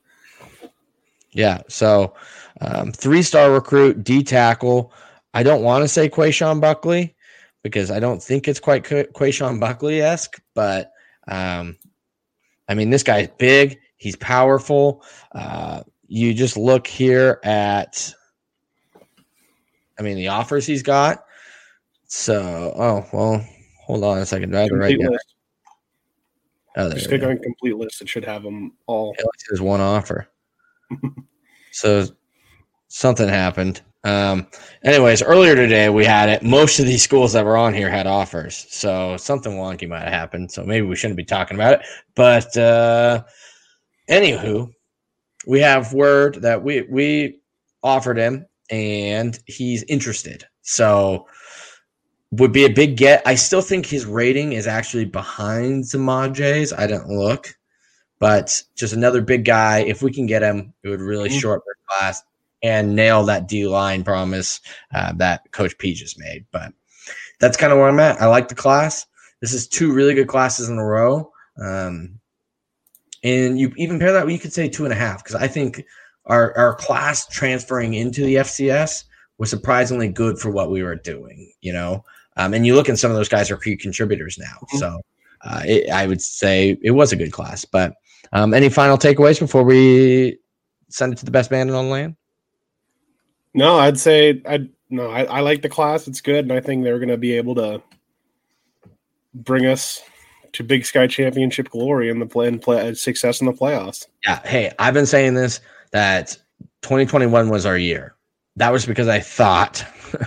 Yeah, 1.32 1.62
so 1.67 2.15
um, 2.62 2.91
three 2.91 3.22
star 3.22 3.52
recruit, 3.52 4.04
D 4.04 4.24
tackle. 4.24 4.93
I 5.34 5.43
don't 5.43 5.63
want 5.63 5.84
to 5.84 5.88
say 5.88 6.10
Quayshawn 6.10 6.62
Buckley 6.62 7.15
because 7.63 7.91
I 7.91 8.00
don't 8.00 8.24
think 8.24 8.48
it's 8.48 8.60
quite 8.60 8.84
Quayshawn 8.84 9.60
Buckley 9.60 10.02
esque, 10.02 10.41
but 10.54 10.93
um, 11.28 11.78
I 12.70 12.74
mean, 12.74 12.89
this 12.89 13.04
guy's 13.04 13.30
big, 13.38 13.80
he's 13.98 14.15
powerful. 14.15 15.04
Uh, 15.34 15.84
you 16.08 16.34
just 16.34 16.58
look 16.58 16.88
here 16.88 17.39
at, 17.43 18.13
I 20.00 20.02
mean, 20.02 20.15
the 20.15 20.30
offers 20.30 20.65
he's 20.65 20.84
got. 20.84 21.26
So, 22.08 22.74
oh, 22.76 23.06
well, 23.12 23.46
hold 23.82 24.04
on 24.04 24.19
a 24.19 24.25
second. 24.25 24.52
Do 24.52 24.58
I 24.58 24.62
have 24.62 24.69
the 24.69 24.77
right 24.77 24.98
list. 24.98 25.36
Oh, 26.78 26.92
Just 26.92 27.10
click 27.10 27.23
on 27.23 27.40
complete 27.40 27.75
list. 27.75 28.02
It 28.02 28.08
should 28.08 28.23
have 28.25 28.44
them 28.44 28.73
all. 28.86 29.15
There's 29.50 29.62
one 29.62 29.82
offer. 29.82 30.28
so 31.71 32.08
something 32.88 33.28
happened. 33.28 33.82
Um, 34.04 34.48
anyways, 34.84 35.23
earlier 35.23 35.56
today 35.56 35.90
we 35.90 36.06
had 36.06 36.30
it. 36.30 36.44
Most 36.44 36.80
of 36.80 36.86
these 36.86 37.02
schools 37.02 37.34
that 37.34 37.44
were 37.44 37.58
on 37.58 37.73
here 37.73 37.90
had 37.90 38.06
offers, 38.06 38.67
so 38.69 39.17
something 39.17 39.54
wonky 39.54 39.90
might 39.90 40.04
have 40.04 40.13
happened. 40.13 40.52
So 40.52 40.63
maybe 40.63 40.86
we 40.86 40.96
shouldn't 40.96 41.17
be 41.17 41.25
talking 41.25 41.58
about 41.58 41.73
it. 41.73 41.82
But 42.15 42.56
uh, 42.56 43.23
anywho, 44.08 44.71
we 45.48 45.60
have 45.60 45.94
word 45.94 46.36
that 46.44 46.63
we 46.63 46.84
we 46.84 47.42
offered 47.82 48.17
him 48.17 48.46
and 48.69 49.40
he's 49.48 49.84
interested. 49.84 50.46
So 50.62 51.25
would 52.32 52.52
be 52.52 52.65
a 52.65 52.73
big 52.73 52.98
get. 52.98 53.21
I 53.25 53.36
still 53.36 53.62
think 53.62 53.86
his 53.86 54.06
rating 54.06 54.54
is 54.54 54.67
actually 54.67 55.06
behind 55.06 55.86
Samaje's. 55.86 56.73
I 56.73 56.88
didn't 56.88 57.10
look, 57.10 57.56
but 58.19 58.62
just 58.75 58.94
another 58.94 59.21
big 59.21 59.46
guy. 59.46 59.80
If 59.80 60.02
we 60.02 60.12
can 60.12 60.25
get 60.25 60.44
him, 60.44 60.73
it 60.84 60.90
would 60.90 61.02
really 61.02 61.30
mm-hmm. 61.30 61.40
short 61.40 61.63
their 61.65 61.75
class 61.90 62.23
and 62.63 62.96
nail 62.96 63.23
that 63.25 63.48
D 63.48 63.67
line 63.67 64.04
promise 64.04 64.60
uh, 64.94 65.13
that 65.17 65.52
Coach 65.52 65.78
P 65.78 65.94
just 65.94 66.19
made. 66.19 66.46
But 66.52 66.73
that's 67.40 67.58
kind 67.58 67.71
of 67.71 67.80
where 67.80 67.88
I'm 67.88 68.00
at. 68.00 68.21
I 68.21 68.28
like 68.28 68.48
the 68.48 68.56
class. 68.56 69.06
This 69.42 69.54
is 69.54 69.67
two 69.67 69.94
really 69.94 70.13
good 70.13 70.28
classes 70.28 70.69
in 70.69 70.78
a 70.78 70.86
row. 70.86 71.32
Um, 71.62 72.19
and 73.23 73.60
you 73.60 73.73
even 73.78 74.00
pair 74.00 74.12
that, 74.13 74.30
you 74.30 74.40
could 74.40 74.54
say 74.54 74.67
two 74.67 74.84
and 74.84 74.94
a 74.94 74.98
half, 74.98 75.23
because 75.23 75.36
I 75.36 75.48
think 75.48 75.84
our, 76.25 76.56
our 76.58 76.75
class 76.75 77.28
transferring 77.28 77.94
into 77.94 78.23
the 78.23 78.36
FCS 78.36 79.06
was 79.38 79.50
surprisingly 79.50 80.10
good 80.10 80.40
for 80.40 80.50
what 80.50 80.71
we 80.71 80.83
were 80.83 80.96
doing, 80.96 81.52
you 81.62 81.73
know? 81.73 82.04
Um, 82.38 82.54
and 82.54 82.65
you 82.65 82.75
look 82.75 82.90
and 82.90 82.98
some 82.98 83.12
of 83.12 83.17
those 83.17 83.29
guys 83.29 83.50
are 83.50 83.58
key 83.58 83.75
contributors 83.75 84.38
now. 84.38 84.46
Mm-hmm. 84.46 84.77
So 84.77 85.02
uh, 85.42 85.62
it, 85.65 85.90
I 85.90 86.08
would 86.08 86.21
say 86.21 86.77
it 86.81 86.92
was 86.92 87.12
a 87.12 87.15
good 87.15 87.31
class. 87.31 87.65
But 87.65 87.96
um, 88.31 88.54
any 88.54 88.69
final 88.69 88.98
takeaways 88.98 89.40
before 89.40 89.63
we 89.63 90.38
send 90.90 91.13
it 91.13 91.17
to 91.19 91.25
the 91.25 91.31
best 91.31 91.52
man 91.52 91.69
on 91.69 91.90
land? 91.90 92.15
No, 93.54 93.77
I'd 93.77 94.00
say 94.00 94.42
I 94.48 94.69
no, 94.90 95.10
I, 95.10 95.23
I 95.23 95.40
like 95.42 95.62
the 95.62 95.69
class. 95.69 96.08
It's 96.08 96.21
good, 96.21 96.46
and 96.46 96.54
I 96.54 96.62
think 96.62 96.83
they're 96.83 97.00
going 97.00 97.10
to 97.10 97.17
be 97.17 97.33
able 97.33 97.56
to 97.56 97.81
bring 99.33 99.65
us 99.65 100.02
to 100.54 100.63
Big 100.63 100.85
Sky 100.85 101.08
Championship 101.08 101.69
glory 101.69 102.10
and 102.10 102.21
the 102.21 102.25
play 102.25 102.48
and 102.48 102.62
play 102.62 102.94
success 102.94 103.42
in 103.42 103.48
the 103.48 103.54
playoffs. 103.54 104.06
Yeah. 104.25 104.40
Hey, 104.46 104.73
I've 104.79 104.94
been 104.94 105.06
saying 105.06 105.33
this 105.33 105.60
that 105.92 106.38
2021 106.81 107.50
was 107.50 107.65
our 107.65 107.77
year. 107.77 108.15
That 108.58 108.71
was 108.71 108.85
because 108.85 109.08
I 109.08 109.19
thought 109.19 109.85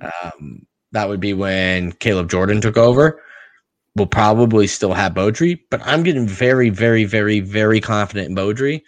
um, 0.00 0.66
that 0.92 1.08
would 1.08 1.20
be 1.20 1.34
when 1.34 1.92
Caleb 1.92 2.30
Jordan 2.30 2.60
took 2.60 2.76
over. 2.76 3.22
We'll 3.94 4.06
probably 4.06 4.66
still 4.66 4.94
have 4.94 5.14
Beaudry, 5.14 5.60
but 5.70 5.80
I'm 5.84 6.02
getting 6.02 6.26
very, 6.26 6.70
very, 6.70 7.04
very, 7.04 7.40
very 7.40 7.80
confident 7.80 8.28
in 8.28 8.36
Beaudry. 8.36 8.82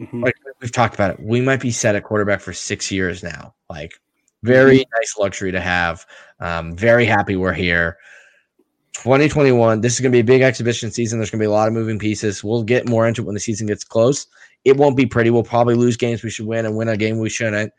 Mm-hmm. 0.00 0.24
Like 0.24 0.34
we've 0.60 0.72
talked 0.72 0.94
about 0.94 1.10
it, 1.12 1.20
we 1.20 1.40
might 1.40 1.60
be 1.60 1.70
set 1.70 1.94
at 1.94 2.04
quarterback 2.04 2.40
for 2.40 2.52
six 2.52 2.90
years 2.90 3.22
now. 3.22 3.54
Like, 3.70 3.94
very 4.42 4.78
mm-hmm. 4.78 4.90
nice 4.98 5.16
luxury 5.18 5.52
to 5.52 5.60
have. 5.60 6.04
Um, 6.40 6.76
very 6.76 7.04
happy 7.04 7.36
we're 7.36 7.52
here. 7.52 7.98
2021. 8.94 9.80
This 9.80 9.94
is 9.94 10.00
going 10.00 10.12
to 10.12 10.16
be 10.16 10.20
a 10.20 10.24
big 10.24 10.42
exhibition 10.42 10.90
season. 10.90 11.18
There's 11.18 11.30
going 11.30 11.38
to 11.38 11.42
be 11.42 11.48
a 11.48 11.52
lot 11.52 11.68
of 11.68 11.74
moving 11.74 11.98
pieces. 11.98 12.42
We'll 12.42 12.62
get 12.62 12.88
more 12.88 13.06
into 13.06 13.22
it 13.22 13.26
when 13.26 13.34
the 13.34 13.40
season 13.40 13.66
gets 13.66 13.84
close. 13.84 14.26
It 14.64 14.76
won't 14.76 14.96
be 14.96 15.06
pretty. 15.06 15.30
We'll 15.30 15.42
probably 15.42 15.74
lose 15.74 15.96
games 15.96 16.22
we 16.22 16.30
should 16.30 16.46
win 16.46 16.66
and 16.66 16.76
win 16.76 16.88
a 16.88 16.96
game 16.96 17.18
we 17.18 17.30
shouldn't. 17.30 17.72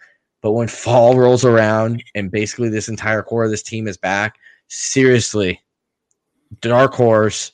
But 0.43 0.51
when 0.51 0.67
fall 0.67 1.17
rolls 1.17 1.45
around 1.45 2.03
and 2.13 2.29
basically 2.29 2.67
this 2.67 2.89
entire 2.89 3.23
core 3.23 3.45
of 3.45 3.49
this 3.49 3.63
team 3.63 3.87
is 3.87 3.97
back, 3.97 4.35
seriously, 4.67 5.61
dark 6.59 6.93
horse, 6.93 7.53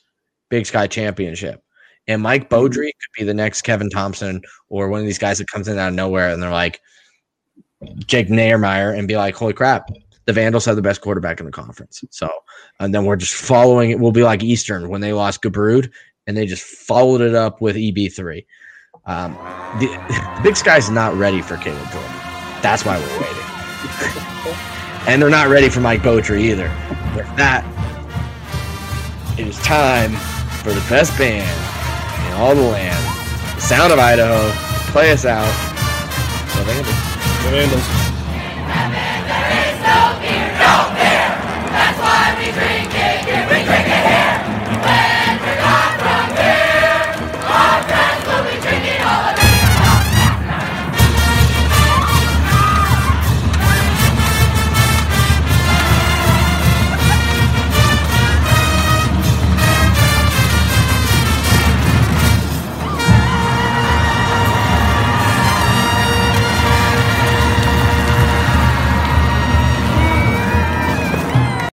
Big 0.50 0.66
Sky 0.66 0.88
Championship. 0.88 1.62
And 2.08 2.20
Mike 2.20 2.50
mm-hmm. 2.50 2.66
Beaudry 2.66 2.86
could 2.86 3.16
be 3.16 3.24
the 3.24 3.32
next 3.32 3.62
Kevin 3.62 3.90
Thompson 3.90 4.42
or 4.68 4.88
one 4.88 4.98
of 4.98 5.06
these 5.06 5.18
guys 5.18 5.38
that 5.38 5.48
comes 5.48 5.68
in 5.68 5.78
out 5.78 5.90
of 5.90 5.94
nowhere 5.94 6.30
and 6.30 6.42
they're 6.42 6.50
like 6.50 6.80
Jake 8.06 8.26
Nayermeyer 8.26 8.98
and 8.98 9.06
be 9.06 9.16
like, 9.16 9.36
holy 9.36 9.52
crap, 9.52 9.88
the 10.24 10.32
Vandals 10.32 10.64
have 10.64 10.74
the 10.74 10.82
best 10.82 11.00
quarterback 11.00 11.38
in 11.38 11.46
the 11.46 11.52
conference. 11.52 12.02
So, 12.10 12.28
and 12.80 12.92
then 12.92 13.04
we're 13.04 13.14
just 13.14 13.34
following 13.34 13.90
it. 13.90 14.00
We'll 14.00 14.10
be 14.10 14.24
like 14.24 14.42
Eastern 14.42 14.88
when 14.88 15.00
they 15.00 15.12
lost 15.12 15.42
Gubrud 15.42 15.92
and 16.26 16.36
they 16.36 16.44
just 16.44 16.64
followed 16.64 17.20
it 17.20 17.36
up 17.36 17.60
with 17.60 17.76
EB3. 17.76 18.44
Um, 19.06 19.34
the, 19.78 19.86
the 19.86 20.40
Big 20.42 20.56
Sky's 20.56 20.90
not 20.90 21.14
ready 21.14 21.40
for 21.40 21.56
Caleb 21.56 21.88
Jordan. 21.92 22.19
That's 22.62 22.84
why 22.84 22.98
we're 22.98 23.20
waiting. 23.20 24.56
and 25.08 25.20
they're 25.20 25.30
not 25.30 25.48
ready 25.48 25.68
for 25.68 25.80
Mike 25.80 26.02
Beaudry 26.02 26.40
either. 26.40 26.68
With 27.16 27.26
that, 27.36 27.64
it 29.38 29.46
is 29.46 29.58
time 29.60 30.12
for 30.62 30.72
the 30.72 30.84
best 30.88 31.16
band 31.16 31.48
in 32.26 32.32
all 32.40 32.54
the 32.54 32.62
land, 32.62 33.56
the 33.56 33.60
sound 33.60 33.92
of 33.92 33.98
Idaho, 33.98 34.50
play 34.92 35.10
us 35.12 35.24
out. 35.24 35.50
The 36.56 37.50
Vandals. 37.50 38.10